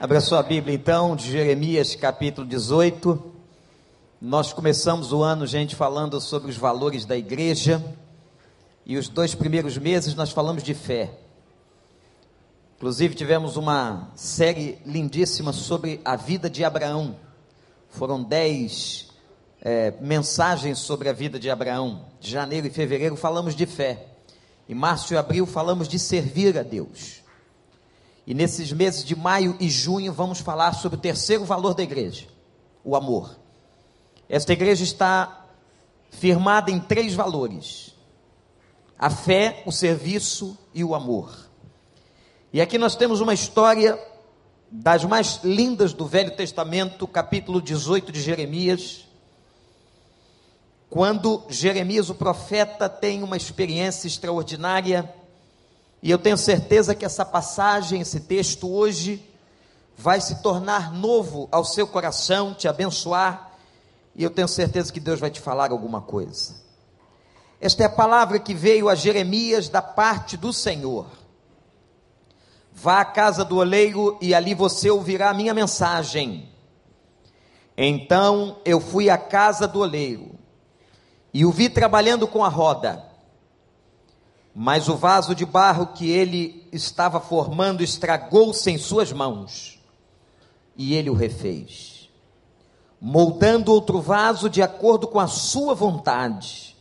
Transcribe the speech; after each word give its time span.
Abra 0.00 0.20
sua 0.20 0.42
Bíblia 0.42 0.74
então, 0.74 1.14
de 1.14 1.30
Jeremias 1.30 1.94
capítulo 1.94 2.44
18. 2.48 3.32
Nós 4.20 4.52
começamos 4.52 5.12
o 5.12 5.22
ano, 5.22 5.46
gente, 5.46 5.76
falando 5.76 6.20
sobre 6.20 6.50
os 6.50 6.56
valores 6.56 7.04
da 7.04 7.16
igreja. 7.16 7.82
E 8.84 8.96
os 8.96 9.08
dois 9.08 9.36
primeiros 9.36 9.78
meses 9.78 10.16
nós 10.16 10.32
falamos 10.32 10.64
de 10.64 10.74
fé. 10.74 11.16
Inclusive 12.76 13.14
tivemos 13.14 13.56
uma 13.56 14.10
série 14.16 14.80
lindíssima 14.84 15.52
sobre 15.52 16.00
a 16.04 16.16
vida 16.16 16.50
de 16.50 16.64
Abraão. 16.64 17.14
Foram 17.88 18.20
dez 18.20 19.12
é, 19.62 19.94
mensagens 20.00 20.80
sobre 20.80 21.08
a 21.08 21.12
vida 21.12 21.38
de 21.38 21.48
Abraão. 21.48 22.06
De 22.18 22.32
janeiro 22.32 22.66
e 22.66 22.70
fevereiro 22.70 23.14
falamos 23.14 23.54
de 23.54 23.64
fé. 23.64 24.08
Em 24.68 24.74
março 24.74 25.14
e 25.14 25.16
abril 25.16 25.46
falamos 25.46 25.86
de 25.86 26.00
servir 26.00 26.58
a 26.58 26.64
Deus. 26.64 27.23
E 28.26 28.32
nesses 28.32 28.72
meses 28.72 29.04
de 29.04 29.14
maio 29.14 29.56
e 29.60 29.68
junho 29.68 30.12
vamos 30.12 30.40
falar 30.40 30.72
sobre 30.72 30.96
o 30.96 31.00
terceiro 31.00 31.44
valor 31.44 31.74
da 31.74 31.82
igreja, 31.82 32.26
o 32.82 32.96
amor. 32.96 33.38
Esta 34.28 34.52
igreja 34.52 34.82
está 34.82 35.46
firmada 36.10 36.70
em 36.70 36.80
três 36.80 37.14
valores: 37.14 37.94
a 38.98 39.10
fé, 39.10 39.62
o 39.66 39.72
serviço 39.72 40.56
e 40.72 40.82
o 40.82 40.94
amor. 40.94 41.50
E 42.52 42.60
aqui 42.60 42.78
nós 42.78 42.96
temos 42.96 43.20
uma 43.20 43.34
história 43.34 43.98
das 44.70 45.04
mais 45.04 45.40
lindas 45.44 45.92
do 45.92 46.06
Velho 46.06 46.34
Testamento, 46.34 47.06
capítulo 47.06 47.60
18 47.60 48.10
de 48.10 48.20
Jeremias, 48.20 49.06
quando 50.88 51.44
Jeremias, 51.48 52.08
o 52.08 52.14
profeta, 52.14 52.88
tem 52.88 53.22
uma 53.22 53.36
experiência 53.36 54.06
extraordinária 54.06 55.12
e 56.04 56.10
eu 56.10 56.18
tenho 56.18 56.36
certeza 56.36 56.94
que 56.94 57.02
essa 57.02 57.24
passagem, 57.24 58.02
esse 58.02 58.20
texto 58.20 58.70
hoje, 58.70 59.26
vai 59.96 60.20
se 60.20 60.42
tornar 60.42 60.92
novo 60.92 61.48
ao 61.50 61.64
seu 61.64 61.86
coração, 61.86 62.52
te 62.52 62.68
abençoar, 62.68 63.52
e 64.14 64.22
eu 64.22 64.28
tenho 64.28 64.46
certeza 64.46 64.92
que 64.92 65.00
Deus 65.00 65.18
vai 65.18 65.30
te 65.30 65.40
falar 65.40 65.70
alguma 65.70 66.02
coisa. 66.02 66.56
Esta 67.58 67.84
é 67.84 67.86
a 67.86 67.90
palavra 67.90 68.38
que 68.38 68.52
veio 68.52 68.90
a 68.90 68.94
Jeremias 68.94 69.70
da 69.70 69.80
parte 69.80 70.36
do 70.36 70.52
Senhor. 70.52 71.06
Vá 72.70 73.00
à 73.00 73.04
casa 73.06 73.42
do 73.42 73.56
oleiro 73.56 74.18
e 74.20 74.34
ali 74.34 74.52
você 74.52 74.90
ouvirá 74.90 75.30
a 75.30 75.34
minha 75.34 75.54
mensagem. 75.54 76.50
Então 77.78 78.58
eu 78.62 78.78
fui 78.78 79.08
à 79.08 79.16
casa 79.16 79.66
do 79.66 79.80
oleiro 79.80 80.38
e 81.32 81.46
o 81.46 81.50
vi 81.50 81.70
trabalhando 81.70 82.28
com 82.28 82.44
a 82.44 82.48
roda 82.48 83.03
mas 84.54 84.88
o 84.88 84.94
vaso 84.94 85.34
de 85.34 85.44
barro 85.44 85.88
que 85.88 86.08
ele 86.08 86.68
estava 86.70 87.18
formando 87.18 87.82
estragou-se 87.82 88.70
em 88.70 88.78
suas 88.78 89.12
mãos, 89.12 89.80
e 90.76 90.94
ele 90.94 91.10
o 91.10 91.14
refez, 91.14 92.08
moldando 93.00 93.72
outro 93.72 94.00
vaso 94.00 94.48
de 94.48 94.62
acordo 94.62 95.08
com 95.08 95.18
a 95.18 95.26
sua 95.26 95.74
vontade. 95.74 96.76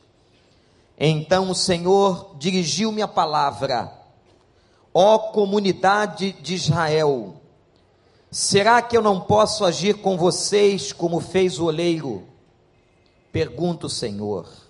Então 0.98 1.50
o 1.50 1.56
Senhor 1.56 2.36
dirigiu-me 2.38 3.02
a 3.02 3.08
palavra: 3.08 3.92
Ó 4.94 5.18
comunidade 5.18 6.32
de 6.34 6.54
Israel, 6.54 7.42
será 8.30 8.84
que 8.84 8.96
eu 8.96 9.02
não 9.02 9.20
posso 9.20 9.66
agir 9.66 9.96
com 9.96 10.16
vocês 10.16 10.94
como 10.94 11.20
fez 11.20 11.58
o 11.58 11.66
oleiro? 11.66 12.24
Pergunta 13.32 13.88
o 13.88 13.90
Senhor 13.90 14.63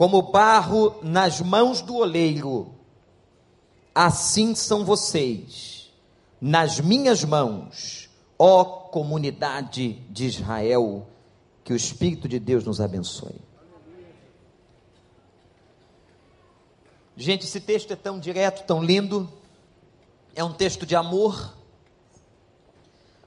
como 0.00 0.22
barro 0.22 0.94
nas 1.02 1.42
mãos 1.42 1.82
do 1.82 1.96
oleiro, 1.96 2.72
assim 3.94 4.54
são 4.54 4.82
vocês 4.82 5.92
nas 6.40 6.80
minhas 6.80 7.22
mãos, 7.22 8.08
ó 8.38 8.64
comunidade 8.64 9.92
de 10.08 10.24
Israel. 10.24 11.06
Que 11.62 11.74
o 11.74 11.76
Espírito 11.76 12.26
de 12.26 12.38
Deus 12.38 12.64
nos 12.64 12.80
abençoe. 12.80 13.34
Gente, 17.14 17.44
esse 17.44 17.60
texto 17.60 17.92
é 17.92 17.96
tão 17.96 18.18
direto, 18.18 18.64
tão 18.64 18.82
lindo. 18.82 19.30
É 20.34 20.42
um 20.42 20.54
texto 20.54 20.86
de 20.86 20.96
amor. 20.96 21.54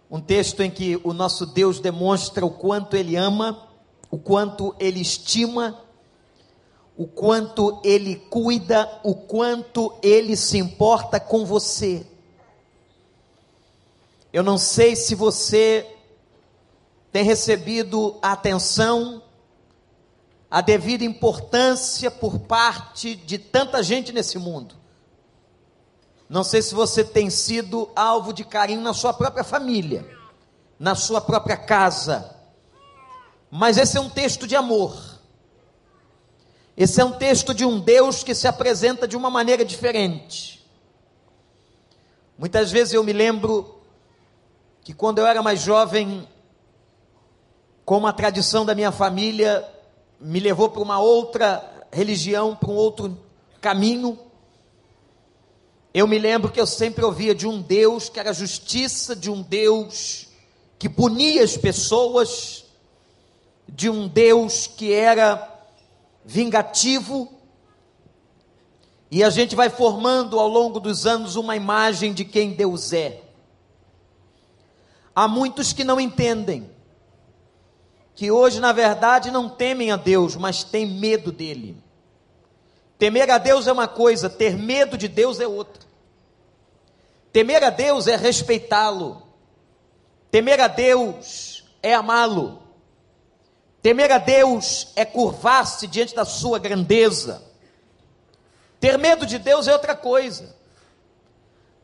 Um 0.10 0.20
texto 0.20 0.62
em 0.64 0.72
que 0.72 1.00
o 1.04 1.14
nosso 1.14 1.46
Deus 1.46 1.80
demonstra 1.80 2.44
o 2.44 2.50
quanto 2.50 2.98
Ele 2.98 3.16
ama, 3.16 3.68
o 4.10 4.18
quanto 4.18 4.76
Ele 4.80 5.00
estima 5.00 5.83
o 6.96 7.08
quanto 7.08 7.80
ele 7.84 8.16
cuida, 8.16 9.00
o 9.04 9.16
quanto 9.16 9.94
ele 10.02 10.36
se 10.36 10.58
importa 10.58 11.20
com 11.20 11.46
você. 11.46 12.06
Eu 14.32 14.44
não 14.44 14.58
sei 14.58 14.96
se 14.96 15.16
você 15.16 15.88
tem 17.12 17.24
recebido 17.24 18.18
a 18.22 18.32
atenção, 18.32 19.22
a 20.50 20.62
devida 20.62 21.04
importância 21.04 22.12
por 22.12 22.40
parte 22.40 23.16
de 23.16 23.38
tanta 23.38 23.82
gente 23.82 24.12
nesse 24.12 24.38
mundo. 24.38 24.76
Não 26.30 26.44
sei 26.44 26.62
se 26.62 26.74
você 26.74 27.04
tem 27.04 27.30
sido 27.30 27.90
alvo 27.96 28.34
de 28.34 28.44
carinho 28.44 28.82
na 28.82 28.94
sua 28.94 29.14
própria 29.14 29.44
família, 29.44 30.08
na 30.80 30.96
sua 30.96 31.22
própria 31.22 31.58
casa. 31.58 32.36
Mas 33.50 33.78
esse 33.78 33.98
é 33.98 34.02
um 34.02 34.10
texto 34.10 34.48
de 34.48 34.56
amor 34.56 35.13
esse 36.76 37.00
é 37.00 37.06
um 37.06 37.12
texto 37.12 37.54
de 37.54 37.64
um 37.64 37.80
Deus 37.80 38.24
que 38.24 38.34
se 38.34 38.48
apresenta 38.48 39.08
de 39.08 39.16
uma 39.16 39.30
maneira 39.30 39.64
diferente. 39.64 40.66
Muitas 42.38 42.72
vezes 42.72 42.94
eu 42.94 43.04
me 43.04 43.14
lembro 43.14 43.80
que 44.82 44.94
quando 44.94 45.20
eu 45.20 45.28
era 45.28 45.42
mais 45.44 45.62
jovem, 45.62 46.28
como 47.86 48.08
a 48.08 48.14
tradição 48.14 48.66
da 48.66 48.74
minha 48.74 48.92
família 48.92 49.68
me 50.20 50.40
levou 50.40 50.70
para 50.70 50.82
uma 50.82 51.00
outra 51.00 51.88
religião, 51.92 52.56
para 52.56 52.72
um 52.72 52.76
outro 52.76 53.18
caminho, 53.62 54.18
eu 55.94 56.08
me 56.08 56.18
lembro 56.18 56.52
que 56.52 56.60
eu 56.60 56.66
sempre 56.66 57.06
ouvia 57.06 57.36
de 57.36 57.48
um 57.48 57.62
Deus 57.62 58.10
que 58.10 58.20
era 58.20 58.34
justiça, 58.34 59.16
de 59.16 59.30
um 59.30 59.44
Deus 59.44 60.28
que 60.80 60.90
punia 60.90 61.44
as 61.44 61.56
pessoas, 61.56 62.66
de 63.70 63.92
um 63.92 64.08
Deus 64.08 64.66
que 64.66 64.92
era 64.92 65.53
vingativo, 66.26 67.32
e 69.12 69.24
a 69.24 69.30
gente 69.30 69.56
vai 69.56 69.70
formando 69.70 70.40
ao 70.40 70.48
longo 70.48 70.80
dos 70.80 71.06
anos 71.06 71.36
uma 71.36 71.56
imagem 71.56 72.14
de 72.14 72.26
quem 72.26 72.54
Deus 72.54 72.94
é. 72.94 73.22
Há 75.16 75.28
muitos 75.28 75.72
que 75.72 75.84
não 75.84 76.00
entendem, 76.00 76.68
que 78.16 78.32
hoje, 78.32 78.60
na 78.60 78.72
verdade, 78.72 79.30
não 79.30 79.48
temem 79.48 79.92
a 79.92 79.98
Deus, 79.98 80.36
mas 80.36 80.64
têm 80.64 80.88
medo 80.88 81.32
dele. 81.32 81.78
Temer 82.98 83.30
a 83.30 83.38
Deus 83.38 83.68
é 83.68 83.72
uma 83.72 83.88
coisa, 83.88 84.30
ter 84.30 84.58
medo 84.58 84.98
de 84.98 85.08
Deus 85.08 85.40
é 85.40 85.48
outra. 85.48 85.84
Temer 87.32 87.64
a 87.64 87.70
Deus 87.70 88.08
é 88.08 88.16
respeitá-lo, 88.16 89.22
temer 90.32 90.60
a 90.62 90.68
Deus 90.68 91.64
é 91.82 91.94
amá-lo. 91.94 92.63
Temer 93.84 94.14
a 94.14 94.18
Deus 94.18 94.88
é 94.96 95.04
curvar-se 95.04 95.88
diante 95.88 96.16
da 96.16 96.24
sua 96.24 96.58
grandeza. 96.58 97.44
Ter 98.80 98.98
medo 98.98 99.26
de 99.26 99.38
Deus 99.38 99.68
é 99.68 99.74
outra 99.74 99.94
coisa. 99.94 100.56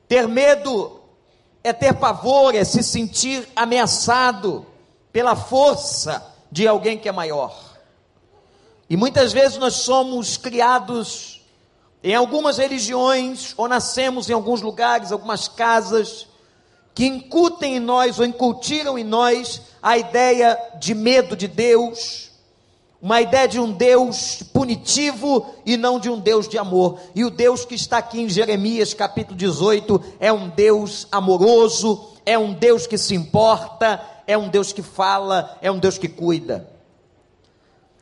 Ter 0.08 0.26
medo 0.26 1.02
é 1.62 1.74
ter 1.74 1.94
pavor, 1.94 2.56
é 2.56 2.64
se 2.64 2.82
sentir 2.84 3.46
ameaçado 3.54 4.66
pela 5.12 5.36
força 5.36 6.26
de 6.50 6.66
alguém 6.66 6.98
que 6.98 7.10
é 7.10 7.12
maior. 7.12 7.78
E 8.90 8.96
muitas 8.96 9.34
vezes 9.34 9.58
nós 9.58 9.74
somos 9.74 10.38
criados 10.38 11.46
em 12.02 12.16
algumas 12.16 12.58
religiões, 12.58 13.54
ou 13.58 13.68
nascemos 13.68 14.30
em 14.30 14.34
alguns 14.34 14.62
lugares, 14.62 15.12
algumas 15.12 15.50
casas, 15.50 16.29
que 16.94 17.06
incutem 17.06 17.78
em 17.78 17.80
nós 17.80 18.20
ou 18.20 18.26
incutiram 18.26 18.98
em 18.98 19.04
nós 19.04 19.62
a 19.82 19.98
ideia 19.98 20.58
de 20.80 20.94
medo 20.94 21.36
de 21.36 21.48
Deus, 21.48 22.30
uma 23.02 23.22
ideia 23.22 23.48
de 23.48 23.60
um 23.60 23.72
Deus 23.72 24.44
punitivo 24.54 25.46
e 25.66 25.78
não 25.78 26.00
de 26.00 26.10
um 26.10 26.20
Deus 26.20 26.48
de 26.48 26.58
amor. 26.58 27.00
E 27.16 27.24
o 27.24 27.30
Deus 27.30 27.64
que 27.64 27.76
está 27.76 28.00
aqui 28.00 28.22
em 28.22 28.30
Jeremias 28.30 28.94
capítulo 28.94 29.38
18 29.38 30.02
é 30.20 30.34
um 30.34 30.50
Deus 30.50 31.08
amoroso, 31.12 32.14
é 32.26 32.38
um 32.38 32.54
Deus 32.54 32.86
que 32.86 32.98
se 32.98 33.16
importa, 33.16 34.02
é 34.28 34.38
um 34.38 34.50
Deus 34.50 34.74
que 34.74 34.82
fala, 34.82 35.58
é 35.62 35.72
um 35.72 35.80
Deus 35.80 35.98
que 35.98 36.10
cuida. 36.10 36.70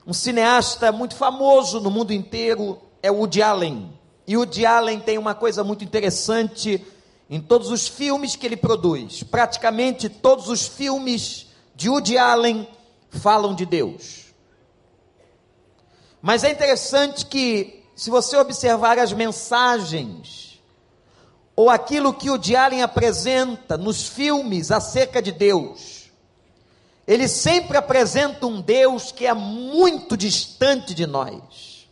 Um 0.06 0.14
cineasta 0.14 0.92
muito 0.92 1.16
famoso 1.16 1.80
no 1.80 1.92
mundo 1.92 2.12
inteiro 2.12 2.80
é 3.04 3.12
o 3.12 3.18
Woody 3.18 3.42
Allen. 3.42 3.94
E 4.26 4.36
o 4.36 4.40
Woody 4.40 4.66
Allen 4.66 5.00
tem 5.00 5.18
uma 5.18 5.36
coisa 5.36 5.64
muito 5.64 5.84
interessante 5.84 6.84
em 7.30 7.42
todos 7.42 7.70
os 7.70 7.88
filmes 7.88 8.36
que 8.36 8.46
ele 8.46 8.58
produz. 8.58 9.24
Praticamente 9.24 10.10
todos 10.10 10.50
os 10.50 10.68
filmes 10.68 11.48
de 11.76 11.90
Woody 11.90 12.18
Allen 12.18 12.68
falam 13.10 13.54
de 13.54 13.66
Deus. 13.66 14.28
Mas 16.22 16.44
é 16.44 16.52
interessante 16.52 17.26
que, 17.26 17.84
se 17.96 18.10
você 18.10 18.36
observar 18.38 18.98
as 18.98 19.14
mensagens, 19.14 20.60
ou 21.56 21.70
aquilo 21.70 22.14
que 22.14 22.30
o 22.30 22.40
Allen 22.58 22.84
apresenta 22.84 23.78
nos 23.78 24.08
filmes 24.08 24.72
acerca 24.72 25.22
de 25.22 25.32
Deus, 25.32 26.12
ele 27.08 27.28
sempre 27.28 27.78
apresenta 27.78 28.46
um 28.46 28.62
Deus 28.62 29.12
que 29.12 29.26
é 29.26 29.34
muito 29.34 30.18
distante 30.18 30.94
de 30.94 31.08
nós. 31.08 31.88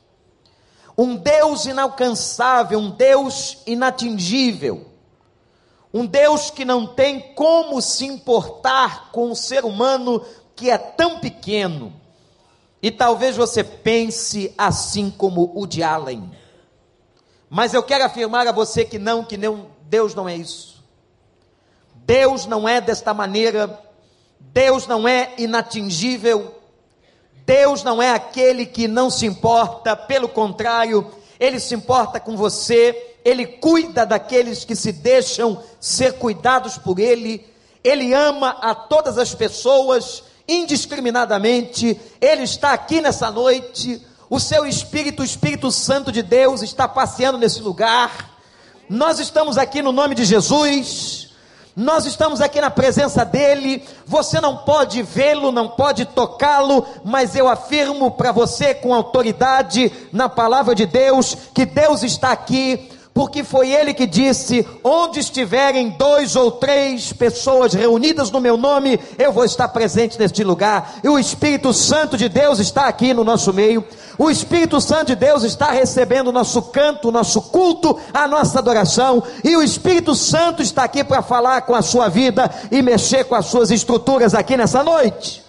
Um 0.97 1.15
Deus 1.15 1.65
inalcançável, 1.65 2.79
um 2.79 2.89
Deus 2.89 3.57
inatingível. 3.65 4.94
Um 5.95 6.05
Deus 6.05 6.51
que 6.51 6.65
não 6.65 6.85
tem 6.85 7.21
como 7.21 7.81
se 7.81 8.03
importar 8.03 9.13
com 9.13 9.31
o 9.31 9.35
ser 9.35 9.63
humano 9.63 10.21
que 10.53 10.69
é 10.69 10.77
tão 10.77 11.21
pequeno. 11.21 11.93
E 12.81 12.91
talvez 12.91 13.37
você 13.37 13.63
pense 13.63 14.53
assim 14.57 15.09
como 15.09 15.53
o 15.55 15.65
de 15.65 15.81
Allen. 15.81 16.29
Mas 17.49 17.73
eu 17.73 17.81
quero 17.81 18.03
afirmar 18.03 18.45
a 18.45 18.51
você 18.51 18.83
que 18.83 18.99
não, 18.99 19.23
que 19.23 19.37
não, 19.37 19.67
Deus 19.83 20.13
não 20.13 20.27
é 20.27 20.35
isso. 20.35 20.83
Deus 21.95 22.45
não 22.45 22.67
é 22.67 22.81
desta 22.81 23.13
maneira. 23.13 23.81
Deus 24.37 24.85
não 24.87 25.07
é 25.07 25.33
inatingível. 25.37 26.55
Deus 27.45 27.85
não 27.85 28.01
é 28.01 28.11
aquele 28.11 28.65
que 28.65 28.85
não 28.85 29.09
se 29.09 29.25
importa, 29.25 29.95
pelo 29.95 30.27
contrário, 30.27 31.09
ele 31.39 31.57
se 31.57 31.73
importa 31.73 32.19
com 32.19 32.35
você, 32.35 33.14
ele 33.25 33.47
cuida 33.47 34.05
daqueles 34.05 34.63
que 34.63 34.75
se 34.75 34.91
deixam 34.91 35.61
ser 35.79 36.13
cuidados 36.13 36.77
por 36.77 36.99
ele, 36.99 37.43
ele 37.83 38.13
ama 38.13 38.49
a 38.61 38.75
todas 38.75 39.17
as 39.17 39.33
pessoas 39.33 40.23
indiscriminadamente, 40.47 41.99
ele 42.21 42.43
está 42.43 42.71
aqui 42.71 43.01
nessa 43.01 43.31
noite 43.31 43.99
o 44.29 44.39
seu 44.39 44.65
Espírito, 44.65 45.21
o 45.21 45.25
Espírito 45.25 45.71
Santo 45.71 46.11
de 46.11 46.21
Deus, 46.21 46.61
está 46.61 46.87
passeando 46.87 47.37
nesse 47.37 47.61
lugar. 47.61 48.31
Nós 48.87 49.19
estamos 49.19 49.57
aqui 49.57 49.81
no 49.81 49.91
nome 49.91 50.13
de 50.13 50.23
Jesus. 50.23 51.29
Nós 51.75 52.05
estamos 52.05 52.41
aqui 52.41 52.59
na 52.59 52.71
presença 52.71 53.23
dele. 53.23 53.83
Você 54.05 54.41
não 54.41 54.57
pode 54.57 55.01
vê-lo, 55.03 55.51
não 55.51 55.69
pode 55.69 56.05
tocá-lo, 56.05 56.85
mas 57.03 57.35
eu 57.35 57.47
afirmo 57.47 58.11
para 58.11 58.31
você 58.31 58.73
com 58.73 58.93
autoridade 58.93 59.91
na 60.11 60.27
palavra 60.27 60.73
de 60.73 60.85
Deus 60.85 61.35
que 61.53 61.65
Deus 61.65 62.01
está 62.01 62.31
aqui 62.31 62.94
porque 63.15 63.45
foi 63.45 63.71
ele 63.71 63.93
que 63.93 64.05
disse: 64.05 64.67
Onde 64.83 65.21
estiverem 65.21 65.91
dois 65.91 66.35
ou 66.35 66.51
três 66.51 67.13
pessoas 67.13 67.73
reunidas 67.73 68.29
no 68.29 68.41
meu 68.41 68.57
nome, 68.57 68.99
eu 69.17 69.31
vou 69.31 69.45
estar 69.45 69.69
presente 69.69 70.19
neste 70.19 70.43
lugar. 70.43 70.95
E 71.01 71.07
o 71.07 71.17
Espírito 71.17 71.71
Santo 71.73 72.17
de 72.17 72.27
Deus 72.27 72.59
está 72.59 72.87
aqui 72.87 73.13
no 73.13 73.23
nosso 73.23 73.53
meio. 73.53 73.87
O 74.17 74.29
Espírito 74.29 74.81
Santo 74.81 75.07
de 75.07 75.15
Deus 75.15 75.43
está 75.43 75.71
recebendo 75.71 76.27
o 76.27 76.31
nosso 76.33 76.61
canto, 76.63 77.07
o 77.07 77.11
nosso 77.11 77.41
culto, 77.41 77.97
a 78.13 78.27
nossa 78.27 78.59
adoração. 78.59 79.23
E 79.45 79.55
o 79.55 79.63
Espírito 79.63 80.13
Santo 80.13 80.61
está 80.61 80.83
aqui 80.83 81.01
para 81.01 81.21
falar 81.21 81.61
com 81.61 81.73
a 81.73 81.81
sua 81.81 82.09
vida 82.09 82.51
e 82.69 82.81
mexer 82.81 83.23
com 83.23 83.35
as 83.35 83.45
suas 83.45 83.71
estruturas 83.71 84.33
aqui 84.33 84.57
nessa 84.57 84.83
noite. 84.83 85.41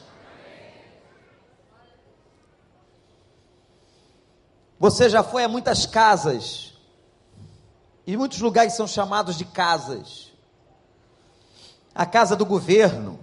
Você 4.78 5.10
já 5.10 5.24
foi 5.24 5.42
a 5.42 5.48
muitas 5.48 5.84
casas 5.84 6.65
e 8.06 8.16
muitos 8.16 8.40
lugares 8.40 8.74
são 8.74 8.86
chamados 8.86 9.36
de 9.36 9.44
casas. 9.44 10.32
A 11.94 12.06
casa 12.06 12.36
do 12.36 12.46
governo, 12.46 13.18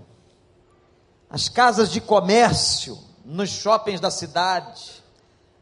as 1.30 1.48
casas 1.48 1.90
de 1.90 2.02
comércio 2.02 3.00
nos 3.24 3.50
shoppings 3.50 4.02
da 4.02 4.12
cidade, 4.12 5.04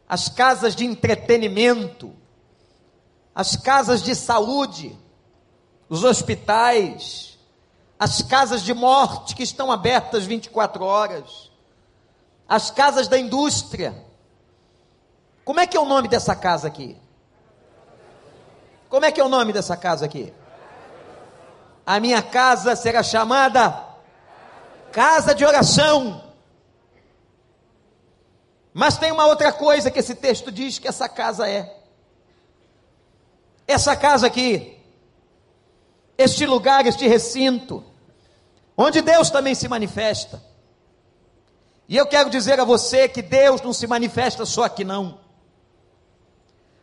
as 0.09 0.27
casas 0.27 0.75
de 0.75 0.85
entretenimento, 0.85 2.13
as 3.35 3.55
casas 3.55 4.01
de 4.01 4.15
saúde, 4.15 4.97
os 5.87 6.03
hospitais, 6.03 7.37
as 7.99 8.21
casas 8.23 8.63
de 8.63 8.73
morte 8.73 9.35
que 9.35 9.43
estão 9.43 9.71
abertas 9.71 10.25
24 10.25 10.83
horas, 10.83 11.51
as 12.49 12.71
casas 12.71 13.07
da 13.07 13.19
indústria. 13.19 14.05
Como 15.45 15.59
é 15.59 15.67
que 15.67 15.77
é 15.77 15.79
o 15.79 15.85
nome 15.85 16.07
dessa 16.07 16.35
casa 16.35 16.67
aqui? 16.67 16.97
Como 18.91 19.05
é 19.05 19.11
que 19.11 19.21
é 19.21 19.23
o 19.23 19.29
nome 19.29 19.53
dessa 19.53 19.77
casa 19.77 20.03
aqui? 20.03 20.33
A 21.85 21.97
minha 21.97 22.21
casa 22.21 22.75
será 22.75 23.01
chamada 23.01 23.87
Casa 24.91 25.33
de 25.33 25.45
Oração. 25.45 26.21
Mas 28.73 28.97
tem 28.97 29.09
uma 29.09 29.25
outra 29.27 29.53
coisa 29.53 29.89
que 29.89 29.99
esse 29.99 30.13
texto 30.13 30.51
diz 30.51 30.77
que 30.77 30.89
essa 30.89 31.07
casa 31.07 31.47
é. 31.47 31.73
Essa 33.65 33.95
casa 33.95 34.27
aqui, 34.27 34.77
este 36.17 36.45
lugar, 36.45 36.85
este 36.85 37.07
recinto, 37.07 37.85
onde 38.75 39.01
Deus 39.01 39.29
também 39.29 39.55
se 39.55 39.69
manifesta. 39.69 40.43
E 41.87 41.95
eu 41.95 42.05
quero 42.05 42.29
dizer 42.29 42.59
a 42.59 42.65
você 42.65 43.07
que 43.07 43.21
Deus 43.21 43.61
não 43.61 43.71
se 43.71 43.87
manifesta 43.87 44.45
só 44.45 44.65
aqui, 44.65 44.83
não. 44.83 45.20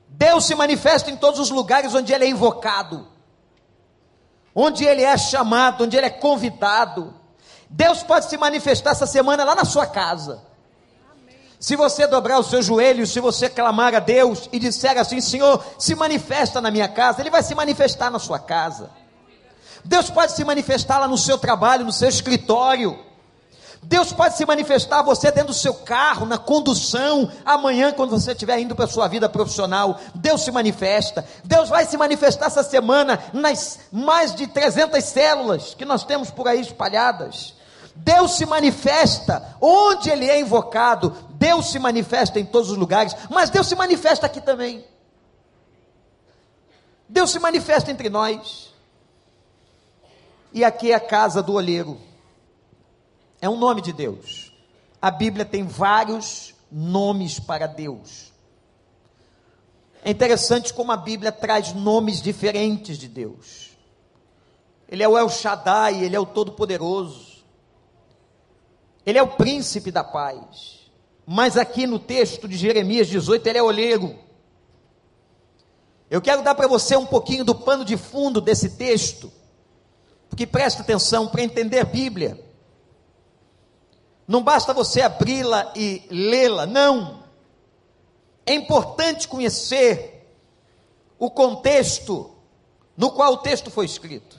Deus 0.08 0.46
se 0.46 0.54
manifesta 0.54 1.10
em 1.10 1.16
todos 1.16 1.38
os 1.38 1.50
lugares 1.50 1.94
onde 1.94 2.12
Ele 2.12 2.24
é 2.24 2.28
invocado, 2.28 3.06
onde 4.54 4.84
Ele 4.84 5.02
é 5.02 5.16
chamado, 5.16 5.84
onde 5.84 5.96
Ele 5.96 6.06
é 6.06 6.10
convidado. 6.10 7.14
Deus 7.70 8.02
pode 8.02 8.28
se 8.28 8.36
manifestar 8.36 8.90
essa 8.90 9.06
semana 9.06 9.44
lá 9.44 9.54
na 9.54 9.64
sua 9.64 9.86
casa. 9.86 10.42
Se 11.60 11.74
você 11.74 12.06
dobrar 12.06 12.38
os 12.38 12.48
seus 12.48 12.64
joelhos, 12.64 13.10
se 13.10 13.20
você 13.20 13.48
clamar 13.48 13.94
a 13.94 13.98
Deus 13.98 14.48
e 14.52 14.58
disser 14.58 14.96
assim: 14.96 15.20
Senhor, 15.20 15.64
se 15.78 15.94
manifesta 15.94 16.60
na 16.60 16.70
minha 16.70 16.88
casa, 16.88 17.20
Ele 17.20 17.30
vai 17.30 17.42
se 17.42 17.54
manifestar 17.54 18.10
na 18.10 18.18
sua 18.18 18.38
casa. 18.38 18.90
Deus 19.84 20.10
pode 20.10 20.32
se 20.32 20.44
manifestar 20.44 20.98
lá 20.98 21.08
no 21.08 21.18
seu 21.18 21.38
trabalho, 21.38 21.84
no 21.84 21.92
seu 21.92 22.08
escritório. 22.08 23.07
Deus 23.82 24.12
pode 24.12 24.36
se 24.36 24.44
manifestar 24.44 24.98
a 24.98 25.02
você 25.02 25.30
dentro 25.30 25.48
do 25.48 25.54
seu 25.54 25.72
carro, 25.72 26.26
na 26.26 26.36
condução, 26.36 27.30
amanhã, 27.44 27.92
quando 27.92 28.10
você 28.10 28.32
estiver 28.32 28.58
indo 28.58 28.74
para 28.74 28.84
a 28.84 28.88
sua 28.88 29.08
vida 29.08 29.28
profissional. 29.28 29.98
Deus 30.14 30.42
se 30.42 30.50
manifesta. 30.50 31.24
Deus 31.44 31.68
vai 31.68 31.86
se 31.86 31.96
manifestar 31.96 32.46
essa 32.46 32.62
semana 32.62 33.18
nas 33.32 33.78
mais 33.90 34.34
de 34.34 34.46
300 34.46 35.02
células 35.04 35.74
que 35.74 35.84
nós 35.84 36.04
temos 36.04 36.30
por 36.30 36.48
aí 36.48 36.60
espalhadas. 36.60 37.54
Deus 37.94 38.36
se 38.36 38.46
manifesta 38.46 39.56
onde 39.60 40.10
Ele 40.10 40.28
é 40.28 40.38
invocado. 40.38 41.16
Deus 41.30 41.70
se 41.70 41.78
manifesta 41.78 42.38
em 42.38 42.44
todos 42.44 42.70
os 42.70 42.76
lugares, 42.76 43.14
mas 43.30 43.48
Deus 43.48 43.66
se 43.66 43.74
manifesta 43.74 44.26
aqui 44.26 44.40
também. 44.40 44.84
Deus 47.08 47.30
se 47.30 47.38
manifesta 47.38 47.90
entre 47.90 48.10
nós. 48.10 48.74
E 50.52 50.64
aqui 50.64 50.92
é 50.92 50.94
a 50.94 51.00
casa 51.00 51.42
do 51.42 51.54
olheiro. 51.54 52.07
É 53.40 53.48
um 53.48 53.56
nome 53.56 53.80
de 53.80 53.92
Deus. 53.92 54.52
A 55.00 55.10
Bíblia 55.10 55.44
tem 55.44 55.64
vários 55.64 56.54
nomes 56.70 57.38
para 57.38 57.66
Deus. 57.66 58.32
É 60.04 60.10
interessante 60.10 60.72
como 60.72 60.92
a 60.92 60.96
Bíblia 60.96 61.32
traz 61.32 61.72
nomes 61.72 62.20
diferentes 62.20 62.98
de 62.98 63.08
Deus. 63.08 63.70
Ele 64.88 65.02
é 65.02 65.08
o 65.08 65.18
El 65.18 65.28
Shaddai, 65.28 66.02
ele 66.02 66.16
é 66.16 66.20
o 66.20 66.26
Todo-Poderoso. 66.26 67.44
Ele 69.04 69.18
é 69.18 69.22
o 69.22 69.28
príncipe 69.28 69.90
da 69.90 70.02
paz. 70.02 70.90
Mas 71.26 71.56
aqui 71.56 71.86
no 71.86 71.98
texto 71.98 72.48
de 72.48 72.56
Jeremias 72.56 73.06
18, 73.06 73.46
ele 73.46 73.58
é 73.58 73.62
olheiro. 73.62 74.18
Eu 76.10 76.22
quero 76.22 76.42
dar 76.42 76.54
para 76.54 76.66
você 76.66 76.96
um 76.96 77.04
pouquinho 77.04 77.44
do 77.44 77.54
pano 77.54 77.84
de 77.84 77.96
fundo 77.96 78.40
desse 78.40 78.70
texto, 78.70 79.30
porque 80.30 80.46
presta 80.46 80.80
atenção 80.80 81.28
para 81.28 81.42
entender 81.42 81.80
a 81.80 81.84
Bíblia. 81.84 82.47
Não 84.28 84.42
basta 84.42 84.74
você 84.74 85.00
abri-la 85.00 85.72
e 85.74 86.06
lê-la, 86.10 86.66
não. 86.66 87.24
É 88.44 88.52
importante 88.52 89.26
conhecer 89.26 90.30
o 91.18 91.30
contexto 91.30 92.30
no 92.94 93.10
qual 93.10 93.32
o 93.32 93.38
texto 93.38 93.70
foi 93.70 93.86
escrito. 93.86 94.38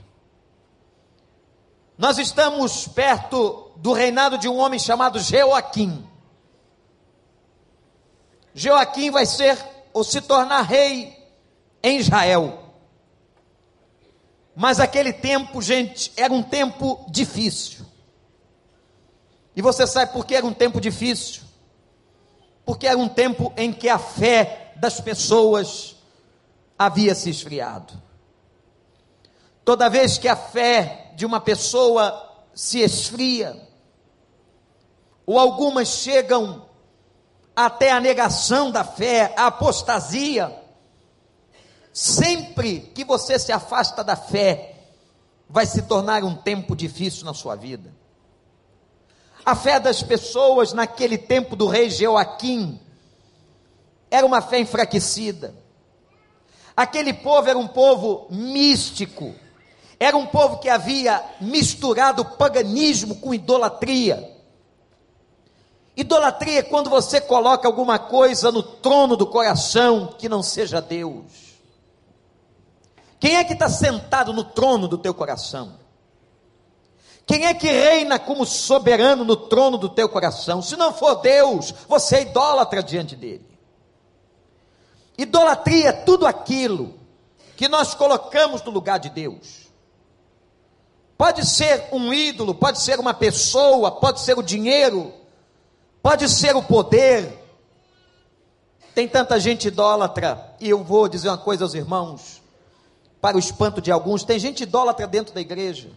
Nós 1.97 2.19
estamos 2.19 2.87
perto 2.87 3.71
do 3.77 3.91
reinado 3.91 4.37
de 4.37 4.47
um 4.47 4.57
homem 4.57 4.79
chamado 4.79 5.19
Joaquim. 5.19 6.07
Joaquim 8.53 9.09
vai 9.09 9.25
ser 9.25 9.57
ou 9.91 10.03
se 10.03 10.21
tornar 10.21 10.61
rei 10.61 11.17
em 11.81 11.97
Israel. 11.97 12.59
Mas 14.55 14.79
aquele 14.79 15.13
tempo, 15.13 15.61
gente, 15.61 16.11
era 16.15 16.31
um 16.31 16.43
tempo 16.43 17.05
difícil. 17.09 17.78
E 19.59 19.61
você 19.61 19.85
sabe 19.85 20.13
por 20.13 20.25
que 20.25 20.35
era 20.35 20.45
um 20.45 20.53
tempo 20.53 20.79
difícil? 20.79 21.43
Porque 22.63 22.87
era 22.87 22.97
um 22.97 23.09
tempo 23.09 23.51
em 23.57 23.73
que 23.73 23.89
a 23.89 23.99
fé 23.99 24.71
das 24.77 25.01
pessoas 25.01 25.97
havia 26.77 27.13
se 27.13 27.29
esfriado. 27.29 28.01
Toda 29.65 29.89
vez 29.89 30.17
que 30.17 30.29
a 30.29 30.35
fé 30.37 31.11
de 31.13 31.25
uma 31.25 31.41
pessoa 31.41 32.41
se 32.55 32.79
esfria, 32.79 33.61
ou 35.25 35.37
algumas 35.37 35.89
chegam 35.89 36.65
até 37.53 37.91
a 37.91 37.99
negação 37.99 38.71
da 38.71 38.85
fé, 38.85 39.33
a 39.35 39.47
apostasia, 39.47 40.57
Sempre 41.91 42.79
que 42.79 43.03
você 43.03 43.37
se 43.37 43.51
afasta 43.51 44.05
da 44.05 44.15
fé, 44.15 44.85
vai 45.49 45.65
se 45.65 45.81
tornar 45.81 46.23
um 46.23 46.33
tempo 46.33 46.73
difícil 46.73 47.25
na 47.25 47.33
sua 47.33 47.57
vida. 47.57 47.98
A 49.45 49.55
fé 49.55 49.79
das 49.79 50.03
pessoas 50.03 50.73
naquele 50.73 51.17
tempo 51.17 51.55
do 51.55 51.67
rei 51.67 51.89
Joaquim 51.89 52.79
era 54.11 54.25
uma 54.25 54.41
fé 54.41 54.59
enfraquecida. 54.59 55.55
Aquele 56.75 57.13
povo 57.13 57.49
era 57.49 57.57
um 57.57 57.67
povo 57.67 58.27
místico, 58.29 59.35
era 59.99 60.15
um 60.15 60.25
povo 60.25 60.59
que 60.59 60.69
havia 60.69 61.23
misturado 61.41 62.23
paganismo 62.23 63.15
com 63.15 63.33
idolatria. 63.33 64.37
Idolatria 65.95 66.59
é 66.59 66.63
quando 66.63 66.89
você 66.89 67.19
coloca 67.19 67.67
alguma 67.67 67.99
coisa 67.99 68.51
no 68.51 68.63
trono 68.63 69.17
do 69.17 69.27
coração 69.27 70.15
que 70.17 70.29
não 70.29 70.41
seja 70.41 70.81
Deus. 70.81 71.25
Quem 73.19 73.35
é 73.35 73.43
que 73.43 73.51
está 73.51 73.67
sentado 73.67 74.31
no 74.31 74.45
trono 74.45 74.87
do 74.87 74.97
teu 74.97 75.13
coração? 75.13 75.78
Quem 77.29 77.45
é 77.45 77.53
que 77.53 77.67
reina 77.67 78.17
como 78.17 78.43
soberano 78.43 79.23
no 79.23 79.35
trono 79.35 79.77
do 79.77 79.87
teu 79.87 80.09
coração? 80.09 80.63
Se 80.63 80.75
não 80.75 80.91
for 80.91 81.21
Deus, 81.21 81.71
você 81.87 82.15
é 82.15 82.21
idólatra 82.23 82.81
diante 82.81 83.15
dele. 83.15 83.47
Idolatria 85.15 85.89
é 85.89 85.91
tudo 85.91 86.25
aquilo 86.25 86.95
que 87.55 87.67
nós 87.67 87.93
colocamos 87.93 88.63
no 88.63 88.71
lugar 88.71 88.97
de 88.97 89.11
Deus. 89.11 89.69
Pode 91.15 91.45
ser 91.45 91.89
um 91.91 92.11
ídolo, 92.11 92.55
pode 92.55 92.81
ser 92.81 92.99
uma 92.99 93.13
pessoa, 93.13 93.91
pode 93.91 94.21
ser 94.21 94.35
o 94.35 94.41
dinheiro, 94.41 95.13
pode 96.01 96.27
ser 96.27 96.55
o 96.55 96.63
poder. 96.63 97.45
Tem 98.95 99.07
tanta 99.07 99.39
gente 99.39 99.67
idólatra, 99.67 100.55
e 100.59 100.67
eu 100.67 100.83
vou 100.83 101.07
dizer 101.07 101.29
uma 101.29 101.37
coisa 101.37 101.63
aos 101.63 101.75
irmãos, 101.75 102.41
para 103.21 103.37
o 103.37 103.39
espanto 103.39 103.79
de 103.79 103.91
alguns, 103.91 104.23
tem 104.23 104.39
gente 104.39 104.63
idólatra 104.63 105.05
dentro 105.05 105.31
da 105.31 105.41
igreja, 105.41 105.91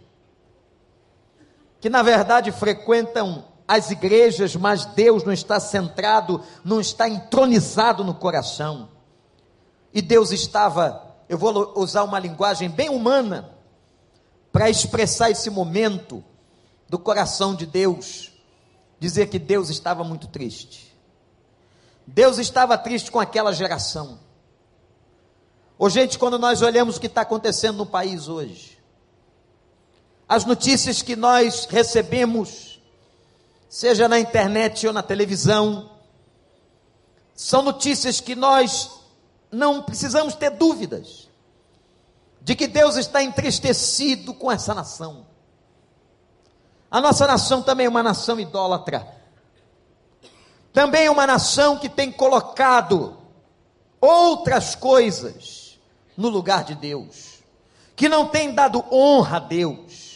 que 1.82 1.90
na 1.90 2.00
verdade 2.00 2.52
frequentam 2.52 3.44
as 3.66 3.90
igrejas, 3.90 4.54
mas 4.54 4.86
Deus 4.86 5.24
não 5.24 5.32
está 5.32 5.58
centrado, 5.58 6.40
não 6.64 6.80
está 6.80 7.08
entronizado 7.08 8.04
no 8.04 8.14
coração. 8.14 8.88
E 9.92 10.00
Deus 10.00 10.30
estava, 10.30 11.16
eu 11.28 11.36
vou 11.36 11.72
usar 11.76 12.04
uma 12.04 12.20
linguagem 12.20 12.70
bem 12.70 12.88
humana, 12.88 13.50
para 14.52 14.70
expressar 14.70 15.30
esse 15.30 15.50
momento 15.50 16.22
do 16.88 17.00
coração 17.00 17.52
de 17.52 17.66
Deus, 17.66 18.30
dizer 19.00 19.26
que 19.26 19.38
Deus 19.38 19.68
estava 19.68 20.04
muito 20.04 20.28
triste. 20.28 20.96
Deus 22.06 22.38
estava 22.38 22.78
triste 22.78 23.10
com 23.10 23.18
aquela 23.18 23.52
geração. 23.52 24.20
Ô 25.76 25.88
gente, 25.88 26.16
quando 26.16 26.38
nós 26.38 26.62
olhamos 26.62 26.96
o 26.96 27.00
que 27.00 27.08
está 27.08 27.22
acontecendo 27.22 27.78
no 27.78 27.86
país 27.86 28.28
hoje, 28.28 28.71
as 30.32 30.46
notícias 30.46 31.02
que 31.02 31.14
nós 31.14 31.66
recebemos, 31.66 32.80
seja 33.68 34.08
na 34.08 34.18
internet 34.18 34.86
ou 34.86 34.92
na 34.94 35.02
televisão, 35.02 35.90
são 37.34 37.60
notícias 37.60 38.18
que 38.18 38.34
nós 38.34 38.90
não 39.50 39.82
precisamos 39.82 40.34
ter 40.34 40.48
dúvidas 40.48 41.28
de 42.40 42.56
que 42.56 42.66
Deus 42.66 42.96
está 42.96 43.22
entristecido 43.22 44.32
com 44.32 44.50
essa 44.50 44.72
nação. 44.72 45.26
A 46.90 46.98
nossa 46.98 47.26
nação 47.26 47.62
também 47.62 47.84
é 47.84 47.90
uma 47.90 48.02
nação 48.02 48.40
idólatra. 48.40 49.06
Também 50.72 51.04
é 51.04 51.10
uma 51.10 51.26
nação 51.26 51.78
que 51.78 51.90
tem 51.90 52.10
colocado 52.10 53.18
outras 54.00 54.74
coisas 54.74 55.78
no 56.16 56.30
lugar 56.30 56.64
de 56.64 56.74
Deus, 56.74 57.42
que 57.94 58.08
não 58.08 58.28
tem 58.28 58.54
dado 58.54 58.82
honra 58.90 59.36
a 59.36 59.40
Deus, 59.40 60.11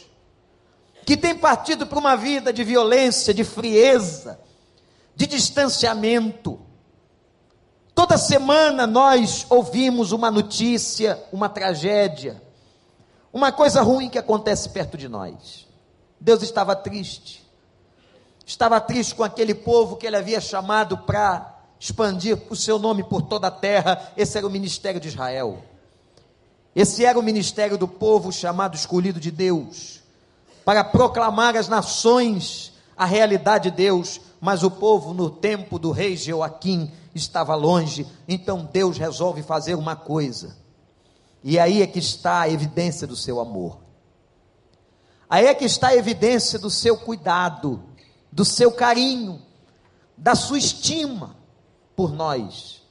que 1.07 1.17
tem 1.17 1.35
partido 1.35 1.87
para 1.87 1.99
uma 1.99 2.17
vida 2.17 2.53
de 2.53 2.63
violência, 2.63 3.33
de 3.33 3.45
frieza, 3.45 4.39
de 5.15 5.27
distanciamento, 5.27 6.67
Toda 7.97 8.19
semana 8.19 8.87
nós 8.87 9.47
ouvimos 9.49 10.13
uma 10.13 10.31
notícia, 10.31 11.19
uma 11.33 11.49
tragédia, 11.49 12.43
uma 13.33 13.51
coisa 13.51 13.81
ruim 13.81 14.11
que 14.11 14.19
acontece 14.19 14.69
perto 14.69 14.99
de 14.99 15.09
nós. 15.09 15.67
Deus 16.21 16.43
estava 16.43 16.77
triste. 16.77 17.43
Estava 18.45 18.79
triste 18.83 19.15
com 19.15 19.25
aquele 19.25 19.55
povo 19.55 19.97
que 19.97 20.07
ele 20.07 20.15
havia 20.15 20.43
chamado 20.43 20.99
para 20.99 21.59
expandir 21.81 22.39
o 22.51 22.55
seu 22.55 22.79
nome 22.79 23.03
por 23.03 23.23
toda 23.23 23.47
a 23.47 23.51
terra. 23.51 24.13
Esse 24.15 24.37
era 24.37 24.47
o 24.47 24.51
ministério 24.51 25.01
de 25.01 25.09
Israel. 25.09 25.65
Esse 26.75 27.03
era 27.03 27.19
o 27.19 27.23
ministério 27.23 27.79
do 27.79 27.89
povo 27.89 28.31
chamado 28.31 28.77
escolhido 28.77 29.19
de 29.19 29.31
Deus, 29.31 30.03
para 30.67 30.83
proclamar 30.83 31.57
às 31.57 31.69
nações 31.69 32.73
a 32.97 33.05
realidade 33.05 33.71
de 33.71 33.77
Deus, 33.77 34.21
mas 34.41 34.65
o 34.65 34.71
povo 34.71 35.15
no 35.15 35.31
tempo 35.31 35.79
do 35.79 35.93
rei 35.93 36.17
Joaquim 36.17 36.91
estava 37.15 37.55
longe, 37.55 38.05
então 38.27 38.69
Deus 38.73 38.99
resolve 38.99 39.45
fazer 39.45 39.77
uma 39.77 39.95
coisa. 39.95 40.57
E 41.45 41.57
aí 41.57 41.83
é 41.83 41.87
que 41.87 42.01
está 42.01 42.41
a 42.41 42.51
evidência 42.51 43.07
do 43.07 43.15
seu 43.15 43.39
amor. 43.39 43.79
Aí 45.31 45.47
é 45.47 45.55
que 45.55 45.65
está 45.65 45.89
a 45.89 45.97
evidência 45.97 46.59
do 46.59 46.69
seu 46.69 46.97
cuidado, 46.97 47.85
do 48.33 48.45
seu 48.45 48.73
carinho, 48.73 49.41
da 50.17 50.35
sua 50.35 50.59
estima 50.59 51.37
por 51.95 52.13
nós. 52.13 52.83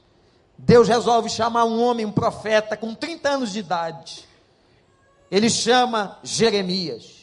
Deus 0.56 0.88
resolve 0.88 1.28
chamar 1.28 1.66
um 1.66 1.82
homem, 1.82 2.06
um 2.06 2.12
profeta 2.12 2.74
com 2.74 2.94
30 2.94 3.28
anos 3.28 3.52
de 3.52 3.58
idade. 3.58 4.26
Ele 5.30 5.50
chama 5.50 6.18
Jeremias. 6.22 7.15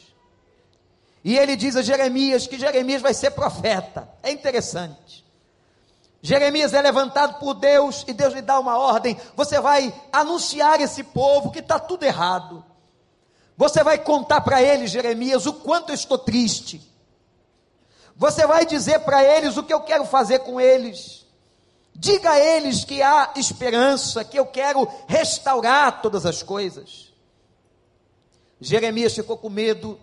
E 1.24 1.38
ele 1.38 1.56
diz 1.56 1.74
a 1.74 1.82
Jeremias 1.82 2.46
que 2.46 2.58
Jeremias 2.58 3.00
vai 3.00 3.14
ser 3.14 3.30
profeta. 3.30 4.06
É 4.22 4.30
interessante. 4.30 5.24
Jeremias 6.20 6.74
é 6.74 6.82
levantado 6.82 7.38
por 7.38 7.54
Deus 7.54 8.04
e 8.06 8.12
Deus 8.12 8.34
lhe 8.34 8.42
dá 8.42 8.60
uma 8.60 8.78
ordem. 8.78 9.18
Você 9.34 9.58
vai 9.60 9.94
anunciar 10.12 10.80
esse 10.80 11.02
povo 11.02 11.50
que 11.50 11.60
está 11.60 11.78
tudo 11.78 12.04
errado. 12.04 12.64
Você 13.56 13.82
vai 13.82 13.98
contar 13.98 14.42
para 14.42 14.62
eles, 14.62 14.90
Jeremias, 14.90 15.46
o 15.46 15.52
quanto 15.52 15.90
eu 15.90 15.94
estou 15.94 16.18
triste. 16.18 16.80
Você 18.16 18.46
vai 18.46 18.66
dizer 18.66 19.00
para 19.00 19.24
eles 19.24 19.56
o 19.56 19.62
que 19.62 19.72
eu 19.72 19.80
quero 19.80 20.04
fazer 20.04 20.40
com 20.40 20.60
eles. 20.60 21.26
Diga 21.94 22.32
a 22.32 22.40
eles 22.40 22.84
que 22.84 23.02
há 23.02 23.32
esperança, 23.36 24.24
que 24.24 24.38
eu 24.38 24.46
quero 24.46 24.88
restaurar 25.06 26.02
todas 26.02 26.26
as 26.26 26.42
coisas. 26.42 27.12
Jeremias 28.60 29.14
ficou 29.14 29.38
com 29.38 29.48
medo. 29.48 29.98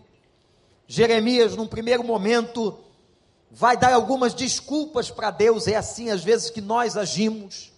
Jeremias, 0.91 1.55
num 1.55 1.67
primeiro 1.67 2.03
momento, 2.03 2.77
vai 3.49 3.77
dar 3.77 3.93
algumas 3.93 4.33
desculpas 4.33 5.09
para 5.09 5.31
Deus, 5.31 5.65
é 5.65 5.77
assim 5.77 6.09
às 6.09 6.21
vezes 6.21 6.49
que 6.49 6.59
nós 6.59 6.97
agimos. 6.97 7.71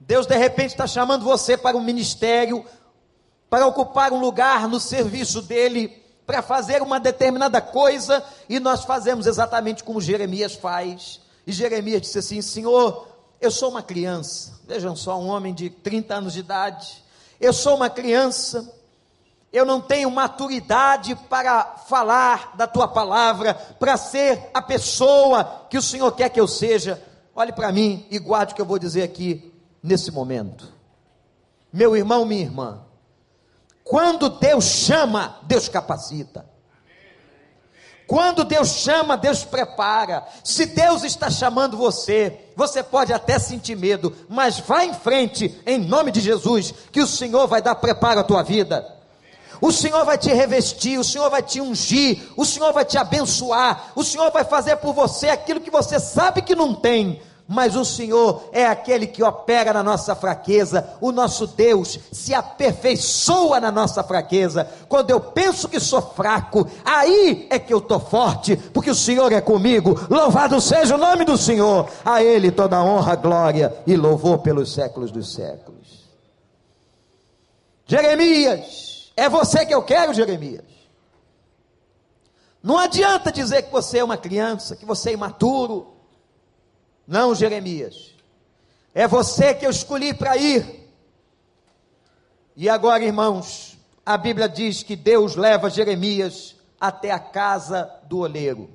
Deus 0.00 0.26
de 0.26 0.36
repente 0.36 0.70
está 0.70 0.84
chamando 0.84 1.24
você 1.24 1.56
para 1.56 1.76
um 1.76 1.84
ministério, 1.84 2.66
para 3.48 3.64
ocupar 3.64 4.12
um 4.12 4.18
lugar 4.18 4.66
no 4.68 4.80
serviço 4.80 5.40
dele, 5.40 6.02
para 6.26 6.42
fazer 6.42 6.82
uma 6.82 6.98
determinada 6.98 7.60
coisa, 7.60 8.24
e 8.48 8.58
nós 8.58 8.82
fazemos 8.82 9.28
exatamente 9.28 9.84
como 9.84 10.00
Jeremias 10.00 10.56
faz. 10.56 11.20
E 11.46 11.52
Jeremias 11.52 12.02
disse 12.02 12.18
assim: 12.18 12.42
Senhor, 12.42 13.06
eu 13.40 13.52
sou 13.52 13.70
uma 13.70 13.84
criança, 13.84 14.58
vejam 14.66 14.96
só, 14.96 15.16
um 15.16 15.28
homem 15.28 15.54
de 15.54 15.70
30 15.70 16.12
anos 16.12 16.32
de 16.32 16.40
idade, 16.40 17.04
eu 17.40 17.52
sou 17.52 17.76
uma 17.76 17.88
criança, 17.88 18.68
eu 19.52 19.66
não 19.66 19.80
tenho 19.80 20.10
maturidade 20.10 21.14
para 21.28 21.76
falar 21.86 22.56
da 22.56 22.66
tua 22.66 22.88
palavra, 22.88 23.52
para 23.54 23.98
ser 23.98 24.50
a 24.54 24.62
pessoa 24.62 25.66
que 25.68 25.76
o 25.76 25.82
Senhor 25.82 26.10
quer 26.12 26.30
que 26.30 26.40
eu 26.40 26.48
seja. 26.48 27.02
Olhe 27.34 27.52
para 27.52 27.70
mim 27.70 28.06
e 28.10 28.18
guarde 28.18 28.52
o 28.52 28.56
que 28.56 28.62
eu 28.62 28.66
vou 28.66 28.78
dizer 28.78 29.02
aqui 29.02 29.52
nesse 29.82 30.10
momento. 30.10 30.72
Meu 31.70 31.94
irmão, 31.94 32.24
minha 32.24 32.42
irmã, 32.42 32.80
quando 33.84 34.30
Deus 34.30 34.64
chama, 34.64 35.38
Deus 35.42 35.68
capacita. 35.68 36.46
Quando 38.06 38.44
Deus 38.44 38.68
chama, 38.68 39.16
Deus 39.16 39.44
prepara. 39.44 40.26
Se 40.42 40.66
Deus 40.66 41.02
está 41.02 41.30
chamando 41.30 41.76
você, 41.76 42.50
você 42.56 42.82
pode 42.82 43.12
até 43.12 43.38
sentir 43.38 43.76
medo, 43.76 44.14
mas 44.28 44.58
vá 44.60 44.84
em 44.84 44.92
frente, 44.92 45.60
em 45.66 45.78
nome 45.78 46.10
de 46.10 46.20
Jesus, 46.20 46.74
que 46.90 47.00
o 47.00 47.06
Senhor 47.06 47.46
vai 47.46 47.62
dar 47.62 47.74
preparo 47.74 48.20
à 48.20 48.24
tua 48.24 48.42
vida. 48.42 49.01
O 49.62 49.70
Senhor 49.70 50.04
vai 50.04 50.18
te 50.18 50.28
revestir, 50.34 50.98
o 50.98 51.04
Senhor 51.04 51.30
vai 51.30 51.40
te 51.40 51.60
ungir, 51.60 52.20
o 52.36 52.44
Senhor 52.44 52.72
vai 52.72 52.84
te 52.84 52.98
abençoar, 52.98 53.92
o 53.94 54.02
Senhor 54.02 54.28
vai 54.32 54.42
fazer 54.42 54.74
por 54.78 54.92
você 54.92 55.28
aquilo 55.28 55.60
que 55.60 55.70
você 55.70 56.00
sabe 56.00 56.42
que 56.42 56.56
não 56.56 56.74
tem, 56.74 57.22
mas 57.46 57.76
o 57.76 57.84
Senhor 57.84 58.48
é 58.50 58.66
aquele 58.66 59.06
que 59.06 59.22
opera 59.22 59.72
na 59.72 59.80
nossa 59.80 60.16
fraqueza, 60.16 60.96
o 61.00 61.12
nosso 61.12 61.46
Deus 61.46 61.96
se 62.10 62.34
aperfeiçoa 62.34 63.60
na 63.60 63.70
nossa 63.70 64.02
fraqueza. 64.02 64.68
Quando 64.88 65.10
eu 65.10 65.20
penso 65.20 65.68
que 65.68 65.78
sou 65.78 66.02
fraco, 66.02 66.66
aí 66.84 67.46
é 67.48 67.56
que 67.56 67.72
eu 67.72 67.78
estou 67.78 68.00
forte, 68.00 68.56
porque 68.56 68.90
o 68.90 68.96
Senhor 68.96 69.30
é 69.32 69.40
comigo. 69.40 69.96
Louvado 70.10 70.60
seja 70.60 70.96
o 70.96 70.98
nome 70.98 71.24
do 71.24 71.38
Senhor, 71.38 71.88
a 72.04 72.20
Ele 72.20 72.50
toda 72.50 72.82
honra, 72.82 73.14
glória 73.14 73.72
e 73.86 73.96
louvor 73.96 74.38
pelos 74.38 74.74
séculos 74.74 75.12
dos 75.12 75.32
séculos. 75.32 76.02
Jeremias, 77.86 78.91
é 79.16 79.28
você 79.28 79.66
que 79.66 79.74
eu 79.74 79.82
quero, 79.82 80.14
Jeremias. 80.14 80.64
Não 82.62 82.78
adianta 82.78 83.32
dizer 83.32 83.62
que 83.62 83.72
você 83.72 83.98
é 83.98 84.04
uma 84.04 84.16
criança, 84.16 84.76
que 84.76 84.86
você 84.86 85.10
é 85.10 85.14
imaturo. 85.14 85.94
Não, 87.06 87.34
Jeremias. 87.34 88.14
É 88.94 89.08
você 89.08 89.52
que 89.54 89.66
eu 89.66 89.70
escolhi 89.70 90.14
para 90.14 90.36
ir. 90.36 90.88
E 92.54 92.68
agora, 92.68 93.04
irmãos, 93.04 93.76
a 94.04 94.16
Bíblia 94.16 94.48
diz 94.48 94.82
que 94.82 94.94
Deus 94.94 95.34
leva 95.34 95.70
Jeremias 95.70 96.54
até 96.80 97.10
a 97.10 97.18
casa 97.18 97.90
do 98.04 98.18
oleiro. 98.18 98.70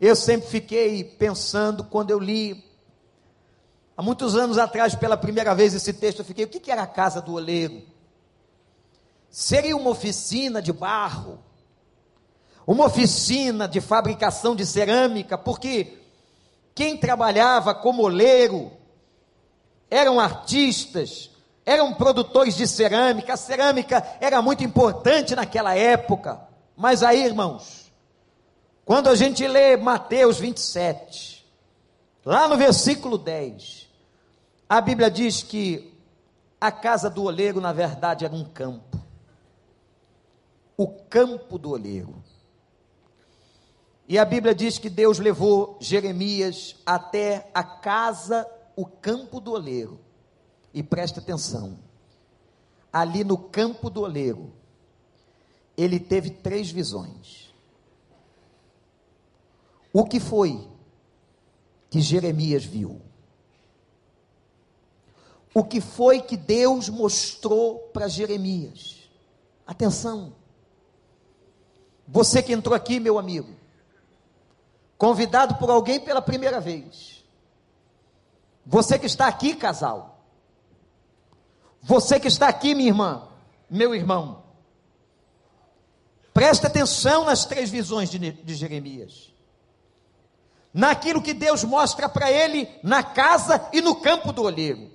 Eu 0.00 0.14
sempre 0.14 0.48
fiquei 0.48 1.02
pensando, 1.02 1.84
quando 1.84 2.10
eu 2.10 2.18
li, 2.18 2.64
há 3.96 4.02
muitos 4.02 4.36
anos 4.36 4.58
atrás, 4.58 4.94
pela 4.94 5.16
primeira 5.16 5.54
vez, 5.54 5.74
esse 5.74 5.92
texto, 5.92 6.20
eu 6.20 6.24
fiquei: 6.24 6.44
o 6.44 6.48
que 6.48 6.70
era 6.70 6.82
a 6.82 6.86
casa 6.86 7.20
do 7.20 7.34
oleiro? 7.34 7.82
Seria 9.30 9.76
uma 9.76 9.90
oficina 9.90 10.60
de 10.60 10.72
barro? 10.72 11.38
Uma 12.66 12.86
oficina 12.86 13.66
de 13.66 13.80
fabricação 13.80 14.54
de 14.54 14.64
cerâmica? 14.66 15.38
Porque 15.38 15.98
quem 16.74 16.96
trabalhava 16.96 17.74
como 17.74 18.02
oleiro 18.02 18.70
eram 19.90 20.20
artistas, 20.20 21.30
eram 21.64 21.94
produtores 21.94 22.54
de 22.56 22.66
cerâmica, 22.66 23.34
a 23.34 23.36
cerâmica 23.36 24.06
era 24.20 24.40
muito 24.40 24.64
importante 24.64 25.34
naquela 25.34 25.74
época. 25.74 26.40
Mas 26.76 27.02
aí, 27.02 27.24
irmãos, 27.24 27.90
quando 28.84 29.08
a 29.08 29.14
gente 29.14 29.46
lê 29.46 29.76
Mateus 29.76 30.38
27, 30.38 31.46
lá 32.24 32.48
no 32.48 32.56
versículo 32.56 33.18
10, 33.18 33.88
a 34.68 34.80
Bíblia 34.80 35.10
diz 35.10 35.42
que 35.42 35.92
a 36.60 36.70
casa 36.70 37.08
do 37.08 37.24
oleiro, 37.24 37.60
na 37.60 37.72
verdade, 37.72 38.24
era 38.24 38.34
um 38.34 38.44
campo. 38.44 39.07
O 40.78 40.86
campo 40.88 41.58
do 41.58 41.72
oleiro. 41.72 42.22
E 44.08 44.18
a 44.18 44.24
Bíblia 44.24 44.54
diz 44.54 44.78
que 44.78 44.88
Deus 44.88 45.18
levou 45.18 45.76
Jeremias 45.80 46.76
até 46.86 47.50
a 47.52 47.62
casa, 47.62 48.48
o 48.74 48.86
campo 48.86 49.38
do 49.40 49.52
oleiro. 49.52 50.00
E 50.72 50.82
preste 50.82 51.18
atenção, 51.18 51.78
ali 52.92 53.24
no 53.24 53.36
campo 53.36 53.90
do 53.90 54.02
oleiro, 54.02 54.52
ele 55.76 56.00
teve 56.00 56.30
três 56.30 56.70
visões. 56.70 57.52
O 59.92 60.04
que 60.04 60.20
foi 60.20 60.66
que 61.90 62.00
Jeremias 62.00 62.64
viu? 62.64 63.00
O 65.52 65.64
que 65.64 65.80
foi 65.80 66.20
que 66.22 66.36
Deus 66.36 66.88
mostrou 66.88 67.78
para 67.92 68.06
Jeremias? 68.06 69.10
Atenção. 69.66 70.37
Você 72.08 72.42
que 72.42 72.54
entrou 72.54 72.74
aqui, 72.74 72.98
meu 72.98 73.18
amigo, 73.18 73.54
convidado 74.96 75.56
por 75.56 75.68
alguém 75.68 76.00
pela 76.00 76.22
primeira 76.22 76.58
vez. 76.58 77.22
Você 78.64 78.98
que 78.98 79.04
está 79.06 79.28
aqui, 79.28 79.54
casal. 79.54 80.24
Você 81.82 82.18
que 82.18 82.26
está 82.26 82.48
aqui, 82.48 82.74
minha 82.74 82.88
irmã, 82.88 83.28
meu 83.68 83.94
irmão. 83.94 84.42
Preste 86.32 86.66
atenção 86.66 87.26
nas 87.26 87.44
três 87.44 87.68
visões 87.68 88.10
de, 88.10 88.18
de 88.18 88.54
Jeremias. 88.54 89.32
Naquilo 90.72 91.22
que 91.22 91.34
Deus 91.34 91.62
mostra 91.62 92.08
para 92.08 92.32
ele 92.32 92.68
na 92.82 93.02
casa 93.02 93.68
e 93.72 93.82
no 93.82 93.96
campo 93.96 94.32
do 94.32 94.42
olheiro. 94.42 94.90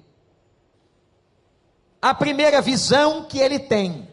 A 2.02 2.14
primeira 2.14 2.62
visão 2.62 3.26
que 3.26 3.38
ele 3.38 3.60
tem 3.60 4.13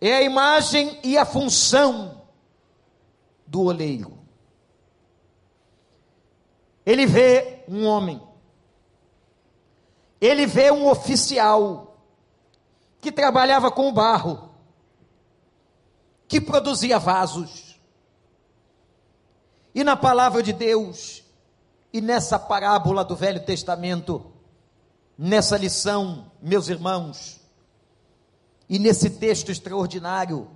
é 0.00 0.14
a 0.14 0.22
imagem 0.22 0.98
e 1.02 1.16
a 1.16 1.24
função 1.24 2.22
do 3.46 3.62
oleiro. 3.62 4.18
Ele 6.84 7.06
vê 7.06 7.64
um 7.68 7.86
homem 7.86 8.20
ele 10.20 10.46
vê 10.46 10.70
um 10.70 10.88
oficial 10.88 11.98
que 13.00 13.12
trabalhava 13.12 13.70
com 13.70 13.92
barro, 13.92 14.50
que 16.26 16.40
produzia 16.40 16.98
vasos. 16.98 17.78
E 19.74 19.84
na 19.84 19.96
palavra 19.96 20.42
de 20.42 20.52
Deus, 20.52 21.22
e 21.92 22.00
nessa 22.00 22.38
parábola 22.38 23.04
do 23.04 23.14
Velho 23.14 23.44
Testamento, 23.44 24.32
nessa 25.16 25.56
lição, 25.56 26.30
meus 26.40 26.68
irmãos, 26.68 27.35
e 28.68 28.78
nesse 28.78 29.10
texto 29.10 29.50
extraordinário, 29.50 30.50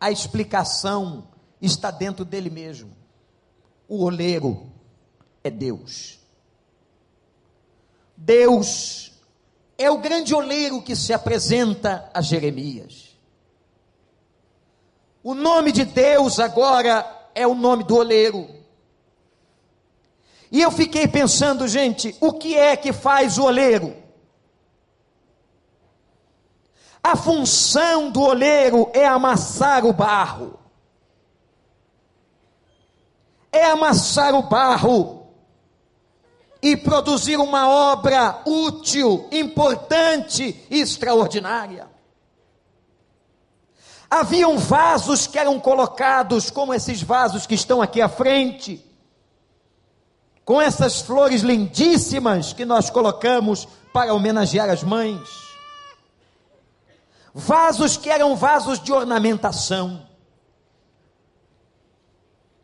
a 0.00 0.10
explicação 0.10 1.28
está 1.60 1.90
dentro 1.90 2.24
dele 2.24 2.50
mesmo. 2.50 2.90
O 3.88 4.04
oleiro 4.04 4.72
é 5.44 5.50
Deus. 5.50 6.18
Deus 8.16 9.12
é 9.78 9.90
o 9.90 9.98
grande 9.98 10.34
oleiro 10.34 10.82
que 10.82 10.96
se 10.96 11.12
apresenta 11.12 12.10
a 12.12 12.20
Jeremias. 12.20 13.16
O 15.22 15.34
nome 15.34 15.70
de 15.70 15.84
Deus 15.84 16.40
agora 16.40 17.28
é 17.34 17.46
o 17.46 17.54
nome 17.54 17.84
do 17.84 17.96
oleiro. 17.96 18.48
E 20.50 20.60
eu 20.60 20.70
fiquei 20.70 21.06
pensando, 21.06 21.66
gente, 21.68 22.14
o 22.20 22.32
que 22.32 22.56
é 22.56 22.76
que 22.76 22.92
faz 22.92 23.38
o 23.38 23.44
oleiro? 23.44 24.01
A 27.02 27.16
função 27.16 28.10
do 28.10 28.20
oleiro 28.20 28.90
é 28.94 29.04
amassar 29.04 29.84
o 29.84 29.92
barro. 29.92 30.58
É 33.50 33.66
amassar 33.66 34.34
o 34.34 34.42
barro 34.42 35.26
e 36.62 36.76
produzir 36.76 37.36
uma 37.38 37.68
obra 37.68 38.40
útil, 38.46 39.28
importante 39.32 40.64
e 40.70 40.80
extraordinária. 40.80 41.90
Haviam 44.08 44.56
vasos 44.58 45.26
que 45.26 45.38
eram 45.38 45.58
colocados, 45.58 46.50
como 46.50 46.72
esses 46.72 47.02
vasos 47.02 47.46
que 47.46 47.54
estão 47.54 47.82
aqui 47.82 48.00
à 48.00 48.08
frente, 48.08 48.84
com 50.44 50.60
essas 50.60 51.00
flores 51.00 51.42
lindíssimas 51.42 52.52
que 52.52 52.64
nós 52.64 52.90
colocamos 52.90 53.66
para 53.92 54.14
homenagear 54.14 54.70
as 54.70 54.82
mães. 54.82 55.51
Vasos 57.34 57.96
que 57.96 58.10
eram 58.10 58.36
vasos 58.36 58.78
de 58.78 58.92
ornamentação. 58.92 60.06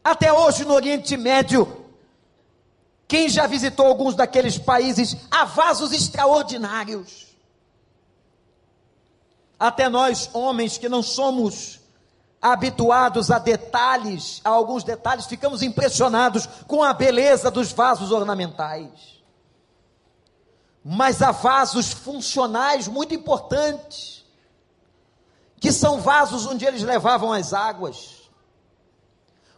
Até 0.04 0.32
hoje 0.32 0.64
no 0.64 0.74
Oriente 0.74 1.16
Médio, 1.16 1.86
quem 3.06 3.28
já 3.28 3.46
visitou 3.46 3.86
alguns 3.86 4.14
daqueles 4.14 4.58
países, 4.58 5.16
há 5.30 5.46
vasos 5.46 5.92
extraordinários. 5.92 7.26
Até 9.58 9.88
nós, 9.88 10.30
homens 10.32 10.78
que 10.78 10.88
não 10.88 11.02
somos 11.02 11.80
habituados 12.40 13.30
a 13.30 13.38
detalhes, 13.38 14.40
a 14.44 14.50
alguns 14.50 14.84
detalhes, 14.84 15.26
ficamos 15.26 15.62
impressionados 15.62 16.46
com 16.66 16.82
a 16.82 16.92
beleza 16.92 17.50
dos 17.50 17.72
vasos 17.72 18.12
ornamentais. 18.12 19.18
Mas 20.84 21.20
há 21.20 21.32
vasos 21.32 21.92
funcionais 21.92 22.86
muito 22.86 23.14
importantes, 23.14 24.24
que 25.60 25.72
são 25.72 26.00
vasos 26.00 26.46
onde 26.46 26.64
eles 26.64 26.82
levavam 26.82 27.32
as 27.32 27.52
águas, 27.52 28.30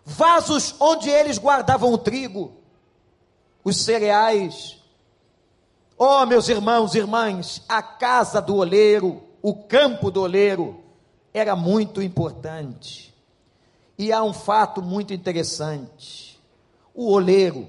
vasos 0.04 0.74
onde 0.80 1.08
eles 1.08 1.38
guardavam 1.38 1.92
o 1.92 1.98
trigo, 1.98 2.52
os 3.62 3.76
cereais. 3.76 4.78
Oh, 5.98 6.24
meus 6.24 6.48
irmãos 6.48 6.94
e 6.94 6.98
irmãs, 6.98 7.62
a 7.68 7.82
casa 7.82 8.40
do 8.40 8.56
oleiro, 8.56 9.22
o 9.42 9.54
campo 9.54 10.10
do 10.10 10.22
oleiro, 10.22 10.82
era 11.32 11.54
muito 11.54 12.00
importante. 12.02 13.14
E 13.98 14.12
há 14.12 14.22
um 14.22 14.32
fato 14.32 14.80
muito 14.80 15.12
interessante: 15.12 16.40
o 16.94 17.12
oleiro 17.12 17.68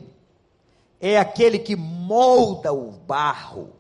é 1.00 1.20
aquele 1.20 1.60
que 1.60 1.76
molda 1.76 2.72
o 2.72 2.92
barro, 2.92 3.74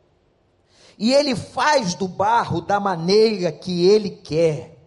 e 1.01 1.11
ele 1.11 1.35
faz 1.35 1.95
do 1.95 2.07
barro 2.07 2.61
da 2.61 2.79
maneira 2.79 3.51
que 3.51 3.87
ele 3.89 4.11
quer. 4.11 4.77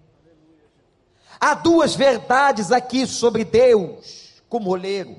Há 1.41 1.55
duas 1.55 1.97
verdades 1.97 2.71
aqui 2.71 3.05
sobre 3.05 3.45
Deus 3.45 4.41
como 4.49 4.71
oleiro. 4.71 5.17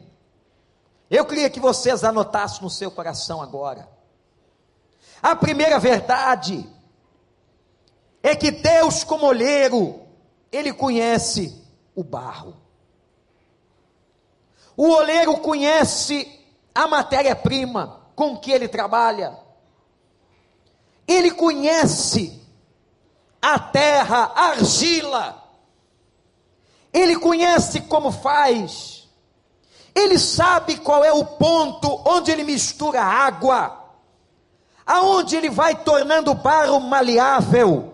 Eu 1.12 1.26
queria 1.26 1.50
que 1.50 1.60
vocês 1.60 2.06
anotassem 2.06 2.62
no 2.62 2.70
seu 2.70 2.90
coração 2.90 3.42
agora. 3.42 3.90
A 5.22 5.36
primeira 5.36 5.78
verdade 5.80 6.66
é 8.24 8.34
que 8.34 8.50
Deus, 8.50 9.04
como 9.04 9.26
olheiro, 9.26 10.00
Ele 10.50 10.72
conhece 10.72 11.62
o 11.94 12.06
barro. 12.06 12.56
O 14.78 14.88
oleiro 14.92 15.40
conhece 15.40 16.40
a 16.74 16.88
matéria-prima 16.88 18.08
com 18.16 18.38
que 18.38 18.52
ele 18.52 18.70
trabalha. 18.70 19.45
Ele 21.08 21.32
conhece 21.32 22.42
a 23.42 23.60
terra, 23.60 24.32
a 24.36 24.50
argila. 24.50 25.44
Ele 26.92 27.18
conhece 27.18 27.82
como 27.82 28.12
faz. 28.12 29.08
Ele 29.94 30.18
sabe 30.18 30.78
qual 30.78 31.04
é 31.04 31.14
o 31.14 31.24
ponto 31.24 32.02
onde 32.06 32.32
ele 32.32 32.44
mistura 32.44 33.02
água, 33.02 33.86
aonde 34.86 35.36
ele 35.36 35.50
vai 35.50 35.76
tornando 35.76 36.32
o 36.32 36.36
barro 36.36 36.80
maleável. 36.80 37.94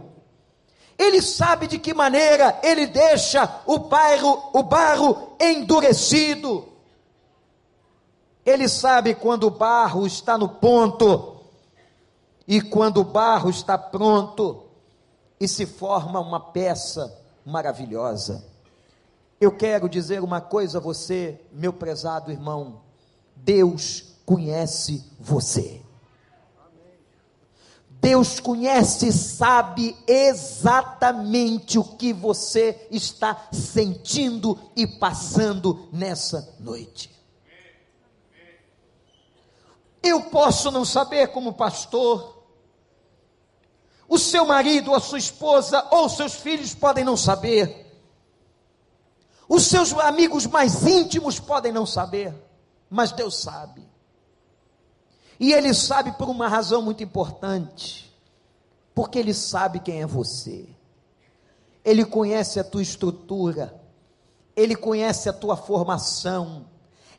Ele 0.98 1.22
sabe 1.22 1.68
de 1.68 1.78
que 1.78 1.94
maneira 1.94 2.60
ele 2.64 2.88
deixa 2.88 3.62
o 3.66 3.78
barro, 3.78 4.50
o 4.54 4.64
barro 4.64 5.36
endurecido. 5.40 6.68
Ele 8.46 8.68
sabe 8.68 9.14
quando 9.16 9.46
o 9.46 9.52
barro 9.52 10.08
está 10.08 10.38
no 10.38 10.48
ponto 10.48 11.31
e 12.48 12.62
quando 12.62 13.02
o 13.02 13.04
barro 13.04 13.50
está 13.50 13.78
pronto 13.78 14.64
e 15.40 15.48
se 15.48 15.66
forma 15.66 16.20
uma 16.20 16.40
peça 16.40 17.18
maravilhosa. 17.46 18.44
Eu 19.40 19.52
quero 19.52 19.90
dizer 19.90 20.22
uma 20.22 20.40
coisa 20.40 20.78
a 20.78 20.82
você, 20.82 21.40
meu 21.52 21.74
prezado 21.74 22.32
irmão: 22.32 22.82
Deus 23.36 24.16
conhece 24.26 25.04
você. 25.20 25.82
Deus 28.02 28.40
conhece 28.40 29.10
e 29.10 29.14
sabe 29.14 29.96
exatamente 30.08 31.78
o 31.78 31.84
que 31.84 32.12
você 32.12 32.88
está 32.90 33.48
sentindo 33.52 34.58
e 34.76 34.88
passando 34.88 35.88
nessa 35.94 36.56
noite. 36.60 37.12
Eu 40.04 40.24
posso 40.24 40.72
não 40.72 40.84
saber, 40.84 41.28
como 41.28 41.54
pastor, 41.54 42.42
o 44.08 44.18
seu 44.18 44.46
marido, 44.46 44.94
a 44.94 45.00
sua 45.00 45.20
esposa 45.20 45.88
ou 45.92 46.10
seus 46.10 46.34
filhos 46.34 46.74
podem 46.74 47.06
não 47.06 47.16
saber, 47.16 47.82
os 49.48 49.68
seus 49.68 49.94
amigos 49.94 50.46
mais 50.46 50.86
íntimos 50.88 51.40
podem 51.40 51.72
não 51.72 51.86
saber, 51.86 52.34
mas 52.90 53.12
Deus 53.12 53.42
sabe. 53.42 53.86
E 55.40 55.52
Ele 55.54 55.74
sabe 55.74 56.14
por 56.14 56.30
uma 56.30 56.48
razão 56.48 56.82
muito 56.82 57.04
importante, 57.04 58.16
porque 58.96 59.20
Ele 59.20 59.34
sabe 59.34 59.80
quem 59.80 60.02
é 60.02 60.06
você, 60.06 60.68
Ele 61.84 62.06
conhece 62.06 62.60
a 62.60 62.64
tua 62.64 62.82
estrutura, 62.82 63.78
Ele 64.56 64.76
conhece 64.76 65.28
a 65.28 65.34
tua 65.34 65.58
formação, 65.58 66.66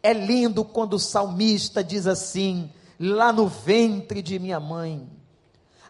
é 0.02 0.12
lindo 0.12 0.64
quando 0.64 0.94
o 0.94 0.98
salmista 0.98 1.82
diz 1.82 2.06
assim: 2.06 2.70
lá 2.98 3.32
no 3.32 3.46
ventre 3.46 4.20
de 4.20 4.38
minha 4.38 4.58
mãe, 4.58 5.08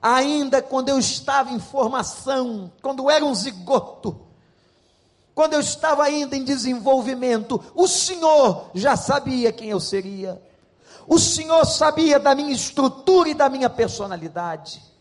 ainda 0.01 0.61
quando 0.61 0.91
eu 0.91 0.99
estava 0.99 1.51
em 1.51 1.59
formação, 1.59 2.71
quando 2.83 3.11
era 3.11 3.25
um 3.25 3.35
zigoto, 3.35 4.21
quando 5.35 5.55
eu 5.55 5.61
estava 5.61 6.05
ainda 6.05 6.37
em 6.37 6.45
desenvolvimento, 6.45 7.63
o 7.75 7.89
Senhor 7.89 8.71
já 8.75 8.97
sabia 8.97 9.53
quem 9.53 9.71
eu 9.71 9.81
seria. 9.81 10.41
O 11.07 11.19
Senhor 11.19 11.65
sabia 11.65 12.21
da 12.21 12.35
minha 12.35 12.53
estrutura 12.53 13.31
e 13.31 13.35
da 13.35 13.49
minha 13.49 13.69
personalidade. 13.69 14.92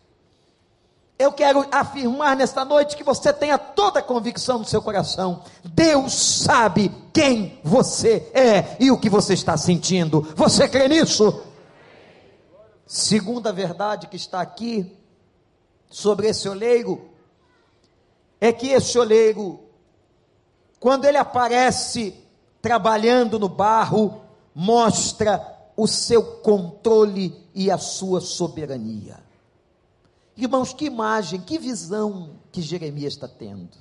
Eu 1.22 1.32
quero 1.32 1.64
afirmar 1.72 2.36
nesta 2.36 2.66
noite 2.66 2.98
que 2.98 3.04
você 3.04 3.32
tenha 3.32 3.56
toda 3.56 4.00
a 4.00 4.04
convicção 4.04 4.58
no 4.58 4.66
seu 4.66 4.82
coração. 4.82 5.44
Deus 5.64 6.14
sabe 6.14 6.92
quem 7.14 7.60
você 7.64 8.32
é 8.34 8.76
e 8.80 8.90
o 8.90 8.98
que 8.98 9.08
você 9.08 9.36
está 9.36 9.56
sentindo. 9.56 10.22
Você 10.36 10.68
crê 10.68 10.88
nisso? 10.88 11.44
Segunda 12.88 13.54
verdade 13.54 14.08
que 14.08 14.16
está 14.16 14.42
aqui 14.42 14.98
sobre 15.92 16.28
esse 16.28 16.50
oleiro 16.50 17.12
é 18.40 18.52
que 18.52 18.70
esse 18.70 18.98
oleiro, 18.98 19.60
quando 20.80 21.06
ele 21.06 21.18
aparece 21.18 22.16
trabalhando 22.60 23.38
no 23.38 23.48
barro, 23.48 24.24
mostra 24.56 25.40
o 25.78 25.86
seu 25.86 26.24
controle 26.38 27.48
e 27.54 27.70
a 27.70 27.78
sua 27.78 28.22
soberania. 28.22 29.31
Irmãos, 30.36 30.74
que 30.74 30.86
imagem, 30.86 31.42
que 31.42 31.58
visão 31.58 32.40
que 32.52 32.62
Jeremias 32.62 33.14
está 33.14 33.28
tendo. 33.28 33.78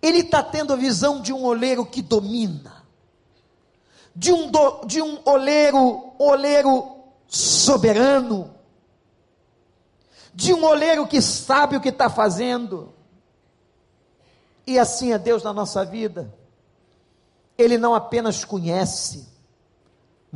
Ele 0.00 0.18
está 0.18 0.42
tendo 0.42 0.72
a 0.72 0.76
visão 0.76 1.20
de 1.20 1.32
um 1.32 1.44
oleiro 1.44 1.84
que 1.86 2.02
domina, 2.02 2.84
de 4.14 4.32
um, 4.32 4.50
do, 4.50 4.84
de 4.84 5.00
um 5.00 5.18
oleiro, 5.24 6.12
oleiro 6.18 6.96
soberano, 7.26 8.54
de 10.34 10.52
um 10.52 10.64
oleiro 10.64 11.06
que 11.06 11.22
sabe 11.22 11.76
o 11.76 11.80
que 11.80 11.88
está 11.88 12.10
fazendo. 12.10 12.92
E 14.66 14.78
assim 14.78 15.12
é 15.12 15.18
Deus 15.18 15.42
na 15.42 15.52
nossa 15.52 15.84
vida. 15.84 16.34
Ele 17.56 17.78
não 17.78 17.94
apenas 17.94 18.44
conhece, 18.44 19.28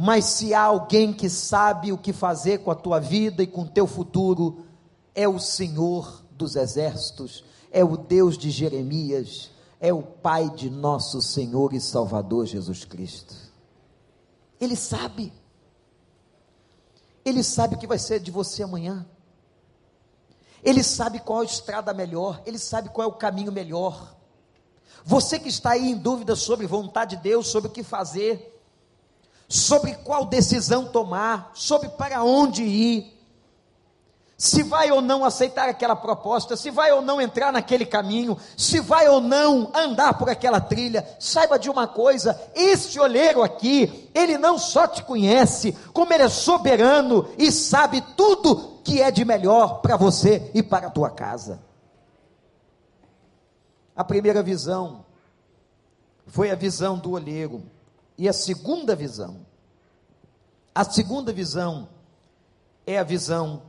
mas 0.01 0.27
se 0.27 0.55
há 0.55 0.63
alguém 0.63 1.13
que 1.13 1.29
sabe 1.29 1.91
o 1.91 1.99
que 1.99 2.13
fazer 2.13 2.59
com 2.59 2.71
a 2.71 2.75
tua 2.77 3.01
vida 3.01 3.43
e 3.43 3.49
com 3.49 3.63
o 3.63 3.69
teu 3.69 3.85
futuro, 3.85 4.65
é 5.13 5.27
o 5.27 5.41
Senhor 5.41 6.23
dos 6.31 6.55
exércitos, 6.55 7.45
é 7.69 7.83
o 7.83 7.97
Deus 7.97 8.39
de 8.39 8.49
Jeremias, 8.49 9.51
é 9.81 9.93
o 9.93 10.01
Pai 10.01 10.51
de 10.51 10.71
nosso 10.71 11.21
Senhor 11.21 11.75
e 11.75 11.81
Salvador 11.81 12.47
Jesus 12.47 12.85
Cristo. 12.85 13.35
Ele 14.61 14.77
sabe. 14.77 15.33
Ele 17.25 17.43
sabe 17.43 17.75
o 17.75 17.79
que 17.79 17.87
vai 17.89 17.99
ser 17.99 18.21
de 18.21 18.31
você 18.31 18.63
amanhã. 18.63 19.05
Ele 20.63 20.85
sabe 20.85 21.19
qual 21.19 21.41
é 21.41 21.43
a 21.43 21.51
estrada 21.51 21.93
melhor, 21.93 22.41
ele 22.47 22.61
sabe 22.61 22.89
qual 22.91 23.09
é 23.09 23.11
o 23.11 23.17
caminho 23.17 23.51
melhor. 23.51 24.15
Você 25.05 25.41
que 25.41 25.49
está 25.49 25.71
aí 25.71 25.91
em 25.91 25.99
dúvida 25.99 26.37
sobre 26.37 26.69
vontade 26.69 27.17
de 27.17 27.23
Deus, 27.23 27.49
sobre 27.49 27.69
o 27.69 27.73
que 27.73 27.83
fazer, 27.83 28.58
sobre 29.49 29.95
qual 29.95 30.27
decisão 30.27 30.85
tomar, 30.87 31.51
sobre 31.55 31.89
para 31.89 32.23
onde 32.23 32.63
ir, 32.63 33.19
se 34.41 34.63
vai 34.63 34.93
ou 34.93 35.03
não 35.03 35.25
aceitar 35.25 35.69
aquela 35.69 35.97
proposta, 35.97 36.57
se 36.57 36.71
vai 36.71 36.93
ou 36.93 37.03
não 37.03 37.21
entrar 37.21 37.53
naquele 37.53 37.85
caminho, 37.85 38.39
se 38.57 38.79
vai 38.79 39.09
ou 39.09 39.21
não 39.21 39.73
andar 39.75 40.17
por 40.17 40.31
aquela 40.31 40.61
trilha, 40.61 41.05
saiba 41.19 41.59
de 41.59 41.69
uma 41.69 41.89
coisa: 41.89 42.41
esse 42.55 43.01
olheiro 43.01 43.43
aqui, 43.43 44.09
ele 44.15 44.39
não 44.39 44.57
só 44.57 44.87
te 44.87 45.03
conhece, 45.03 45.73
como 45.93 46.13
ele 46.13 46.23
é 46.23 46.29
soberano 46.29 47.29
e 47.37 47.51
sabe 47.51 48.01
tudo 48.17 48.79
que 48.85 49.03
é 49.03 49.11
de 49.11 49.25
melhor 49.25 49.81
para 49.81 49.97
você 49.97 50.49
e 50.55 50.63
para 50.63 50.87
a 50.87 50.91
tua 50.91 51.11
casa. 51.11 51.61
A 53.97 54.05
primeira 54.05 54.41
visão 54.41 55.05
foi 56.29 56.53
a 56.53 56.55
visão 56.55 56.97
do 56.97 57.11
olheiro. 57.11 57.61
E 58.19 58.29
a 58.29 58.33
segunda 58.33 58.97
visão, 58.97 59.47
a 60.75 60.83
segunda 60.83 61.33
visão 61.33 61.89
é 62.85 62.99
a 62.99 63.05
visão 63.05 63.63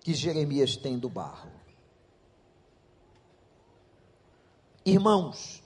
que 0.00 0.12
Jeremias 0.12 0.76
tem 0.76 0.98
do 0.98 1.08
barro. 1.08 1.52
Irmãos, 4.84 5.62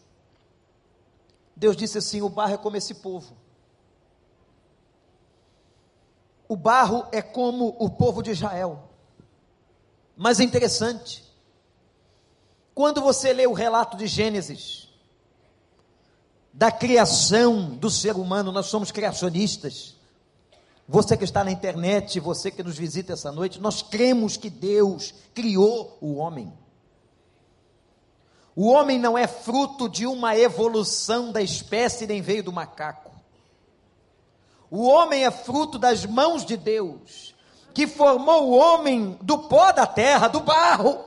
Deus 1.57 1.75
disse 1.75 1.97
assim: 1.97 2.21
o 2.21 2.29
barro 2.29 2.55
é 2.55 2.59
como 2.59 2.77
esse 2.77 2.95
povo. 2.97 3.35
O 6.47 6.57
barro 6.57 7.07
é 7.13 7.23
como 7.23 7.75
o 7.79 7.89
povo 7.89 8.23
de 8.23 8.33
Israel. 8.33 8.91
Mas 10.15 10.39
é 10.39 10.45
interessante, 10.45 11.25
quando 12.75 13.01
você 13.01 13.33
lê 13.33 13.47
o 13.47 13.55
relato 13.55 13.97
de 13.97 14.07
Gênesis, 14.07 14.92
da 16.53 16.71
criação 16.71 17.71
do 17.71 17.91
ser 17.91 18.15
humano, 18.17 18.53
nós 18.53 18.67
somos 18.67 18.91
criacionistas. 18.91 19.97
Você 20.87 21.17
que 21.17 21.25
está 21.25 21.43
na 21.43 21.51
internet, 21.51 22.21
você 22.21 22.51
que 22.51 22.63
nos 22.63 22.77
visita 22.77 23.15
essa 23.15 23.33
noite, 23.33 23.61
nós 23.61 23.81
cremos 23.81 24.37
que 24.37 24.51
Deus 24.51 25.15
criou 25.33 25.97
o 26.01 26.17
homem. 26.17 26.53
O 28.55 28.69
homem 28.69 28.99
não 28.99 29.17
é 29.17 29.27
fruto 29.27 29.89
de 29.89 30.07
uma 30.07 30.37
evolução 30.37 31.33
da 31.33 31.41
espécie, 31.41 32.07
nem 32.07 32.21
veio 32.21 32.43
do 32.43 32.53
macaco. 32.53 33.11
O 34.71 34.87
homem 34.87 35.25
é 35.25 35.31
fruto 35.31 35.79
das 35.79 36.05
mãos 36.05 36.45
de 36.45 36.57
Deus, 36.57 37.35
que 37.73 37.87
formou 37.87 38.51
o 38.51 38.57
homem 38.57 39.17
do 39.23 39.39
pó 39.39 39.73
da 39.73 39.87
terra, 39.87 40.29
do 40.29 40.41
barro. 40.41 41.03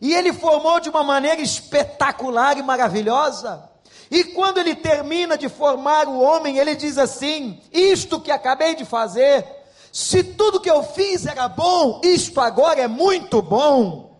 E 0.00 0.12
ele 0.12 0.32
formou 0.32 0.80
de 0.80 0.88
uma 0.88 1.04
maneira 1.04 1.40
espetacular 1.40 2.58
e 2.58 2.62
maravilhosa. 2.62 3.75
E 4.10 4.24
quando 4.24 4.58
ele 4.58 4.74
termina 4.74 5.36
de 5.36 5.48
formar 5.48 6.06
o 6.06 6.20
homem, 6.20 6.58
ele 6.58 6.76
diz 6.76 6.98
assim: 6.98 7.60
Isto 7.72 8.20
que 8.20 8.30
acabei 8.30 8.74
de 8.74 8.84
fazer, 8.84 9.46
se 9.92 10.22
tudo 10.22 10.60
que 10.60 10.70
eu 10.70 10.82
fiz 10.82 11.26
era 11.26 11.48
bom, 11.48 12.00
isto 12.04 12.40
agora 12.40 12.80
é 12.80 12.88
muito 12.88 13.42
bom. 13.42 14.16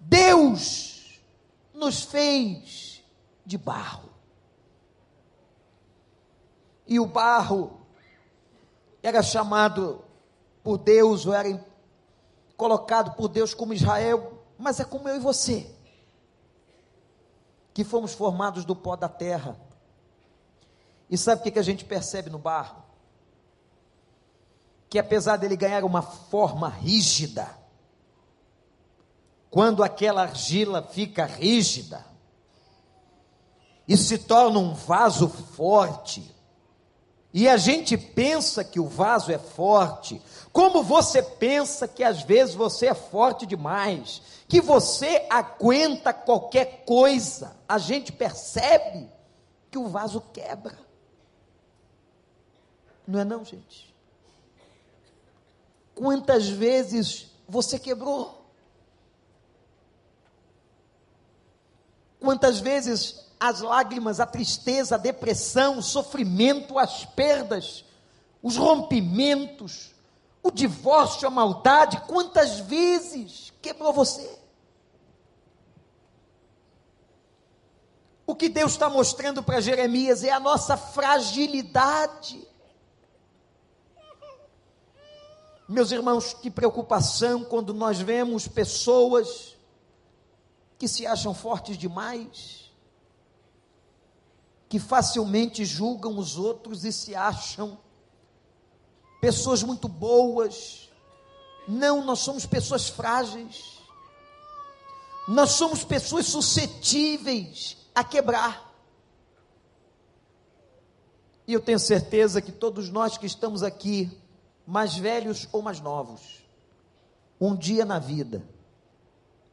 Deus 0.00 1.20
nos 1.72 2.02
fez 2.02 3.02
de 3.46 3.56
barro. 3.56 4.10
E 6.86 7.00
o 7.00 7.06
barro 7.06 7.80
era 9.02 9.22
chamado 9.22 10.04
por 10.62 10.78
Deus 10.78 11.26
ou 11.26 11.32
era 11.32 11.64
colocado 12.56 13.16
por 13.16 13.28
Deus 13.28 13.54
como 13.54 13.72
Israel, 13.72 14.44
mas 14.58 14.78
é 14.78 14.84
como 14.84 15.08
eu 15.08 15.16
e 15.16 15.18
você, 15.18 15.71
que 17.74 17.84
fomos 17.84 18.12
formados 18.12 18.64
do 18.64 18.76
pó 18.76 18.96
da 18.96 19.08
terra. 19.08 19.56
E 21.08 21.16
sabe 21.16 21.40
o 21.40 21.44
que, 21.44 21.50
que 21.50 21.58
a 21.58 21.62
gente 21.64 21.84
percebe 21.84 22.30
no 22.30 22.38
barro? 22.38 22.82
Que 24.88 24.98
apesar 24.98 25.36
dele 25.36 25.56
ganhar 25.56 25.84
uma 25.84 26.02
forma 26.02 26.68
rígida, 26.68 27.48
quando 29.50 29.82
aquela 29.82 30.22
argila 30.22 30.82
fica 30.82 31.26
rígida 31.26 32.04
e 33.86 33.96
se 33.96 34.16
torna 34.16 34.58
um 34.58 34.74
vaso 34.74 35.28
forte, 35.28 36.34
e 37.34 37.48
a 37.48 37.56
gente 37.56 37.96
pensa 37.96 38.62
que 38.62 38.78
o 38.78 38.86
vaso 38.86 39.32
é 39.32 39.38
forte, 39.38 40.20
como 40.52 40.82
você 40.82 41.22
pensa 41.22 41.88
que 41.88 42.04
às 42.04 42.22
vezes 42.22 42.54
você 42.54 42.88
é 42.88 42.94
forte 42.94 43.46
demais, 43.46 44.20
que 44.46 44.60
você 44.60 45.26
aguenta 45.30 46.12
qualquer 46.12 46.84
coisa, 46.84 47.56
a 47.66 47.78
gente 47.78 48.12
percebe 48.12 49.08
que 49.70 49.78
o 49.78 49.88
vaso 49.88 50.20
quebra. 50.32 50.78
Não 53.06 53.20
é 53.20 53.24
não, 53.24 53.42
gente? 53.44 53.94
Quantas 55.94 56.48
vezes 56.48 57.30
você 57.48 57.78
quebrou? 57.78 58.42
Quantas 62.20 62.60
vezes 62.60 63.31
as 63.42 63.60
lágrimas, 63.60 64.20
a 64.20 64.26
tristeza, 64.26 64.94
a 64.94 64.98
depressão, 64.98 65.78
o 65.78 65.82
sofrimento, 65.82 66.78
as 66.78 67.04
perdas, 67.04 67.84
os 68.40 68.56
rompimentos, 68.56 69.90
o 70.40 70.50
divórcio, 70.52 71.26
a 71.26 71.30
maldade, 71.30 72.00
quantas 72.02 72.60
vezes 72.60 73.52
quebrou 73.60 73.92
você? 73.92 74.38
O 78.24 78.36
que 78.36 78.48
Deus 78.48 78.72
está 78.72 78.88
mostrando 78.88 79.42
para 79.42 79.60
Jeremias 79.60 80.22
é 80.22 80.30
a 80.30 80.38
nossa 80.38 80.76
fragilidade. 80.76 82.46
Meus 85.68 85.90
irmãos, 85.90 86.32
que 86.32 86.48
preocupação 86.48 87.42
quando 87.42 87.74
nós 87.74 88.00
vemos 88.00 88.46
pessoas 88.46 89.56
que 90.78 90.86
se 90.86 91.04
acham 91.04 91.34
fortes 91.34 91.76
demais 91.76 92.61
que 94.72 94.78
facilmente 94.78 95.66
julgam 95.66 96.16
os 96.16 96.38
outros 96.38 96.82
e 96.82 96.90
se 96.90 97.14
acham 97.14 97.76
pessoas 99.20 99.62
muito 99.62 99.86
boas. 99.86 100.90
Não, 101.68 102.02
nós 102.02 102.20
somos 102.20 102.46
pessoas 102.46 102.88
frágeis. 102.88 103.78
Nós 105.28 105.50
somos 105.50 105.84
pessoas 105.84 106.24
suscetíveis 106.24 107.76
a 107.94 108.02
quebrar. 108.02 108.72
E 111.46 111.52
eu 111.52 111.60
tenho 111.60 111.78
certeza 111.78 112.40
que 112.40 112.50
todos 112.50 112.88
nós 112.88 113.18
que 113.18 113.26
estamos 113.26 113.62
aqui, 113.62 114.10
mais 114.66 114.96
velhos 114.96 115.46
ou 115.52 115.60
mais 115.60 115.80
novos, 115.80 116.42
um 117.38 117.54
dia 117.54 117.84
na 117.84 117.98
vida, 117.98 118.42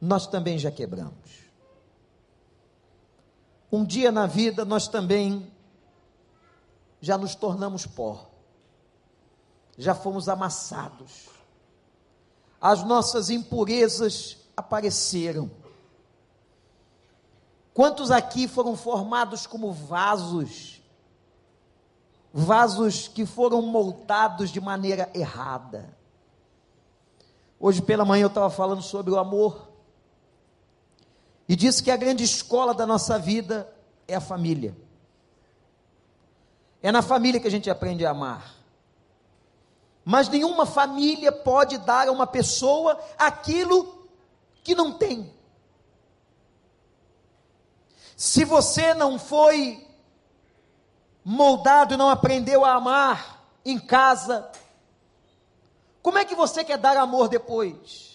nós 0.00 0.26
também 0.26 0.58
já 0.58 0.70
quebramos. 0.70 1.49
Um 3.72 3.84
dia 3.84 4.10
na 4.10 4.26
vida 4.26 4.64
nós 4.64 4.88
também 4.88 5.50
já 7.00 7.16
nos 7.16 7.34
tornamos 7.34 7.86
pó, 7.86 8.28
já 9.78 9.94
fomos 9.94 10.28
amassados, 10.28 11.28
as 12.60 12.82
nossas 12.84 13.30
impurezas 13.30 14.36
apareceram. 14.56 15.50
Quantos 17.72 18.10
aqui 18.10 18.46
foram 18.46 18.76
formados 18.76 19.46
como 19.46 19.72
vasos, 19.72 20.82
vasos 22.32 23.08
que 23.08 23.24
foram 23.24 23.62
moldados 23.62 24.50
de 24.50 24.60
maneira 24.60 25.08
errada? 25.14 25.96
Hoje 27.58 27.80
pela 27.80 28.04
manhã 28.04 28.24
eu 28.24 28.28
estava 28.28 28.50
falando 28.50 28.82
sobre 28.82 29.12
o 29.12 29.18
amor. 29.18 29.69
E 31.50 31.56
disse 31.56 31.82
que 31.82 31.90
a 31.90 31.96
grande 31.96 32.22
escola 32.22 32.72
da 32.72 32.86
nossa 32.86 33.18
vida 33.18 33.68
é 34.06 34.14
a 34.14 34.20
família. 34.20 34.72
É 36.80 36.92
na 36.92 37.02
família 37.02 37.40
que 37.40 37.48
a 37.48 37.50
gente 37.50 37.68
aprende 37.68 38.06
a 38.06 38.10
amar. 38.10 38.54
Mas 40.04 40.28
nenhuma 40.28 40.64
família 40.64 41.32
pode 41.32 41.76
dar 41.78 42.06
a 42.06 42.12
uma 42.12 42.24
pessoa 42.24 43.00
aquilo 43.18 44.08
que 44.62 44.76
não 44.76 44.92
tem. 44.92 45.34
Se 48.16 48.44
você 48.44 48.94
não 48.94 49.18
foi 49.18 49.84
moldado 51.24 51.96
não 51.96 52.08
aprendeu 52.08 52.64
a 52.64 52.74
amar 52.74 53.44
em 53.64 53.76
casa, 53.76 54.48
como 56.00 56.16
é 56.16 56.24
que 56.24 56.36
você 56.36 56.62
quer 56.62 56.78
dar 56.78 56.96
amor 56.96 57.28
depois? 57.28 58.09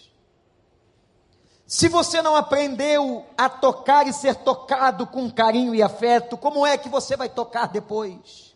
Se 1.66 1.88
você 1.88 2.22
não 2.22 2.36
aprendeu 2.36 3.26
a 3.36 3.48
tocar 3.48 4.06
e 4.06 4.12
ser 4.12 4.36
tocado 4.36 5.04
com 5.06 5.28
carinho 5.28 5.74
e 5.74 5.82
afeto, 5.82 6.38
como 6.38 6.64
é 6.64 6.78
que 6.78 6.88
você 6.88 7.16
vai 7.16 7.28
tocar 7.28 7.66
depois? 7.66 8.54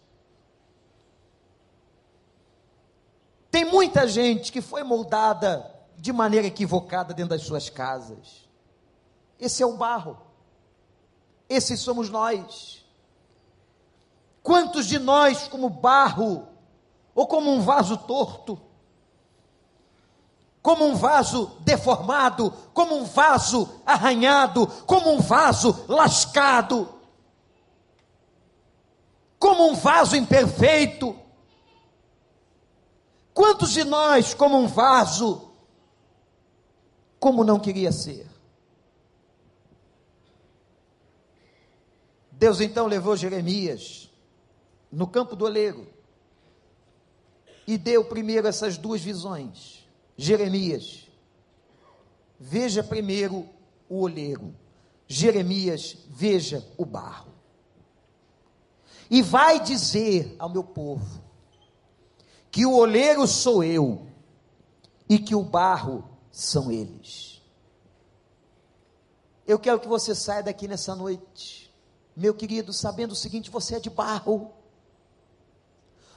Tem 3.50 3.64
muita 3.64 4.06
gente 4.06 4.52
que 4.52 4.60
foi 4.60 4.84
moldada 4.84 5.74
de 5.96 6.12
maneira 6.12 6.46
equivocada 6.46 7.12
dentro 7.12 7.30
das 7.30 7.42
suas 7.42 7.68
casas. 7.68 8.48
Esse 9.40 9.60
é 9.60 9.66
o 9.66 9.76
barro. 9.76 10.16
Esses 11.48 11.80
somos 11.80 12.08
nós. 12.08 12.86
Quantos 14.40 14.86
de 14.86 15.00
nós, 15.00 15.48
como 15.48 15.68
barro, 15.68 16.46
ou 17.12 17.26
como 17.26 17.50
um 17.50 17.60
vaso 17.60 17.96
torto, 17.96 18.69
como 20.62 20.84
um 20.84 20.94
vaso 20.94 21.52
deformado, 21.60 22.50
como 22.74 22.96
um 22.96 23.04
vaso 23.04 23.80
arranhado, 23.86 24.66
como 24.86 25.12
um 25.12 25.20
vaso 25.20 25.84
lascado, 25.88 26.88
como 29.38 29.68
um 29.68 29.74
vaso 29.74 30.16
imperfeito. 30.16 31.18
Quantos 33.32 33.70
de 33.70 33.84
nós, 33.84 34.34
como 34.34 34.58
um 34.58 34.66
vaso, 34.66 35.50
como 37.18 37.42
não 37.42 37.58
queria 37.58 37.90
ser? 37.90 38.28
Deus 42.32 42.60
então 42.60 42.86
levou 42.86 43.16
Jeremias 43.16 44.10
no 44.92 45.06
campo 45.06 45.34
do 45.36 45.44
oleiro 45.44 45.86
e 47.66 47.78
deu 47.78 48.04
primeiro 48.04 48.46
essas 48.46 48.76
duas 48.76 49.00
visões 49.00 49.79
Jeremias. 50.20 51.08
Veja 52.38 52.84
primeiro 52.84 53.48
o 53.88 54.02
oleiro. 54.02 54.54
Jeremias, 55.08 55.96
veja 56.10 56.62
o 56.76 56.84
barro. 56.84 57.32
E 59.10 59.22
vai 59.22 59.60
dizer 59.60 60.36
ao 60.38 60.50
meu 60.50 60.62
povo 60.62 61.24
que 62.50 62.66
o 62.66 62.74
oleiro 62.74 63.26
sou 63.26 63.64
eu 63.64 64.06
e 65.08 65.18
que 65.18 65.34
o 65.34 65.42
barro 65.42 66.04
são 66.30 66.70
eles. 66.70 67.42
Eu 69.46 69.58
quero 69.58 69.80
que 69.80 69.88
você 69.88 70.14
saia 70.14 70.42
daqui 70.42 70.68
nessa 70.68 70.94
noite, 70.94 71.74
meu 72.14 72.34
querido, 72.34 72.74
sabendo 72.74 73.12
o 73.12 73.16
seguinte: 73.16 73.50
você 73.50 73.76
é 73.76 73.80
de 73.80 73.88
barro, 73.88 74.52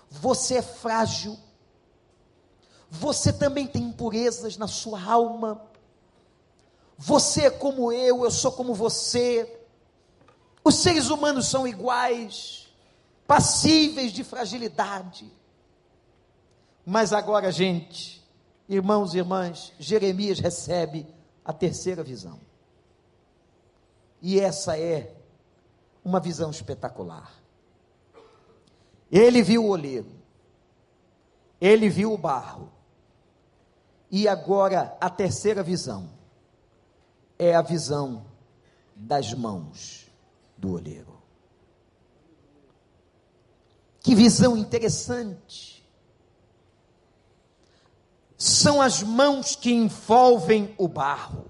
você 0.09 0.55
é 0.55 0.61
frágil, 0.61 1.39
você 2.95 3.33
também 3.33 3.65
tem 3.65 3.81
impurezas 3.81 4.55
na 4.55 4.67
sua 4.67 5.01
alma. 5.03 5.59
Você 6.95 7.47
é 7.47 7.49
como 7.49 7.91
eu, 7.91 8.23
eu 8.23 8.29
sou 8.29 8.51
como 8.51 8.75
você. 8.75 9.61
Os 10.63 10.75
seres 10.75 11.09
humanos 11.09 11.47
são 11.47 11.67
iguais, 11.67 12.71
passíveis 13.25 14.11
de 14.11 14.23
fragilidade. 14.23 15.29
Mas 16.85 17.11
agora, 17.11 17.51
gente, 17.51 18.23
irmãos 18.69 19.15
e 19.15 19.17
irmãs, 19.17 19.73
Jeremias 19.79 20.39
recebe 20.39 21.07
a 21.43 21.51
terceira 21.51 22.03
visão. 22.03 22.39
E 24.21 24.39
essa 24.39 24.77
é 24.77 25.15
uma 26.05 26.19
visão 26.19 26.51
espetacular. 26.51 27.33
Ele 29.11 29.41
viu 29.41 29.65
o 29.65 29.69
oleiro, 29.69 30.11
ele 31.59 31.89
viu 31.89 32.13
o 32.13 32.17
barro, 32.17 32.72
e 34.15 34.27
agora 34.27 34.95
a 35.01 35.09
terceira 35.09 35.63
visão 35.63 36.07
é 37.39 37.55
a 37.55 37.63
visão 37.63 38.27
das 38.95 39.33
mãos 39.33 40.07
do 40.55 40.71
olheiro. 40.71 41.19
Que 43.99 44.13
visão 44.13 44.55
interessante. 44.55 45.73
são 48.37 48.81
as 48.81 49.01
mãos 49.01 49.55
que 49.55 49.71
envolvem 49.71 50.75
o 50.77 50.87
barro. 50.87 51.49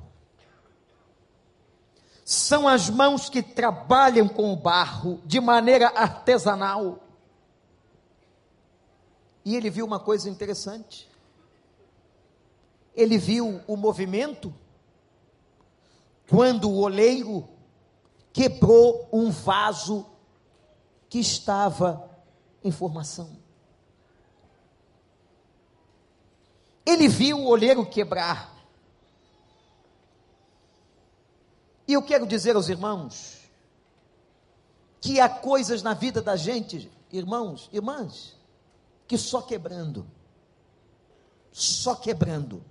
São 2.24 2.66
as 2.66 2.90
mãos 2.90 3.30
que 3.30 3.44
trabalham 3.44 4.30
com 4.30 4.54
o 4.54 4.56
barro 4.56 5.20
de 5.26 5.42
maneira 5.42 5.88
artesanal. 5.90 7.04
E 9.44 9.56
ele 9.56 9.70
viu 9.70 9.86
uma 9.86 10.00
coisa 10.00 10.30
interessante. 10.30 11.12
Ele 12.96 13.18
viu 13.18 13.62
o 13.68 13.76
movimento 13.76 14.54
quando 16.30 16.70
o 16.70 16.80
oleiro 16.80 17.48
quebrou 18.32 19.08
um 19.12 19.30
vaso 19.30 20.06
que 21.10 21.20
estava 21.20 22.10
em 22.64 22.72
formação. 22.72 23.38
Ele 26.86 27.08
viu 27.08 27.40
o 27.40 27.48
olheiro 27.48 27.86
quebrar. 27.86 28.52
E 31.88 31.94
eu 31.94 32.02
quero 32.02 32.26
dizer 32.26 32.56
aos 32.56 32.70
irmãos 32.70 33.44
que 35.00 35.20
há 35.20 35.28
coisas 35.28 35.84
na 35.84 35.94
vida 35.94 36.22
da 36.22 36.36
gente, 36.36 36.92
irmãos, 37.12 37.70
irmãs, 37.74 38.38
que 39.06 39.18
só 39.18 39.42
quebrando, 39.42 40.10
só 41.52 41.94
quebrando, 41.94 42.64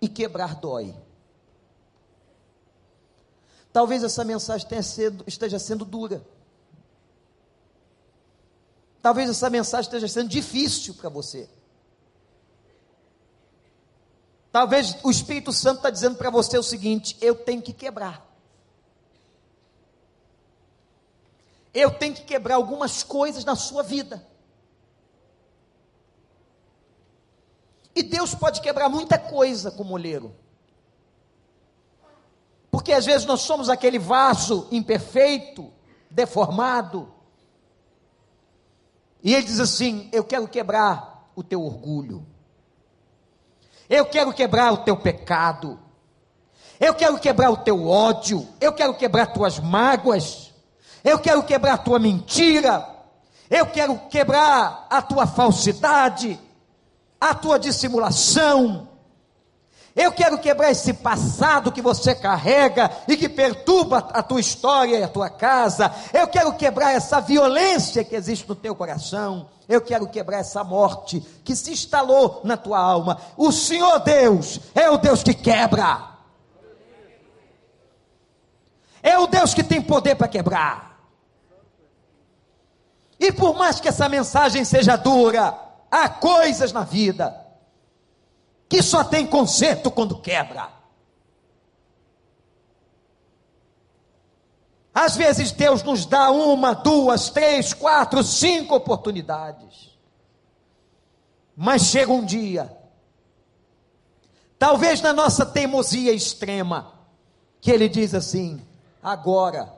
e 0.00 0.08
quebrar 0.08 0.56
dói. 0.56 0.94
Talvez 3.72 4.02
essa 4.02 4.24
mensagem 4.24 4.66
sido, 4.82 5.24
esteja 5.26 5.58
sendo 5.58 5.84
dura. 5.84 6.24
Talvez 9.02 9.30
essa 9.30 9.50
mensagem 9.50 9.86
esteja 9.86 10.08
sendo 10.08 10.28
difícil 10.28 10.94
para 10.94 11.08
você. 11.08 11.48
Talvez 14.50 14.96
o 15.04 15.10
Espírito 15.10 15.52
Santo 15.52 15.76
está 15.76 15.90
dizendo 15.90 16.16
para 16.16 16.30
você 16.30 16.56
o 16.56 16.62
seguinte: 16.62 17.16
eu 17.20 17.34
tenho 17.34 17.60
que 17.60 17.72
quebrar. 17.72 18.26
Eu 21.74 21.90
tenho 21.90 22.14
que 22.14 22.22
quebrar 22.22 22.54
algumas 22.54 23.02
coisas 23.02 23.44
na 23.44 23.54
sua 23.54 23.82
vida. 23.82 24.26
E 27.96 28.02
Deus 28.02 28.34
pode 28.34 28.60
quebrar 28.60 28.90
muita 28.90 29.18
coisa 29.18 29.70
com 29.70 29.82
o 29.82 29.86
moleiro. 29.86 30.36
Porque 32.70 32.92
às 32.92 33.06
vezes 33.06 33.26
nós 33.26 33.40
somos 33.40 33.70
aquele 33.70 33.98
vaso 33.98 34.68
imperfeito, 34.70 35.72
deformado. 36.10 37.10
E 39.22 39.34
ele 39.34 39.46
diz 39.46 39.58
assim: 39.60 40.10
Eu 40.12 40.24
quero 40.24 40.46
quebrar 40.46 41.30
o 41.34 41.42
teu 41.42 41.64
orgulho. 41.64 42.26
Eu 43.88 44.04
quero 44.04 44.30
quebrar 44.34 44.74
o 44.74 44.78
teu 44.84 44.98
pecado. 44.98 45.80
Eu 46.78 46.94
quero 46.94 47.18
quebrar 47.18 47.50
o 47.50 47.56
teu 47.56 47.88
ódio. 47.88 48.46
Eu 48.60 48.74
quero 48.74 48.92
quebrar 48.92 49.28
tuas 49.32 49.58
mágoas. 49.58 50.52
Eu 51.02 51.18
quero 51.18 51.42
quebrar 51.44 51.78
tua 51.78 51.98
mentira. 51.98 52.94
Eu 53.48 53.64
quero 53.64 53.98
quebrar 54.10 54.86
a 54.90 55.00
tua 55.00 55.26
falsidade, 55.26 56.38
a 57.30 57.34
tua 57.34 57.58
dissimulação. 57.58 58.88
Eu 59.96 60.12
quero 60.12 60.36
quebrar 60.38 60.70
esse 60.70 60.92
passado 60.92 61.72
que 61.72 61.80
você 61.80 62.14
carrega 62.14 62.90
e 63.08 63.16
que 63.16 63.30
perturba 63.30 64.06
a 64.12 64.22
tua 64.22 64.40
história 64.40 64.98
e 64.98 65.02
a 65.02 65.08
tua 65.08 65.30
casa. 65.30 65.90
Eu 66.12 66.28
quero 66.28 66.52
quebrar 66.52 66.92
essa 66.92 67.18
violência 67.18 68.04
que 68.04 68.14
existe 68.14 68.46
no 68.46 68.54
teu 68.54 68.74
coração. 68.74 69.48
Eu 69.66 69.80
quero 69.80 70.06
quebrar 70.06 70.40
essa 70.40 70.62
morte 70.62 71.20
que 71.42 71.56
se 71.56 71.72
instalou 71.72 72.42
na 72.44 72.58
tua 72.58 72.78
alma. 72.78 73.18
O 73.38 73.50
Senhor 73.50 73.98
Deus 74.00 74.60
é 74.74 74.90
o 74.90 74.98
Deus 74.98 75.22
que 75.22 75.32
quebra. 75.32 76.10
É 79.02 79.18
o 79.18 79.26
Deus 79.26 79.54
que 79.54 79.64
tem 79.64 79.80
poder 79.80 80.14
para 80.14 80.28
quebrar. 80.28 81.00
E 83.18 83.32
por 83.32 83.56
mais 83.56 83.80
que 83.80 83.88
essa 83.88 84.10
mensagem 84.10 84.62
seja 84.62 84.94
dura, 84.94 85.65
há 85.96 86.08
coisas 86.08 86.72
na 86.72 86.84
vida 86.84 87.46
que 88.68 88.82
só 88.82 89.04
tem 89.04 89.26
conserto 89.26 89.90
quando 89.90 90.20
quebra. 90.20 90.70
Às 94.92 95.16
vezes 95.16 95.52
Deus 95.52 95.82
nos 95.82 96.06
dá 96.06 96.30
uma, 96.30 96.74
duas, 96.74 97.30
três, 97.30 97.72
quatro, 97.72 98.22
cinco 98.22 98.74
oportunidades. 98.74 99.96
Mas 101.54 101.82
chega 101.82 102.12
um 102.12 102.24
dia, 102.24 102.76
talvez 104.58 105.00
na 105.00 105.12
nossa 105.12 105.46
teimosia 105.46 106.12
extrema, 106.12 106.92
que 107.60 107.70
Ele 107.70 107.88
diz 107.88 108.14
assim: 108.14 108.60
agora, 109.02 109.72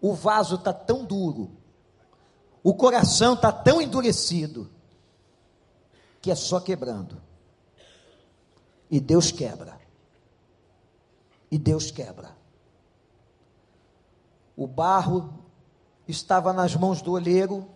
o 0.00 0.14
vaso 0.14 0.56
está 0.56 0.72
tão 0.72 1.04
duro, 1.04 1.50
o 2.62 2.74
coração 2.74 3.34
está 3.34 3.52
tão 3.52 3.80
endurecido, 3.80 4.70
que 6.22 6.30
é 6.30 6.34
só 6.36 6.60
quebrando. 6.60 7.20
E 8.88 9.00
Deus 9.00 9.32
quebra. 9.32 9.78
E 11.50 11.58
Deus 11.58 11.90
quebra. 11.90 12.36
O 14.56 14.66
barro 14.66 15.42
estava 16.06 16.52
nas 16.52 16.76
mãos 16.76 17.02
do 17.02 17.12
olheiro, 17.12 17.68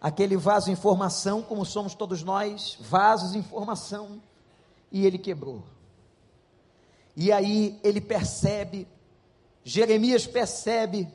aquele 0.00 0.36
vaso 0.36 0.70
em 0.70 0.76
formação, 0.76 1.42
como 1.42 1.64
somos 1.64 1.94
todos 1.94 2.22
nós, 2.22 2.78
vasos 2.80 3.34
em 3.34 3.42
formação, 3.42 4.22
e 4.92 5.04
ele 5.04 5.18
quebrou. 5.18 5.64
E 7.16 7.32
aí 7.32 7.80
ele 7.82 8.00
percebe, 8.00 8.86
Jeremias 9.64 10.26
percebe, 10.26 11.12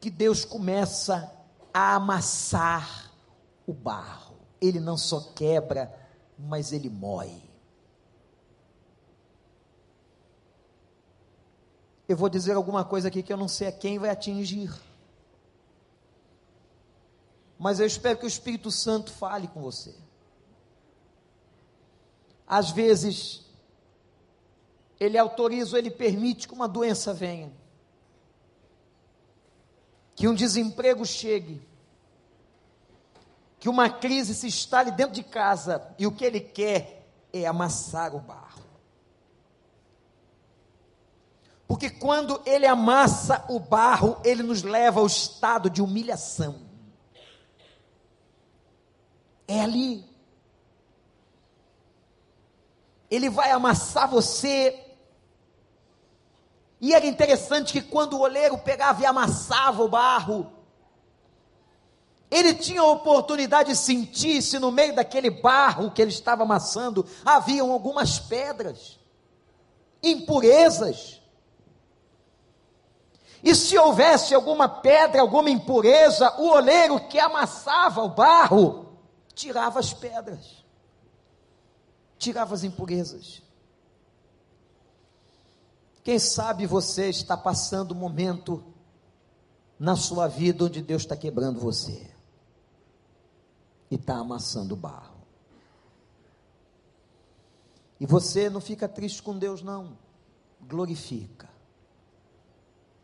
que 0.00 0.10
Deus 0.10 0.44
começa 0.44 1.32
a 1.72 1.94
amassar 1.94 3.12
o 3.66 3.72
barro. 3.72 4.31
Ele 4.62 4.80
não 4.80 4.96
só 4.96 5.20
quebra, 5.34 5.94
mas 6.38 6.72
ele 6.72 6.88
moe. 6.88 7.52
eu 12.12 12.16
vou 12.16 12.28
dizer 12.28 12.52
alguma 12.52 12.84
coisa 12.84 13.08
aqui 13.08 13.22
que 13.22 13.32
eu 13.32 13.36
não 13.36 13.48
sei 13.48 13.68
a 13.68 13.72
quem 13.72 13.98
vai 13.98 14.10
atingir. 14.10 14.70
Mas 17.58 17.80
eu 17.80 17.86
espero 17.86 18.18
que 18.18 18.24
o 18.24 18.28
Espírito 18.28 18.70
Santo 18.70 19.10
fale 19.10 19.48
com 19.48 19.62
você. 19.62 19.94
Às 22.46 22.70
vezes, 22.70 23.46
ele 25.00 25.16
autoriza, 25.16 25.78
ele 25.78 25.90
permite 25.90 26.46
que 26.46 26.54
uma 26.54 26.68
doença 26.68 27.14
venha, 27.14 27.52
que 30.14 30.28
um 30.28 30.34
desemprego 30.34 31.06
chegue, 31.06 31.66
que 33.62 33.68
uma 33.68 33.88
crise 33.88 34.34
se 34.34 34.48
instale 34.48 34.90
dentro 34.90 35.14
de 35.14 35.22
casa, 35.22 35.94
e 35.96 36.04
o 36.04 36.10
que 36.10 36.24
ele 36.24 36.40
quer 36.40 37.06
é 37.32 37.46
amassar 37.46 38.12
o 38.12 38.18
barro. 38.18 38.64
Porque 41.68 41.88
quando 41.88 42.42
ele 42.44 42.66
amassa 42.66 43.44
o 43.48 43.60
barro, 43.60 44.20
ele 44.24 44.42
nos 44.42 44.64
leva 44.64 44.98
ao 44.98 45.06
estado 45.06 45.70
de 45.70 45.80
humilhação. 45.80 46.56
É 49.46 49.60
ali. 49.60 50.04
Ele 53.08 53.30
vai 53.30 53.52
amassar 53.52 54.08
você. 54.10 54.92
E 56.80 56.92
era 56.92 57.06
interessante 57.06 57.72
que 57.72 57.80
quando 57.82 58.14
o 58.14 58.22
oleiro 58.22 58.58
pegava 58.58 59.02
e 59.02 59.06
amassava 59.06 59.84
o 59.84 59.88
barro, 59.88 60.52
ele 62.32 62.54
tinha 62.54 62.80
a 62.80 62.86
oportunidade 62.86 63.68
de 63.68 63.76
sentir 63.76 64.40
se 64.40 64.58
no 64.58 64.72
meio 64.72 64.94
daquele 64.94 65.28
barro 65.28 65.90
que 65.90 66.00
ele 66.00 66.10
estava 66.10 66.44
amassando 66.44 67.04
haviam 67.26 67.70
algumas 67.70 68.18
pedras, 68.18 68.98
impurezas. 70.02 71.20
E 73.44 73.54
se 73.54 73.76
houvesse 73.76 74.34
alguma 74.34 74.66
pedra, 74.66 75.20
alguma 75.20 75.50
impureza, 75.50 76.34
o 76.38 76.48
oleiro 76.48 77.06
que 77.06 77.18
amassava 77.18 78.02
o 78.02 78.08
barro, 78.08 78.96
tirava 79.34 79.78
as 79.78 79.92
pedras, 79.92 80.64
tirava 82.16 82.54
as 82.54 82.64
impurezas. 82.64 83.42
Quem 86.02 86.18
sabe 86.18 86.66
você 86.66 87.10
está 87.10 87.36
passando 87.36 87.92
um 87.92 87.98
momento 87.98 88.64
na 89.78 89.96
sua 89.96 90.28
vida 90.28 90.64
onde 90.64 90.80
Deus 90.80 91.02
está 91.02 91.14
quebrando 91.14 91.60
você 91.60 92.11
e 93.92 93.96
está 93.96 94.16
amassando 94.16 94.74
barro. 94.74 95.22
E 98.00 98.06
você 98.06 98.50
não 98.50 98.60
fica 98.60 98.88
triste 98.88 99.22
com 99.22 99.38
Deus, 99.38 99.62
não. 99.62 99.96
Glorifica 100.60 101.52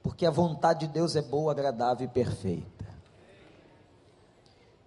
porque 0.08 0.24
a 0.24 0.30
vontade 0.30 0.86
de 0.86 0.92
Deus 0.94 1.16
é 1.16 1.20
boa, 1.20 1.52
agradável 1.52 2.06
e 2.06 2.10
perfeita. 2.10 2.86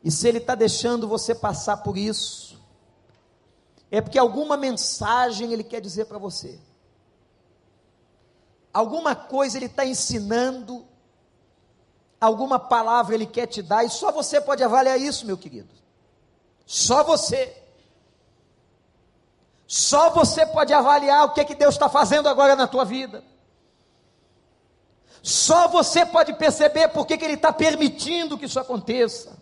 E 0.03 0.09
se 0.09 0.27
ele 0.27 0.39
está 0.39 0.55
deixando 0.55 1.07
você 1.07 1.35
passar 1.35 1.77
por 1.77 1.95
isso, 1.95 2.59
é 3.91 4.01
porque 4.01 4.17
alguma 4.17 4.57
mensagem 4.57 5.53
ele 5.53 5.63
quer 5.63 5.79
dizer 5.79 6.05
para 6.05 6.17
você. 6.17 6.59
Alguma 8.73 9.15
coisa 9.15 9.59
ele 9.59 9.67
está 9.67 9.85
ensinando, 9.85 10.83
alguma 12.19 12.57
palavra 12.57 13.13
ele 13.13 13.27
quer 13.27 13.45
te 13.45 13.61
dar, 13.61 13.83
e 13.83 13.89
só 13.89 14.11
você 14.11 14.41
pode 14.41 14.63
avaliar 14.63 14.99
isso, 14.99 15.25
meu 15.27 15.37
querido. 15.37 15.69
Só 16.71 17.03
você. 17.03 17.53
Só 19.67 20.09
você 20.11 20.45
pode 20.45 20.73
avaliar 20.73 21.25
o 21.25 21.33
que, 21.33 21.41
é 21.41 21.43
que 21.43 21.53
Deus 21.53 21.75
está 21.75 21.89
fazendo 21.89 22.29
agora 22.29 22.55
na 22.55 22.65
tua 22.65 22.85
vida. 22.85 23.21
Só 25.21 25.67
você 25.67 26.05
pode 26.05 26.31
perceber 26.35 26.87
por 26.87 27.05
que, 27.05 27.17
que 27.17 27.25
Ele 27.25 27.33
está 27.33 27.51
permitindo 27.51 28.37
que 28.37 28.45
isso 28.45 28.57
aconteça. 28.57 29.37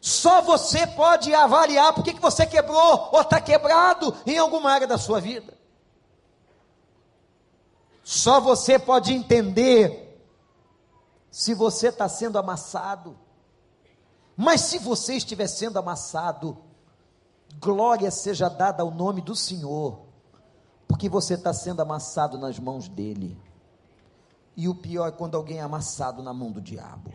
Só 0.00 0.40
você 0.40 0.86
pode 0.86 1.34
avaliar 1.34 1.92
por 1.92 2.02
que, 2.02 2.14
que 2.14 2.20
você 2.20 2.46
quebrou 2.46 3.10
ou 3.12 3.20
está 3.20 3.38
quebrado 3.38 4.16
em 4.24 4.38
alguma 4.38 4.72
área 4.72 4.86
da 4.86 4.96
sua 4.96 5.20
vida. 5.20 5.52
Só 8.02 8.40
você 8.40 8.78
pode 8.78 9.12
entender 9.12 10.18
se 11.30 11.52
você 11.52 11.88
está 11.88 12.08
sendo 12.08 12.38
amassado. 12.38 13.21
Mas 14.36 14.62
se 14.62 14.78
você 14.78 15.14
estiver 15.14 15.46
sendo 15.46 15.78
amassado, 15.78 16.56
glória 17.60 18.10
seja 18.10 18.48
dada 18.48 18.82
ao 18.82 18.90
nome 18.90 19.20
do 19.20 19.36
Senhor, 19.36 20.00
porque 20.88 21.08
você 21.08 21.34
está 21.34 21.52
sendo 21.52 21.80
amassado 21.80 22.38
nas 22.38 22.58
mãos 22.58 22.88
dEle. 22.88 23.38
E 24.56 24.68
o 24.68 24.74
pior 24.74 25.08
é 25.08 25.12
quando 25.12 25.36
alguém 25.36 25.58
é 25.58 25.62
amassado 25.62 26.22
na 26.22 26.32
mão 26.32 26.50
do 26.50 26.60
diabo. 26.60 27.12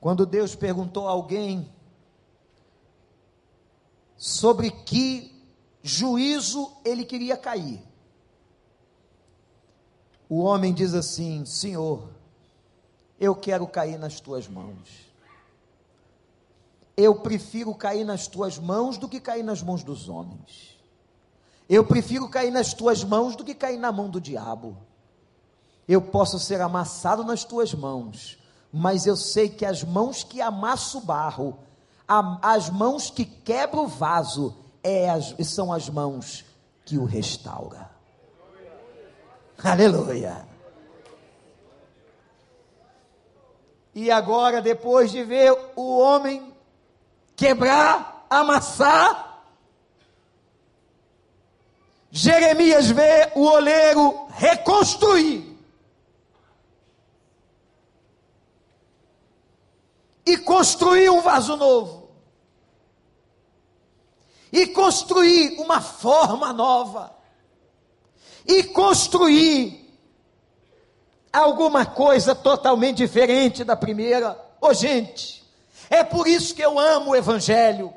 Quando 0.00 0.24
Deus 0.24 0.54
perguntou 0.54 1.08
a 1.08 1.10
alguém 1.10 1.70
sobre 4.16 4.70
que 4.70 5.34
juízo 5.82 6.72
ele 6.84 7.04
queria 7.04 7.36
cair, 7.36 7.82
o 10.28 10.40
homem 10.40 10.72
diz 10.72 10.94
assim: 10.94 11.44
Senhor, 11.44 12.17
eu 13.20 13.34
quero 13.34 13.66
cair 13.66 13.98
nas 13.98 14.20
tuas 14.20 14.46
mãos 14.48 15.08
eu 16.98 17.14
prefiro 17.14 17.72
cair 17.76 18.04
nas 18.04 18.26
tuas 18.26 18.58
mãos 18.58 18.98
do 18.98 19.08
que 19.08 19.20
cair 19.20 19.44
nas 19.44 19.62
mãos 19.62 19.84
dos 19.84 20.08
homens. 20.08 20.76
Eu 21.68 21.84
prefiro 21.84 22.28
cair 22.28 22.50
nas 22.50 22.74
tuas 22.74 23.04
mãos 23.04 23.36
do 23.36 23.44
que 23.44 23.54
cair 23.54 23.78
na 23.78 23.92
mão 23.92 24.10
do 24.10 24.20
diabo. 24.20 24.76
Eu 25.86 26.02
posso 26.02 26.40
ser 26.40 26.60
amassado 26.60 27.22
nas 27.22 27.44
tuas 27.44 27.72
mãos, 27.72 28.36
mas 28.72 29.06
eu 29.06 29.16
sei 29.16 29.48
que 29.48 29.64
as 29.64 29.84
mãos 29.84 30.24
que 30.24 30.40
amassam 30.40 31.00
o 31.00 31.04
barro, 31.04 31.60
as 32.42 32.68
mãos 32.68 33.10
que 33.10 33.24
quebram 33.24 33.84
o 33.84 33.88
vaso, 33.88 34.56
é 34.82 35.08
as, 35.08 35.36
são 35.46 35.72
as 35.72 35.88
mãos 35.88 36.44
que 36.84 36.98
o 36.98 37.04
restaura. 37.04 37.88
Aleluia. 39.62 40.47
E 44.00 44.12
agora, 44.12 44.62
depois 44.62 45.10
de 45.10 45.24
ver 45.24 45.50
o 45.74 45.98
homem 45.98 46.54
quebrar, 47.34 48.24
amassar. 48.30 49.42
Jeremias 52.08 52.92
vê 52.92 53.32
o 53.34 53.42
oleiro 53.42 54.28
reconstruir. 54.30 55.58
E 60.24 60.36
construir 60.36 61.10
um 61.10 61.20
vaso 61.20 61.56
novo. 61.56 62.12
E 64.52 64.68
construir 64.68 65.58
uma 65.58 65.80
forma 65.80 66.52
nova. 66.52 67.16
E 68.46 68.62
construir 68.62 69.77
alguma 71.32 71.84
coisa 71.86 72.34
totalmente 72.34 72.98
diferente 72.98 73.64
da 73.64 73.76
primeira. 73.76 74.32
Ô 74.60 74.68
oh, 74.68 74.74
gente, 74.74 75.44
é 75.90 76.02
por 76.02 76.26
isso 76.26 76.54
que 76.54 76.62
eu 76.62 76.78
amo 76.78 77.10
o 77.10 77.16
Evangelho. 77.16 77.92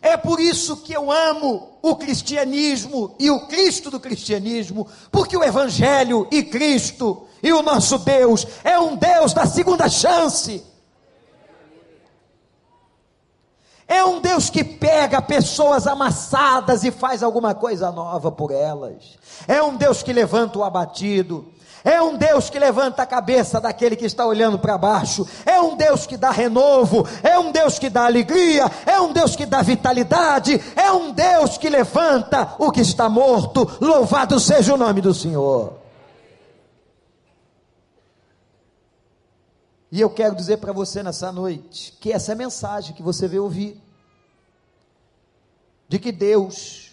É 0.00 0.16
por 0.16 0.38
isso 0.38 0.76
que 0.78 0.92
eu 0.92 1.10
amo 1.10 1.78
o 1.82 1.96
cristianismo 1.96 3.14
e 3.18 3.30
o 3.30 3.46
Cristo 3.46 3.90
do 3.90 3.98
cristianismo, 3.98 4.86
porque 5.10 5.36
o 5.36 5.42
Evangelho 5.42 6.28
e 6.30 6.42
Cristo 6.42 7.26
e 7.42 7.52
o 7.52 7.62
nosso 7.62 7.98
Deus 7.98 8.46
é 8.62 8.78
um 8.78 8.94
Deus 8.96 9.32
da 9.32 9.46
segunda 9.46 9.88
chance. 9.88 10.62
É 13.88 14.04
um 14.04 14.20
Deus 14.20 14.50
que 14.50 14.64
pega 14.64 15.22
pessoas 15.22 15.86
amassadas 15.86 16.82
e 16.82 16.90
faz 16.90 17.22
alguma 17.22 17.54
coisa 17.54 17.92
nova 17.92 18.32
por 18.32 18.50
elas. 18.50 19.16
É 19.46 19.62
um 19.62 19.76
Deus 19.76 20.02
que 20.02 20.12
levanta 20.12 20.58
o 20.58 20.64
abatido. 20.64 21.52
É 21.84 22.02
um 22.02 22.16
Deus 22.16 22.50
que 22.50 22.58
levanta 22.58 23.02
a 23.02 23.06
cabeça 23.06 23.60
daquele 23.60 23.94
que 23.94 24.04
está 24.04 24.26
olhando 24.26 24.58
para 24.58 24.76
baixo. 24.76 25.24
É 25.46 25.60
um 25.60 25.76
Deus 25.76 26.04
que 26.04 26.16
dá 26.16 26.32
renovo. 26.32 27.06
É 27.22 27.38
um 27.38 27.52
Deus 27.52 27.78
que 27.78 27.88
dá 27.88 28.06
alegria. 28.06 28.68
É 28.84 29.00
um 29.00 29.12
Deus 29.12 29.36
que 29.36 29.46
dá 29.46 29.62
vitalidade. 29.62 30.60
É 30.74 30.90
um 30.90 31.12
Deus 31.12 31.56
que 31.56 31.68
levanta 31.68 32.56
o 32.58 32.72
que 32.72 32.80
está 32.80 33.08
morto. 33.08 33.70
Louvado 33.80 34.40
seja 34.40 34.74
o 34.74 34.76
nome 34.76 35.00
do 35.00 35.14
Senhor. 35.14 35.85
E 39.90 40.00
eu 40.00 40.10
quero 40.10 40.34
dizer 40.34 40.58
para 40.58 40.72
você 40.72 41.02
nessa 41.02 41.30
noite 41.30 41.92
que 42.00 42.12
essa 42.12 42.32
é 42.32 42.34
a 42.34 42.38
mensagem 42.38 42.94
que 42.94 43.02
você 43.02 43.28
veio 43.28 43.44
ouvir. 43.44 43.82
De 45.88 45.98
que 45.98 46.10
Deus 46.10 46.90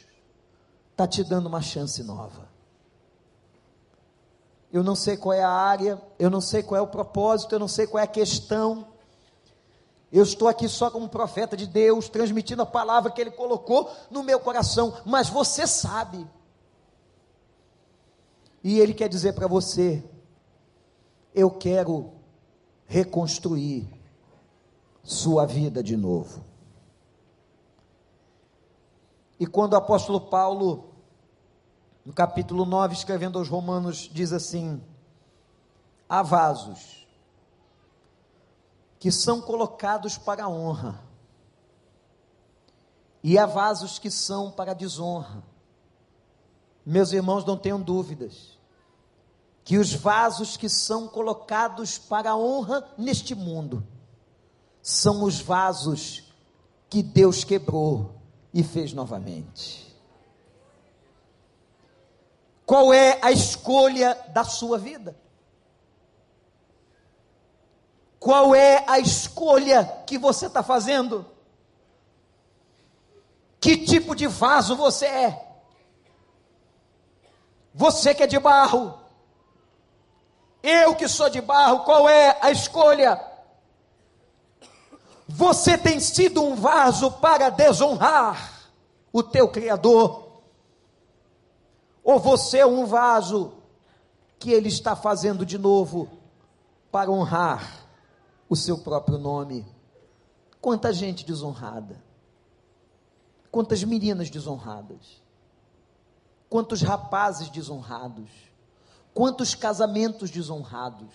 está 0.91 1.07
te 1.07 1.23
dando 1.23 1.47
uma 1.47 1.61
chance 1.61 2.03
nova 2.03 2.53
eu 4.73 4.83
não 4.83 4.95
sei 4.95 5.15
qual 5.15 5.33
é 5.33 5.43
a 5.43 5.49
área, 5.51 6.01
eu 6.17 6.31
não 6.31 6.41
sei 6.41 6.63
qual 6.63 6.79
é 6.79 6.81
o 6.81 6.87
propósito, 6.87 7.53
eu 7.53 7.59
não 7.59 7.67
sei 7.67 7.85
qual 7.85 8.01
é 8.01 8.05
a 8.05 8.07
questão. 8.07 8.87
Eu 10.11 10.23
estou 10.23 10.47
aqui 10.47 10.67
só 10.67 10.89
como 10.89 11.07
profeta 11.07 11.55
de 11.55 11.67
Deus, 11.67 12.09
transmitindo 12.09 12.63
a 12.63 12.65
palavra 12.65 13.11
que 13.11 13.21
Ele 13.21 13.29
colocou 13.29 13.91
no 14.09 14.23
meu 14.23 14.39
coração, 14.39 14.97
mas 15.05 15.29
você 15.29 15.67
sabe. 15.67 16.27
E 18.63 18.79
Ele 18.79 18.95
quer 18.95 19.07
dizer 19.07 19.33
para 19.33 19.45
você: 19.45 20.03
eu 21.35 21.51
quero 21.51 22.11
reconstruir 22.93 23.89
sua 25.01 25.47
vida 25.47 25.81
de 25.81 25.97
novo. 25.97 26.45
E 29.39 29.47
quando 29.47 29.73
o 29.73 29.77
apóstolo 29.77 30.21
Paulo 30.21 30.93
no 32.05 32.13
capítulo 32.13 32.65
9, 32.65 32.93
escrevendo 32.93 33.39
aos 33.39 33.49
Romanos, 33.49 34.07
diz 34.13 34.31
assim: 34.31 34.79
há 36.07 36.21
vasos 36.21 37.07
que 38.99 39.11
são 39.11 39.41
colocados 39.41 40.15
para 40.15 40.43
a 40.43 40.49
honra, 40.49 41.03
e 43.23 43.39
há 43.39 43.47
vasos 43.47 43.97
que 43.97 44.11
são 44.11 44.51
para 44.51 44.69
a 44.69 44.75
desonra. 44.75 45.43
Meus 46.85 47.11
irmãos, 47.11 47.43
não 47.43 47.57
tenham 47.57 47.81
dúvidas, 47.81 48.52
que 49.63 49.77
os 49.77 49.93
vasos 49.93 50.57
que 50.57 50.67
são 50.67 51.07
colocados 51.07 51.97
para 51.97 52.31
a 52.31 52.37
honra 52.37 52.87
neste 52.97 53.33
mundo, 53.33 53.85
são 54.81 55.23
os 55.23 55.39
vasos 55.39 56.33
que 56.89 57.01
Deus 57.01 57.43
quebrou 57.43 58.15
e 58.53 58.61
fez 58.61 58.91
novamente. 58.91 59.83
Qual 62.65 62.93
é 62.93 63.19
a 63.21 63.31
escolha 63.31 64.17
da 64.33 64.43
sua 64.43 64.77
vida? 64.77 65.15
Qual 68.19 68.55
é 68.55 68.83
a 68.87 68.99
escolha 68.99 69.85
que 70.05 70.17
você 70.17 70.47
está 70.47 70.63
fazendo? 70.63 71.25
Que 73.59 73.77
tipo 73.77 74.15
de 74.15 74.27
vaso 74.27 74.75
você 74.75 75.05
é? 75.05 75.47
Você 77.73 78.13
que 78.13 78.23
é 78.23 78.27
de 78.27 78.39
barro, 78.39 79.02
eu 80.63 80.95
que 80.95 81.09
sou 81.09 81.29
de 81.29 81.41
barro, 81.41 81.83
qual 81.83 82.07
é 82.07 82.37
a 82.41 82.49
escolha? 82.49 83.21
Você 85.27 85.77
tem 85.77 85.99
sido 85.99 86.41
um 86.41 86.55
vaso 86.55 87.11
para 87.11 87.49
desonrar 87.49 88.71
o 89.11 89.21
teu 89.21 89.49
Criador. 89.49 90.41
Ou 92.03 92.19
você 92.19 92.59
é 92.59 92.65
um 92.65 92.85
vaso 92.85 93.53
que 94.39 94.51
ele 94.51 94.69
está 94.69 94.95
fazendo 94.95 95.45
de 95.45 95.57
novo 95.57 96.09
para 96.91 97.11
honrar 97.11 97.85
o 98.49 98.55
seu 98.55 98.77
próprio 98.77 99.17
nome? 99.17 99.65
Quanta 100.61 100.93
gente 100.93 101.25
desonrada. 101.25 102.01
Quantas 103.51 103.83
meninas 103.83 104.29
desonradas. 104.29 105.21
Quantos 106.49 106.81
rapazes 106.81 107.49
desonrados. 107.49 108.29
Quantos 109.13 109.55
casamentos 109.55 110.29
desonrados. 110.29 111.13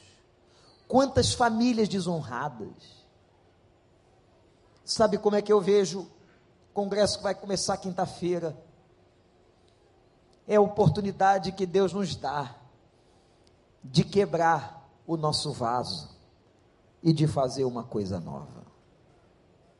Quantas 0.86 1.32
famílias 1.32 1.88
desonradas. 1.88 3.06
Sabe 4.84 5.18
como 5.18 5.36
é 5.36 5.42
que 5.42 5.52
eu 5.52 5.60
vejo 5.60 6.00
o 6.00 6.08
congresso 6.72 7.18
que 7.18 7.24
vai 7.24 7.34
começar 7.34 7.76
quinta-feira? 7.76 8.56
É 10.46 10.56
a 10.56 10.60
oportunidade 10.60 11.52
que 11.52 11.66
Deus 11.66 11.92
nos 11.92 12.16
dá 12.16 12.54
de 13.84 14.02
quebrar 14.02 14.88
o 15.06 15.16
nosso 15.16 15.52
vaso 15.52 16.16
e 17.02 17.12
de 17.12 17.26
fazer 17.26 17.64
uma 17.64 17.84
coisa 17.84 18.18
nova. 18.18 18.64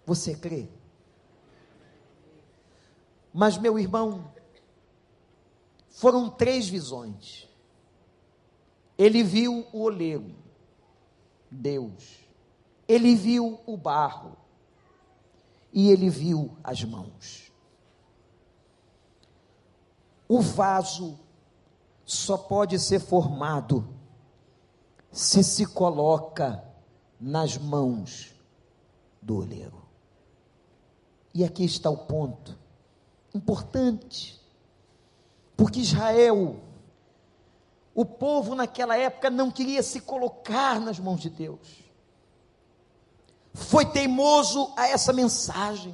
Você 0.05 0.35
crê? 0.35 0.69
Mas, 3.33 3.57
meu 3.57 3.79
irmão, 3.79 4.31
foram 5.91 6.29
três 6.29 6.69
visões. 6.69 7.48
Ele 8.99 9.23
viu 9.23 9.65
o 9.73 9.83
oleiro, 9.83 10.35
Deus. 11.49 12.19
Ele 12.89 13.15
viu 13.15 13.61
o 13.65 13.77
barro. 13.77 14.37
E 15.73 15.91
ele 15.91 16.11
viu 16.11 16.57
as 16.65 16.83
mãos. 16.83 17.53
O 20.29 20.41
vaso 20.41 21.19
só 22.05 22.37
pode 22.37 22.79
ser 22.79 22.99
formado 22.99 23.87
se 25.13 25.45
se 25.45 25.65
coloca 25.67 26.65
nas 27.21 27.57
mãos 27.57 28.35
do 29.23 29.39
oleiro. 29.39 29.83
E 31.35 31.45
aqui 31.45 31.65
está 31.65 31.89
o 31.89 31.97
ponto 31.97 32.59
importante. 33.35 34.41
Porque 35.57 35.81
Israel, 35.81 36.61
o 37.99 38.05
povo 38.05 38.55
naquela 38.55 38.97
época 38.97 39.29
não 39.29 39.51
queria 39.51 39.83
se 39.83 40.01
colocar 40.01 40.81
nas 40.81 41.01
mãos 41.01 41.19
de 41.19 41.29
Deus. 41.29 41.83
Foi 43.53 43.85
teimoso 43.85 44.73
a 44.77 44.87
essa 44.87 45.13
mensagem. 45.13 45.93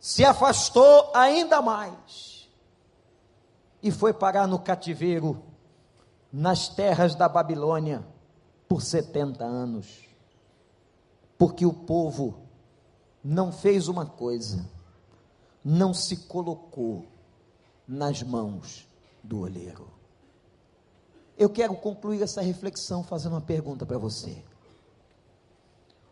Se 0.00 0.24
afastou 0.24 1.12
ainda 1.14 1.62
mais. 1.62 2.50
E 3.80 3.92
foi 3.92 4.12
parar 4.12 4.48
no 4.48 4.58
cativeiro, 4.58 5.40
nas 6.32 6.68
terras 6.68 7.14
da 7.14 7.28
Babilônia, 7.28 8.04
por 8.68 8.82
70 8.82 9.44
anos. 9.44 10.00
Porque 11.38 11.64
o 11.64 11.72
povo 11.72 12.42
não 13.22 13.52
fez 13.52 13.86
uma 13.86 14.04
coisa, 14.04 14.68
não 15.64 15.94
se 15.94 16.26
colocou 16.26 17.06
nas 17.86 18.20
mãos 18.20 18.84
do 19.22 19.38
olheiro. 19.38 19.99
Eu 21.40 21.48
quero 21.48 21.74
concluir 21.74 22.20
essa 22.20 22.42
reflexão 22.42 23.02
fazendo 23.02 23.32
uma 23.32 23.40
pergunta 23.40 23.86
para 23.86 23.96
você. 23.96 24.44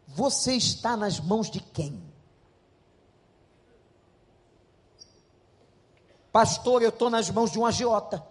Você 0.07 0.55
está 0.55 0.97
nas 0.97 1.21
mãos 1.21 1.51
de 1.51 1.61
quem? 1.61 2.03
Pastor, 6.33 6.81
eu 6.81 6.89
estou 6.89 7.11
nas 7.11 7.29
mãos 7.29 7.53
de 7.53 7.59
um 7.59 7.67
agiota. 7.67 8.27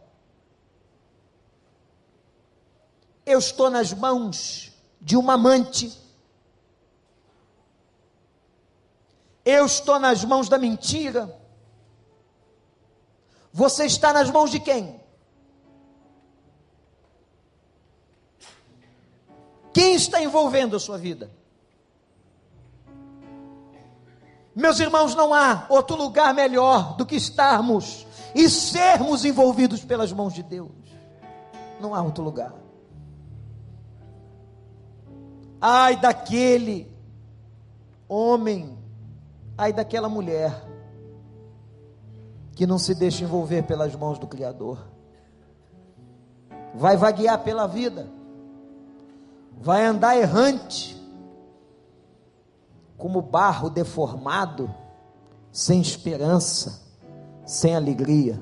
Eu 3.24 3.38
estou 3.38 3.70
nas 3.70 3.94
mãos 3.94 4.72
de 5.00 5.16
uma 5.16 5.34
amante. 5.34 5.96
Eu 9.46 9.68
estou 9.68 10.00
nas 10.00 10.26
mãos 10.26 10.50
da 10.50 10.58
mentira. 10.58 11.40
Você 13.54 13.86
está 13.86 14.12
nas 14.12 14.32
mãos 14.32 14.50
de 14.50 14.60
quem? 14.60 15.00
Quem 19.78 19.94
está 19.94 20.20
envolvendo 20.20 20.76
a 20.76 20.80
sua 20.80 20.98
vida? 20.98 21.30
Meus 24.56 24.80
irmãos, 24.80 25.14
não 25.14 25.32
há 25.32 25.68
outro 25.70 25.96
lugar 25.96 26.34
melhor 26.34 26.98
do 26.98 27.06
que 27.06 27.16
estarmos 27.16 28.08
e 28.34 28.50
sermos 28.50 29.24
envolvidos 29.24 29.86
pelas 29.86 30.12
mãos 30.12 30.34
de 30.34 30.42
Deus. 30.42 30.72
Não 31.80 31.94
há 31.94 32.02
outro 32.02 32.24
lugar. 32.24 32.56
Ai 35.62 35.96
daquele 35.96 36.92
homem, 38.10 38.80
ai 39.56 39.72
daquela 39.72 40.10
mulher 40.10 40.60
que 42.56 42.66
não 42.66 42.80
se 42.80 42.96
deixa 42.96 43.24
envolver 43.24 43.62
pelas 43.62 43.94
mãos 43.96 44.18
do 44.18 44.26
Criador. 44.26 44.88
Vai 46.74 46.98
vaguear 46.98 47.44
pela 47.44 47.68
vida, 47.68 48.17
vai 49.60 49.86
andar 49.86 50.18
errante, 50.18 50.96
como 52.98 53.22
barro 53.22 53.70
deformado, 53.70 54.74
sem 55.52 55.82
esperança, 55.82 56.82
sem 57.46 57.76
alegria. 57.76 58.42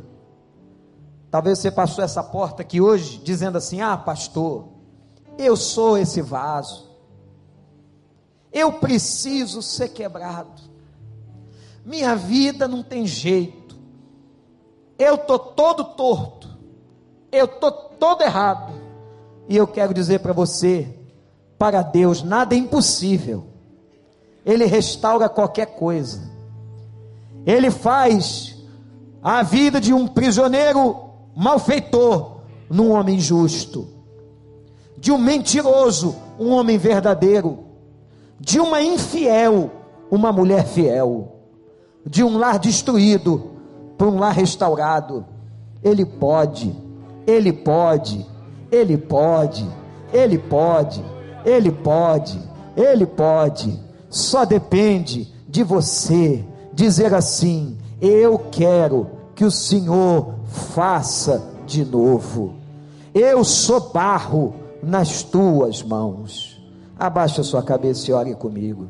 Talvez 1.30 1.60
você 1.60 1.72
passou 1.72 2.04
essa 2.04 2.24
porta 2.24 2.62
aqui 2.62 2.80
hoje 2.80 3.18
dizendo 3.18 3.58
assim: 3.58 3.82
Ah, 3.82 3.98
pastor, 3.98 4.68
eu 5.38 5.56
sou 5.56 5.98
esse 5.98 6.22
vaso, 6.22 6.90
eu 8.52 8.74
preciso 8.74 9.62
ser 9.62 9.90
quebrado, 9.90 10.62
minha 11.86 12.16
vida 12.16 12.68
não 12.68 12.82
tem 12.82 13.06
jeito. 13.06 13.76
Eu 14.98 15.16
estou 15.16 15.38
todo 15.38 15.84
torto, 15.84 16.58
eu 17.30 17.46
estou 17.46 17.70
todo 17.70 18.22
errado, 18.22 18.74
e 19.50 19.58
eu 19.58 19.68
quero 19.68 19.94
dizer 19.94 20.20
para 20.20 20.32
você: 20.32 21.05
para 21.58 21.82
Deus 21.82 22.24
nada 22.24 22.56
é 22.56 22.58
impossível, 22.58 23.46
Ele 24.46 24.66
restaura 24.66 25.30
qualquer 25.30 25.68
coisa, 25.68 26.22
Ele 27.46 27.72
faz 27.72 28.56
a 29.24 29.42
vida 29.42 29.82
de 29.82 29.94
um 29.94 30.08
prisioneiro 30.08 30.98
malfeitor 31.36 32.42
num 32.70 32.92
homem 32.92 33.20
justo, 33.20 33.88
de 34.98 35.12
um 35.12 35.18
mentiroso, 35.18 36.16
um 36.40 36.52
homem 36.52 36.78
verdadeiro, 36.78 37.66
de 38.40 38.60
uma 38.60 38.82
infiel, 38.82 39.72
uma 40.12 40.32
mulher 40.32 40.66
fiel, 40.66 41.36
de 42.06 42.24
um 42.24 42.38
lar 42.38 42.60
destruído, 42.60 43.52
para 43.98 44.08
um 44.08 44.20
lar 44.20 44.34
restaurado. 44.34 45.26
Ele 45.84 46.06
pode, 46.06 46.76
ele 47.26 47.52
pode, 47.52 48.26
ele 48.72 48.98
pode, 48.98 49.68
ele 50.14 50.38
pode, 50.38 51.04
ele 51.46 51.72
pode, 51.72 52.40
ele 52.76 53.06
pode. 53.06 53.80
Só 54.10 54.44
depende 54.44 55.32
de 55.48 55.64
você 55.64 56.44
dizer 56.74 57.14
assim: 57.14 57.78
Eu 58.02 58.40
quero 58.52 59.08
que 59.36 59.46
o 59.46 59.52
Senhor 59.52 60.34
faça 60.48 61.48
de 61.68 61.86
novo. 61.86 62.56
Eu 63.14 63.44
sou 63.44 63.92
barro 63.92 64.56
nas 64.82 65.24
tuas 65.24 65.84
mãos. 65.84 66.60
Abaixa 66.98 67.44
sua 67.44 67.62
cabeça 67.62 68.10
e 68.10 68.14
ore 68.14 68.34
comigo. 68.36 68.88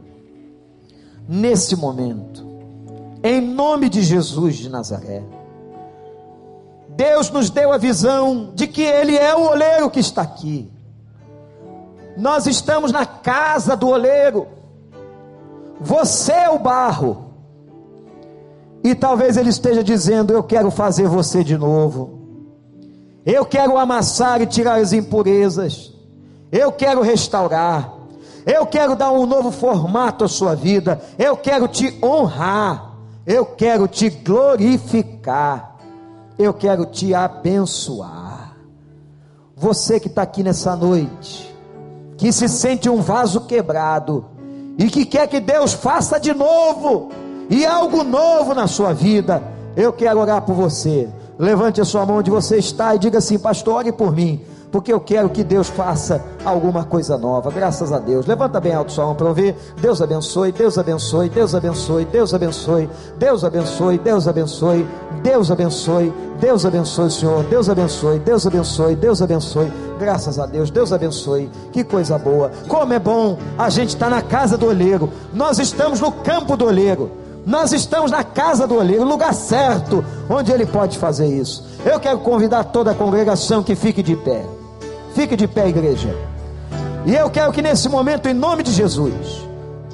Nesse 1.28 1.76
momento, 1.76 2.46
em 3.24 3.42
nome 3.42 3.90
de 3.90 4.02
Jesus 4.02 4.56
de 4.58 4.70
Nazaré. 4.70 5.24
Deus 6.90 7.30
nos 7.30 7.50
deu 7.50 7.74
a 7.74 7.78
visão 7.78 8.52
de 8.56 8.68
que 8.68 8.82
Ele 8.82 9.18
é 9.18 9.36
o 9.36 9.50
oleiro 9.50 9.90
que 9.90 10.00
está 10.00 10.22
aqui. 10.22 10.72
Nós 12.18 12.48
estamos 12.48 12.92
na 12.92 13.06
casa 13.06 13.76
do 13.76 13.88
oleiro. 13.88 14.48
Você 15.80 16.32
é 16.32 16.50
o 16.50 16.60
barro. 16.60 17.26
E 18.84 18.94
talvez 18.94 19.36
Ele 19.38 19.50
esteja 19.50 19.84
dizendo: 19.84 20.32
Eu 20.32 20.44
quero 20.44 20.72
fazer 20.72 21.08
você 21.08 21.44
de 21.44 21.58
novo. 21.58 22.22
Eu 23.26 23.46
quero 23.46 23.78
amassar 23.78 24.42
e 24.42 24.46
tirar 24.46 24.80
as 24.80 24.94
impurezas. 24.94 25.92
Eu 26.52 26.72
quero 26.72 27.02
restaurar. 27.02 27.92
Eu 28.46 28.68
quero 28.68 28.96
dar 28.96 29.12
um 29.12 29.26
novo 29.26 29.52
formato 29.52 30.24
à 30.24 30.28
sua 30.28 30.56
vida. 30.56 31.02
Eu 31.18 31.36
quero 31.36 31.68
te 31.68 31.98
honrar. 32.04 32.94
Eu 33.26 33.46
quero 33.46 33.88
te 33.88 34.10
glorificar. 34.10 35.78
Eu 36.38 36.54
quero 36.54 36.86
te 36.86 37.14
abençoar. 37.14 38.56
Você 39.56 40.00
que 40.00 40.08
está 40.08 40.22
aqui 40.22 40.44
nessa 40.44 40.76
noite, 40.76 41.55
que 42.18 42.32
se 42.32 42.48
sente 42.48 42.90
um 42.90 43.02
vaso 43.02 43.42
quebrado 43.42 44.26
e 44.78 44.90
que 44.90 45.06
quer 45.06 45.28
que 45.28 45.40
Deus 45.40 45.74
faça 45.74 46.20
de 46.20 46.34
novo 46.34 47.12
e 47.50 47.66
algo 47.66 48.04
novo 48.04 48.54
na 48.54 48.68
sua 48.68 48.94
vida, 48.94 49.44
eu 49.76 49.94
quero 49.94 50.20
orar 50.20 50.42
por 50.42 50.54
você. 50.54 51.08
Levante 51.38 51.82
a 51.82 51.86
sua 51.86 52.06
mão 52.06 52.18
onde 52.18 52.32
você 52.32 52.58
está 52.58 52.96
e 52.96 53.00
diga 53.00 53.18
assim: 53.18 53.38
Pastor, 53.38 53.76
ore 53.76 53.92
por 53.92 54.14
mim 54.14 54.42
porque 54.76 54.92
eu 54.92 55.00
quero 55.00 55.30
que 55.30 55.42
Deus 55.42 55.70
faça 55.70 56.22
alguma 56.44 56.84
coisa 56.84 57.18
nova. 57.18 57.50
Graças 57.50 57.94
a 57.94 57.98
Deus. 57.98 58.26
Levanta 58.26 58.60
bem 58.60 58.74
alto 58.74 58.92
sua 58.92 59.06
mão 59.06 59.16
para 59.16 59.26
ouvir. 59.26 59.56
Deus 59.80 60.02
abençoe, 60.02 60.52
Deus 60.52 60.78
abençoe, 60.78 61.30
Deus 61.30 61.56
abençoe, 61.56 62.04
Deus 62.04 62.34
abençoe, 62.34 62.90
Deus 63.18 63.46
abençoe, 63.46 63.98
Deus 63.98 64.28
abençoe, 64.28 64.86
Deus 65.24 65.50
abençoe, 65.50 66.14
Deus 66.42 66.66
abençoe, 66.66 67.10
Senhor. 67.10 67.44
Deus 67.46 67.70
abençoe, 67.70 68.20
Deus 68.20 68.46
abençoe, 68.46 68.96
Deus 68.98 69.22
abençoe. 69.22 69.72
Graças 69.98 70.38
a 70.38 70.46
Deus, 70.46 70.70
Deus 70.70 70.92
abençoe. 70.92 71.50
Que 71.72 71.82
coisa 71.82 72.20
boa. 72.20 72.52
Como 72.68 72.92
é 72.92 73.00
bom 73.00 73.38
a 73.58 73.70
gente 73.70 73.92
estar 73.92 74.10
tá 74.10 74.16
na 74.18 74.22
casa 74.22 74.58
do 74.58 74.66
olheiro. 74.66 75.10
Nós 75.34 75.58
estamos 75.58 76.02
no 76.02 76.12
campo 76.12 76.58
do 76.58 76.66
olheiro. 76.66 77.10
Nós 77.46 77.72
estamos 77.72 78.12
na 78.12 78.26
casa 78.26 78.68
do 78.68 78.76
olheiro, 78.76 79.06
lugar 79.06 79.34
certo 79.34 80.04
onde 80.30 80.52
ele 80.52 80.66
pode 80.66 80.98
fazer 80.98 81.28
isso. 81.28 81.64
Eu 81.86 81.98
quero 81.98 82.20
convidar 82.20 82.66
toda 82.66 82.92
a 82.92 82.96
congregação 82.96 83.64
que 83.64 83.74
fique 83.74 84.04
de 84.04 84.18
pé. 84.18 84.55
Fique 85.16 85.36
de 85.36 85.48
pé, 85.48 85.70
igreja. 85.70 86.16
E 87.06 87.16
eu 87.16 87.30
quero 87.30 87.52
que 87.52 87.62
nesse 87.62 87.90
momento, 87.90 88.28
em 88.28 88.34
nome 88.34 88.62
de 88.62 88.72
Jesus, 88.72 89.48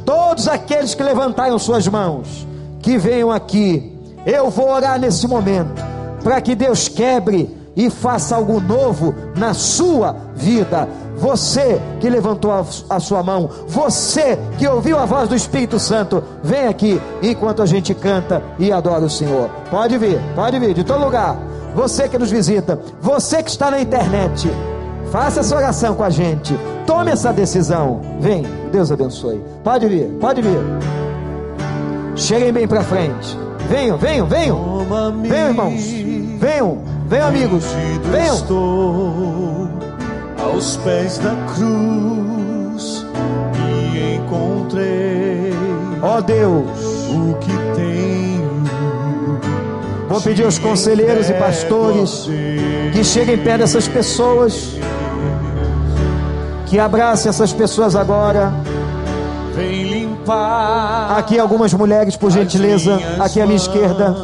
todos 0.04 0.48
aqueles 0.48 0.94
que 0.94 1.04
levantaram 1.04 1.58
suas 1.58 1.88
mãos, 1.88 2.46
que 2.82 2.98
venham 2.98 3.32
aqui, 3.32 3.98
eu 4.26 4.50
vou 4.50 4.70
orar 4.70 5.00
nesse 5.00 5.28
momento, 5.28 5.82
para 6.24 6.42
que 6.42 6.56
Deus 6.56 6.90
quebre 6.90 7.56
e 7.76 7.90
faça 7.90 8.36
algo 8.36 8.60
novo 8.60 9.16
na 9.38 9.54
sua 9.54 10.16
vida 10.36 10.88
você 11.22 11.80
que 12.00 12.10
levantou 12.10 12.52
a, 12.52 12.66
a, 12.90 13.00
sua 13.00 13.22
mão, 13.22 13.48
você 13.68 14.40
que 14.58 14.68
ouviu 14.68 14.98
a 14.98 15.06
voz 15.06 15.30
do 15.30 15.36
Espírito 15.36 15.78
Santo, 15.78 16.24
vem 16.42 16.66
aqui 16.66 17.00
enquanto 17.22 17.62
a 17.62 17.66
gente 17.68 17.94
canta 17.94 18.42
e 18.58 18.72
adora 18.72 19.06
o 19.06 19.10
Senhor. 19.10 19.48
Pode 19.70 20.00
vir, 20.00 20.20
pode 20.34 20.58
vir, 20.58 20.74
de 20.74 20.84
todo 20.84 21.06
lugar. 21.06 21.38
Você 21.76 22.10
que 22.10 22.18
nos 22.18 22.32
visita, 22.32 22.80
você 23.00 23.44
que 23.44 23.52
está 23.52 23.70
na 23.70 23.80
internet, 23.80 24.50
faça 25.12 25.42
essa 25.42 25.56
oração 25.56 25.94
com 25.94 26.04
a 26.04 26.10
gente. 26.10 26.58
Tome 26.88 27.12
essa 27.12 27.32
decisão. 27.32 28.02
Vem, 28.20 28.44
Deus 28.72 28.92
abençoe. 28.92 29.42
Pode 29.64 29.88
vir, 29.88 30.08
pode 30.20 30.42
vir. 30.42 30.60
Cheguem 32.16 32.52
bem 32.52 32.68
para 32.68 32.82
frente. 32.82 33.38
Venham, 33.70 33.98
venham, 33.98 34.26
venham. 34.26 34.86
Venham, 35.22 35.50
irmãos. 35.50 35.82
Venham, 36.40 36.80
venham, 37.08 37.28
amigos. 37.28 37.64
Venham 38.12 39.72
aos 40.44 40.78
pés 40.78 41.18
da 41.20 41.36
cruz 41.54 43.06
e 43.94 44.16
encontrei, 44.16 45.54
ó 46.02 46.18
oh 46.18 46.22
Deus, 46.22 47.10
o 47.10 47.36
que 47.36 47.52
tenho. 47.76 48.52
Vou 50.10 50.22
pedir 50.22 50.44
aos 50.44 50.60
conselheiros 50.60 51.30
e 51.30 51.34
pastores 51.34 52.28
que 52.92 53.04
cheguem 53.04 53.38
perto 53.38 53.60
dessas 53.60 53.88
pessoas, 53.88 54.76
que 56.72 56.80
abracem 56.80 57.30
essas 57.30 57.52
pessoas 57.52 57.98
agora. 57.98 58.54
Vem 59.54 59.84
limpar. 59.84 61.18
Aqui 61.18 61.38
algumas 61.38 61.74
mulheres, 61.74 62.16
por 62.16 62.32
gentileza, 62.32 62.98
aqui 63.20 63.42
à 63.42 63.46
minha 63.46 63.58
esquerda. 63.58 64.16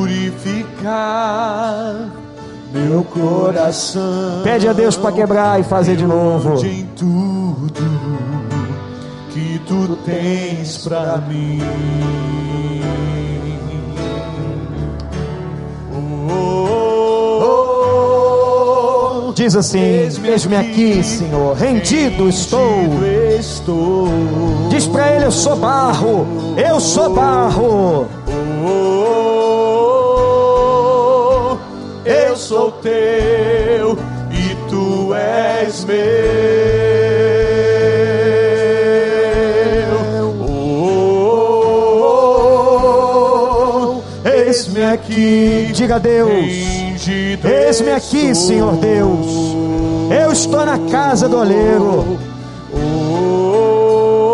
Purificar 0.00 1.94
meu 2.72 3.04
coração. 3.04 4.40
Pede 4.42 4.68
a 4.68 4.72
Deus 4.72 4.96
para 4.96 5.12
quebrar 5.12 5.60
e 5.60 5.62
fazer 5.62 5.94
de 5.94 6.04
novo. 6.04 6.60
Em 6.66 6.84
tudo 6.96 7.72
que 9.30 9.60
tu 9.64 9.96
tens 10.04 10.78
para 10.78 11.18
mim. 11.18 11.60
Oh, 15.92 16.32
oh, 16.32 16.72
oh. 16.72 16.75
Diz 19.36 19.54
assim: 19.54 19.78
Eis-me 19.78 20.56
aqui, 20.56 21.04
Senhor, 21.04 21.54
rendido 21.54 22.26
estou. 22.26 23.04
estou. 23.38 24.08
Diz 24.70 24.86
para 24.86 25.12
ele: 25.12 25.26
Eu 25.26 25.30
sou 25.30 25.54
barro, 25.56 26.26
eu 26.56 26.80
sou 26.80 27.10
barro. 27.10 28.08
sou 32.46 32.70
teu 32.70 33.98
e 34.30 34.54
tu 34.70 35.12
és 35.12 35.84
meu. 35.84 35.96
Oh, 43.58 44.02
aqui, 44.92 45.70
diga 45.72 45.96
a 45.96 45.98
Deus. 45.98 46.75
Eis-me 47.08 47.92
aqui, 47.92 48.34
Senhor 48.34 48.76
Deus. 48.76 49.26
Eu 50.10 50.32
estou 50.32 50.66
na 50.66 50.78
casa 50.90 51.28
do 51.28 51.38
oleiro. 51.38 52.18
Oh, 52.72 54.32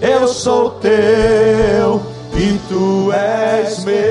eu 0.00 0.28
sou 0.28 0.70
teu 0.70 2.00
e 2.34 2.58
tu 2.68 3.12
és 3.12 3.84
meu. 3.84 4.06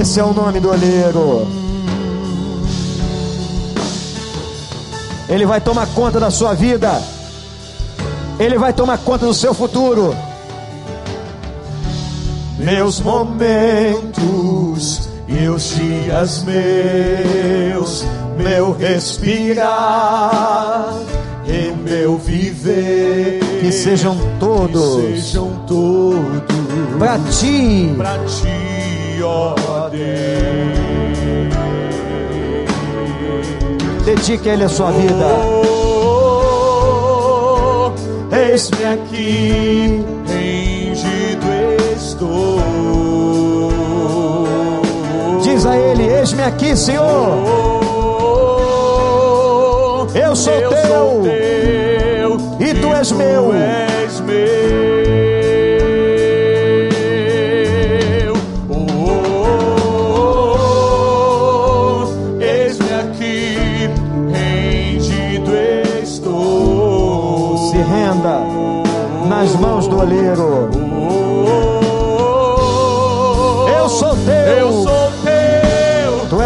Esse 0.00 0.18
é 0.18 0.24
o 0.24 0.32
nome 0.32 0.60
do 0.60 0.70
oleiro. 0.70 1.46
Ele 5.28 5.44
vai 5.44 5.60
tomar 5.60 5.86
conta 5.88 6.18
da 6.18 6.30
sua 6.30 6.54
vida. 6.54 7.19
Ele 8.40 8.56
vai 8.56 8.72
tomar 8.72 8.96
conta 8.98 9.26
do 9.26 9.34
seu 9.34 9.52
futuro. 9.52 10.16
Meus 12.58 13.00
momentos 13.00 15.10
e 15.28 15.46
os 15.46 15.76
dias 15.76 16.42
meus, 16.44 18.06
meu 18.38 18.72
respirar 18.72 19.68
e 21.46 21.70
meu 21.86 22.16
viver, 22.16 23.40
que 23.60 23.70
sejam 23.70 24.16
todos, 24.38 25.04
que 25.04 25.20
sejam 25.20 25.50
todos 25.66 26.40
para 26.98 27.18
ti, 27.30 27.94
para 27.96 28.18
ti 28.24 29.22
ó 29.22 29.54
Deus. 29.90 30.00
Dedique 34.06 34.48
a 34.48 34.54
Ele 34.54 34.64
a 34.64 34.68
sua 34.68 34.90
vida. 34.92 35.79
Eis-me 38.50 38.84
aqui, 38.84 40.04
rendido 40.26 41.46
estou. 41.96 42.58
Diz 45.40 45.64
a 45.64 45.78
Ele: 45.78 46.02
Eis-me 46.02 46.42
aqui, 46.42 46.76
Senhor. 46.76 47.04
Eu 50.12 50.34
sou, 50.34 50.52
eu 50.52 50.70
teu, 50.70 50.80
sou 50.82 51.22
teu, 51.22 52.66
e 52.66 52.74
tu 52.74 52.92
és 52.92 53.12
meu. 53.12 53.52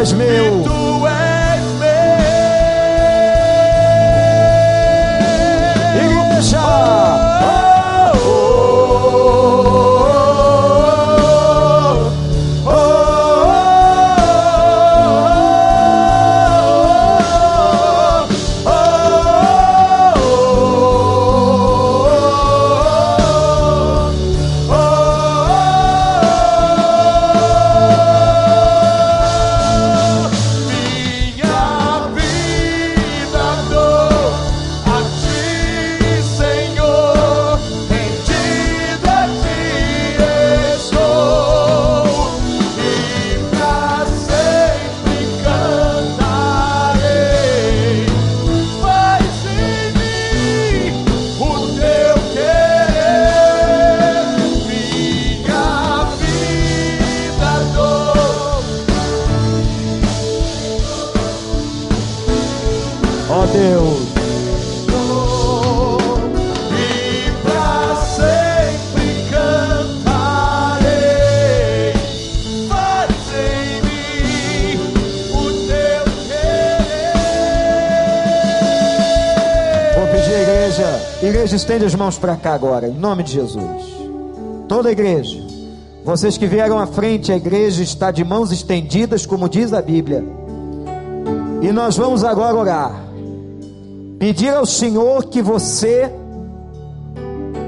És 0.04 0.12
meu. 0.12 0.73
Estende 81.74 81.86
as 81.86 81.94
mãos 81.96 82.16
para 82.16 82.36
cá 82.36 82.54
agora, 82.54 82.88
em 82.88 82.94
nome 82.94 83.24
de 83.24 83.32
Jesus. 83.32 83.82
Toda 84.68 84.90
a 84.90 84.92
igreja, 84.92 85.42
vocês 86.04 86.38
que 86.38 86.46
vieram 86.46 86.78
à 86.78 86.86
frente, 86.86 87.32
a 87.32 87.36
igreja 87.36 87.82
está 87.82 88.12
de 88.12 88.22
mãos 88.22 88.52
estendidas, 88.52 89.26
como 89.26 89.48
diz 89.48 89.72
a 89.72 89.82
Bíblia. 89.82 90.24
E 91.62 91.72
nós 91.72 91.96
vamos 91.96 92.22
agora 92.22 92.54
orar. 92.54 93.04
Pedir 94.20 94.50
ao 94.50 94.64
Senhor 94.64 95.24
que 95.24 95.42
você 95.42 96.08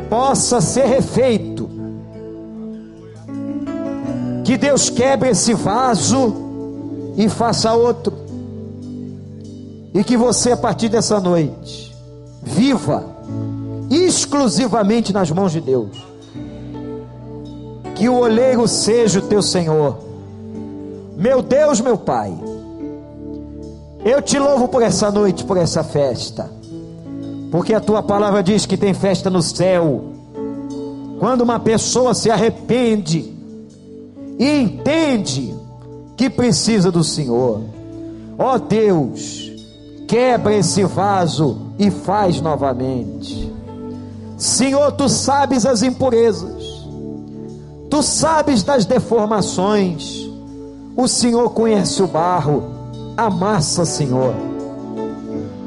possa 0.09 0.61
ser 0.61 0.87
refeito. 0.87 1.69
Que 4.45 4.57
Deus 4.57 4.89
quebre 4.89 5.31
esse 5.31 5.53
vaso 5.53 6.33
e 7.17 7.29
faça 7.29 7.73
outro. 7.73 8.13
E 9.93 10.05
que 10.05 10.17
você, 10.17 10.53
a 10.53 10.57
partir 10.57 10.89
dessa 10.89 11.19
noite, 11.19 11.93
viva 12.45 13.16
exclusivamente 13.91 15.13
nas 15.13 15.31
mãos 15.31 15.53
de 15.53 15.61
Deus. 15.61 15.97
Que 17.95 18.09
o 18.09 18.19
olheiro 18.19 18.67
seja 18.69 19.21
o 19.21 19.23
teu 19.23 19.41
Senhor. 19.43 19.99
Meu 21.17 21.41
Deus, 21.43 21.81
meu 21.81 21.97
Pai. 21.97 22.37
Eu 24.05 24.21
te 24.23 24.39
louvo 24.39 24.69
por 24.69 24.83
essa 24.83 25.11
noite, 25.11 25.45
por 25.45 25.57
essa 25.57 25.83
festa. 25.83 26.51
Porque 27.51 27.73
a 27.73 27.81
tua 27.81 28.03
palavra 28.03 28.43
diz 28.43 28.67
que 28.67 28.77
tem 28.77 28.93
festa 28.93 29.31
no 29.31 29.43
céu. 29.43 30.05
Quando 31.19 31.41
uma 31.41 31.59
pessoa 31.59 32.13
se 32.13 32.31
arrepende 32.31 33.35
e 34.39 34.61
entende 34.61 35.55
que 36.17 36.29
precisa 36.29 36.93
do 36.93 37.03
Senhor. 37.03 37.63
Ó 38.39 38.59
Deus, 38.59 39.51
quebra 40.07 40.55
esse 40.55 40.85
vaso 40.85 41.73
e 41.79 41.91
faz 41.91 42.41
novamente. 42.41 43.56
Senhor, 44.37 44.93
tu 44.93 45.09
sabes 45.09 45.65
as 45.65 45.83
impurezas, 45.83 46.63
tu 47.89 48.03
sabes 48.03 48.63
das 48.63 48.85
deformações, 48.85 50.29
o 50.95 51.09
Senhor 51.09 51.51
conhece 51.51 52.03
o 52.03 52.07
barro, 52.07 52.65
amassa, 53.17 53.87
Senhor, 53.87 54.35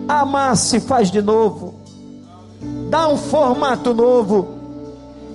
amassa 0.07 0.77
e 0.77 0.79
faz 0.79 1.09
de 1.09 1.19
novo, 1.19 1.73
dá 2.91 3.07
um 3.07 3.17
formato 3.17 3.91
novo, 3.91 4.47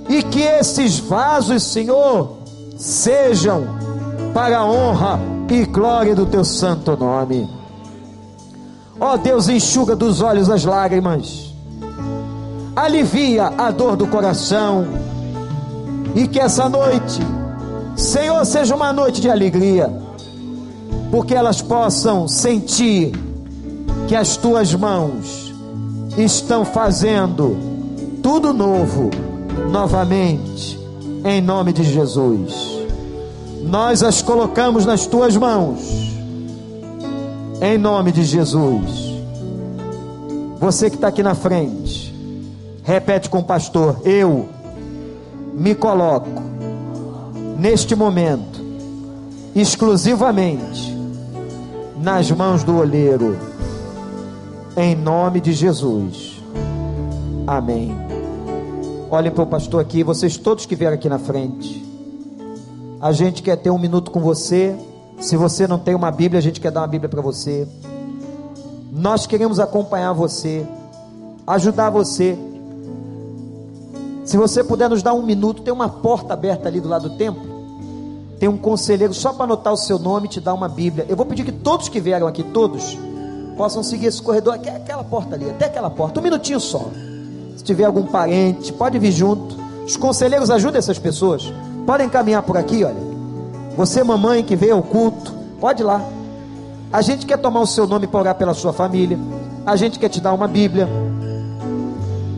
e 0.09 0.22
que 0.22 0.43
esses 0.43 1.01
vasos, 1.01 1.64
Senhor, 1.64 2.37
sejam 2.76 3.64
para 4.32 4.59
a 4.59 4.64
honra 4.64 5.18
e 5.51 5.64
glória 5.64 6.14
do 6.14 6.26
teu 6.26 6.45
santo 6.45 6.97
nome. 6.97 7.51
Ó 9.01 9.16
Deus, 9.16 9.49
enxuga 9.49 9.97
dos 9.97 10.20
olhos 10.20 10.49
as 10.49 10.64
lágrimas 10.64 11.53
alivia 12.75 13.53
a 13.57 13.70
dor 13.70 13.97
do 13.97 14.07
coração, 14.07 14.87
e 16.14 16.27
que 16.29 16.39
essa 16.39 16.68
noite, 16.68 17.20
Senhor, 17.97 18.45
seja 18.45 18.75
uma 18.75 18.93
noite 18.93 19.20
de 19.20 19.31
alegria, 19.31 19.93
porque 21.11 21.35
elas 21.35 21.62
possam 21.62 22.27
sentir 22.27 23.12
que 24.09 24.14
as 24.14 24.37
tuas 24.37 24.75
mãos 24.75 25.53
estão 26.16 26.64
fazendo 26.64 27.57
tudo 28.22 28.53
novo, 28.53 29.11
novamente, 29.70 30.79
em 31.25 31.41
nome 31.41 31.72
de 31.72 31.85
Jesus. 31.85 32.75
Nós 33.62 34.03
as 34.03 34.20
colocamos 34.22 34.85
nas 34.85 35.07
tuas 35.07 35.37
mãos, 35.37 35.81
em 37.61 37.79
nome 37.79 38.12
de 38.12 38.25
Jesus. 38.25 39.14
Você 40.59 40.91
que 40.91 40.97
está 40.97 41.09
aqui 41.09 41.22
na 41.22 41.35
frente, 41.35 42.03
Repete 42.85 43.30
com 43.30 43.39
o 43.39 43.45
pastor: 43.45 44.03
Eu 44.05 44.49
me 45.55 45.74
coloco 45.74 46.30
neste 47.59 47.97
momento 47.97 48.62
exclusivamente 49.55 50.95
nas 51.97 52.30
mãos 52.30 52.62
do 52.62 52.76
olheiro, 52.76 53.39
em 54.76 54.95
nome 54.95 55.41
de 55.41 55.53
Jesus. 55.53 56.43
Amém. 57.47 57.97
Olhem 59.11 59.30
para 59.32 59.45
o 59.45 59.47
pastor 59.47 59.80
aqui, 59.80 60.03
vocês 60.03 60.37
todos 60.37 60.66
que 60.66 60.76
vieram 60.76 60.97
aqui 60.97 61.09
na 61.09 61.18
frente. 61.18 61.82
A 63.01 63.12
gente 63.12 63.43
quer 63.43 63.57
ter 63.57 63.70
um 63.70 63.78
minuto 63.78 64.11
com 64.11 64.20
você. 64.20 64.76
Se 65.20 65.37
você 65.37 65.66
não 65.66 65.78
tem 65.78 65.95
uma 65.95 66.11
Bíblia, 66.11 66.39
a 66.39 66.43
gente 66.43 66.61
quer 66.61 66.70
dar 66.70 66.80
uma 66.80 66.87
Bíblia 66.89 67.09
para 67.09 67.22
você. 67.22 67.66
Nós 68.91 69.26
queremos 69.26 69.61
acompanhar 69.61 70.12
você, 70.12 70.66
ajudar 71.47 71.91
você. 71.91 72.37
Se 74.25 74.37
você 74.37 74.64
puder 74.64 74.89
nos 74.89 75.03
dar 75.03 75.12
um 75.12 75.22
minuto, 75.22 75.62
tem 75.62 75.72
uma 75.72 75.89
porta 75.89 76.33
aberta 76.33 76.68
ali 76.68 76.81
do 76.81 76.89
lado 76.89 77.11
do 77.11 77.16
templo. 77.16 77.43
Tem 78.39 78.49
um 78.49 78.57
conselheiro 78.57 79.12
só 79.12 79.33
para 79.33 79.45
anotar 79.45 79.72
o 79.72 79.77
seu 79.77 79.99
nome 79.99 80.27
e 80.27 80.31
te 80.31 80.41
dar 80.41 80.55
uma 80.55 80.68
Bíblia. 80.68 81.07
Eu 81.09 81.16
vou 81.16 81.27
pedir 81.27 81.45
que 81.45 81.53
todos 81.53 81.89
que 81.89 82.01
vieram 82.01 82.27
aqui, 82.27 82.43
todos, 82.43 82.99
possam 83.57 83.83
seguir 83.83 84.07
esse 84.07 84.20
corredor, 84.20 84.55
aquela 84.55 85.05
porta 85.05 85.35
ali, 85.35 85.49
até 85.49 85.66
aquela 85.66 85.91
porta, 85.91 86.20
um 86.20 86.22
minutinho 86.22 86.59
só. 86.59 86.87
Se 87.57 87.62
tiver 87.62 87.85
algum 87.85 88.05
parente, 88.05 88.72
pode 88.72 88.99
vir 88.99 89.12
junto. 89.12 89.57
Os 89.87 89.97
conselheiros 89.97 90.51
ajudam 90.51 90.79
essas 90.79 90.99
pessoas. 90.99 91.53
Podem 91.87 92.09
caminhar 92.09 92.43
por 92.43 92.57
aqui, 92.57 92.83
olha. 92.83 93.14
Você, 93.77 94.03
mamãe 94.03 94.43
que 94.43 94.57
veio 94.57 94.77
ao 94.77 94.83
culto, 94.83 95.35
pode 95.61 95.83
ir 95.83 95.85
lá. 95.85 96.03
A 96.93 97.03
gente 97.03 97.27
quer 97.27 97.39
tomar 97.39 97.61
o 97.61 97.66
seu 97.66 97.87
nome 97.87 98.07
para 98.07 98.20
orar 98.20 98.35
pela 98.37 98.55
sua 98.55 98.72
família. 98.72 99.18
A 99.66 99.77
gente 99.77 99.99
quer 99.99 100.09
te 100.09 100.20
dar 100.20 100.33
uma 100.33 100.49
Bíblia. 100.49 100.89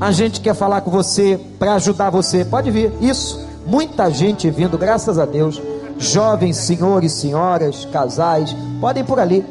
A 0.01 0.13
gente 0.13 0.41
quer 0.41 0.55
falar 0.55 0.83
com 0.83 0.91
você 0.91 1.41
para 1.59 1.75
ajudar 1.75 2.11
você. 2.11 2.45
Pode 2.45 2.71
vir. 2.71 2.93
Isso. 3.01 3.45
Muita 3.67 4.11
gente 4.11 4.49
vindo, 4.51 4.77
graças 4.77 5.19
a 5.19 5.25
Deus. 5.25 5.61
Jovens, 5.99 6.57
senhores, 6.59 7.13
senhoras, 7.13 7.87
casais, 7.87 8.55
podem 8.81 9.03
por 9.03 9.19
ali. 9.19 9.45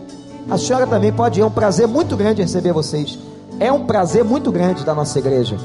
A 0.49 0.57
senhora 0.57 0.85
também 0.85 1.11
pode 1.11 1.39
ir. 1.39 1.43
É 1.43 1.45
um 1.45 1.51
prazer 1.51 1.87
muito 1.87 2.15
grande 2.15 2.41
receber 2.41 2.71
vocês. 2.71 3.17
É 3.59 3.71
um 3.71 3.85
prazer 3.85 4.23
muito 4.23 4.51
grande 4.51 4.85
da 4.85 4.93
nossa 4.93 5.17
igreja. 5.17 5.57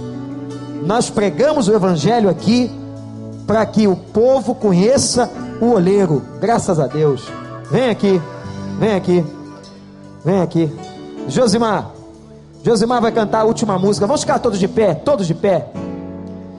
Nós 0.82 1.10
pregamos 1.10 1.68
o 1.68 1.74
evangelho 1.74 2.30
aqui 2.30 2.70
para 3.46 3.64
que 3.66 3.86
o 3.86 3.94
povo 3.94 4.54
conheça 4.54 5.30
o 5.60 5.72
oleiro. 5.72 6.22
Graças 6.40 6.80
a 6.80 6.86
Deus. 6.86 7.28
Vem 7.70 7.90
aqui. 7.90 8.20
Vem 8.78 8.94
aqui. 8.94 9.24
Vem 10.24 10.40
aqui. 10.40 10.72
Josimar, 11.28 11.90
Josimar 12.62 13.00
vai 13.00 13.10
cantar 13.10 13.40
a 13.40 13.44
última 13.44 13.78
música. 13.78 14.06
Vamos 14.06 14.20
ficar 14.20 14.38
todos 14.38 14.58
de 14.58 14.68
pé, 14.68 14.94
todos 14.94 15.26
de 15.26 15.34
pé. 15.34 15.66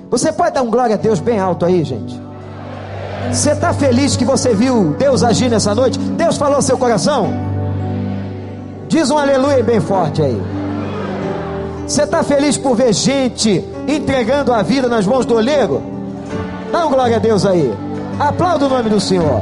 Você 0.10 0.32
pode 0.32 0.56
dar 0.56 0.64
um 0.64 0.70
glória 0.70 0.96
a 0.96 0.98
Deus 0.98 1.20
bem 1.20 1.40
alto 1.40 1.66
aí, 1.66 1.84
gente? 1.84 2.20
Você 3.32 3.52
está 3.52 3.72
feliz 3.74 4.18
que 4.18 4.26
você 4.26 4.54
viu 4.54 4.96
Deus 4.98 5.24
agir 5.24 5.50
nessa 5.50 5.74
noite? 5.76 5.98
Deus 5.98 6.38
falou 6.38 6.56
ao 6.56 6.62
seu 6.62 6.78
coração? 6.78 7.32
Diz 8.90 9.10
um 9.10 9.18
aleluia 9.18 9.64
bem 9.64 9.80
forte 9.80 10.22
aí. 10.22 10.42
Você 11.88 12.04
está 12.04 12.24
feliz 12.24 12.58
por 12.58 12.76
ver 12.76 12.94
gente 12.94 13.64
entregando 13.88 14.52
a 14.52 14.62
vida 14.62 14.88
nas 14.88 15.06
mãos 15.06 15.26
do 15.26 15.36
olheiro? 15.36 15.82
Dá 16.72 16.86
um 16.86 16.90
glória 16.90 17.18
a 17.18 17.20
Deus 17.20 17.46
aí. 17.46 17.74
Aplauda 18.20 18.66
o 18.66 18.70
nome 18.70 18.90
do 18.90 19.00
Senhor. 19.00 19.42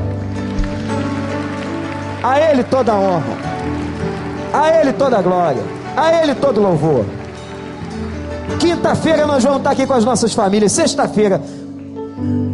A 2.21 2.39
Ele 2.39 2.63
toda 2.63 2.91
a 2.91 2.95
honra. 2.95 3.37
A 4.53 4.79
Ele 4.79 4.93
toda 4.93 5.17
a 5.17 5.21
glória. 5.21 5.78
A 5.99 6.23
Ele 6.23 6.33
todo 6.33 6.61
louvor. 6.61 7.03
Quinta-feira 8.57 9.27
nós 9.27 9.43
vamos 9.43 9.57
estar 9.57 9.71
aqui 9.71 9.85
com 9.85 9.91
as 9.91 10.05
nossas 10.05 10.33
famílias. 10.33 10.71
Sexta-feira, 10.71 11.41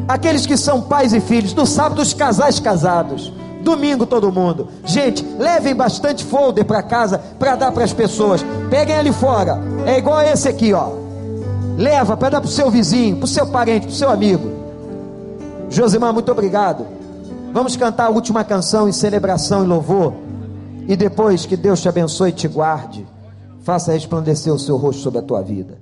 aqueles 0.07 0.47
que 0.47 0.57
são 0.57 0.81
pais 0.81 1.13
e 1.13 1.19
filhos. 1.19 1.53
No 1.53 1.63
sábado, 1.63 2.01
os 2.01 2.11
casais 2.11 2.59
casados. 2.59 3.31
Domingo, 3.61 4.07
todo 4.07 4.31
mundo. 4.31 4.67
Gente, 4.83 5.23
levem 5.37 5.75
bastante 5.75 6.25
folder 6.25 6.65
para 6.65 6.81
casa 6.81 7.21
para 7.37 7.55
dar 7.55 7.71
para 7.71 7.83
as 7.83 7.93
pessoas. 7.93 8.43
Peguem 8.71 8.95
ali 8.95 9.13
fora. 9.13 9.61
É 9.85 9.99
igual 9.99 10.23
esse 10.23 10.49
aqui, 10.49 10.73
ó. 10.73 10.93
Leva 11.77 12.17
para 12.17 12.29
dar 12.29 12.41
para 12.41 12.47
o 12.47 12.51
seu 12.51 12.71
vizinho, 12.71 13.17
para 13.17 13.25
o 13.25 13.27
seu 13.27 13.45
parente, 13.45 13.85
para 13.85 13.93
o 13.93 13.95
seu 13.95 14.09
amigo. 14.09 14.49
Josimar, 15.69 16.11
muito 16.11 16.31
obrigado. 16.31 16.83
Vamos 17.53 17.77
cantar 17.77 18.07
a 18.07 18.09
última 18.09 18.43
canção 18.43 18.89
em 18.89 18.91
celebração 18.91 19.63
e 19.63 19.67
louvor. 19.67 20.13
E 20.87 20.95
depois 20.95 21.45
que 21.45 21.55
Deus 21.55 21.79
te 21.79 21.87
abençoe 21.87 22.29
e 22.29 22.33
te 22.33 22.47
guarde 22.47 23.14
faça 23.66 23.91
resplandecer 23.91 24.53
o 24.53 24.59
seu 24.59 24.78
rosto 24.78 25.01
sobre 25.01 25.20
a 25.20 25.24
tua 25.24 25.41
vida. 25.41 25.80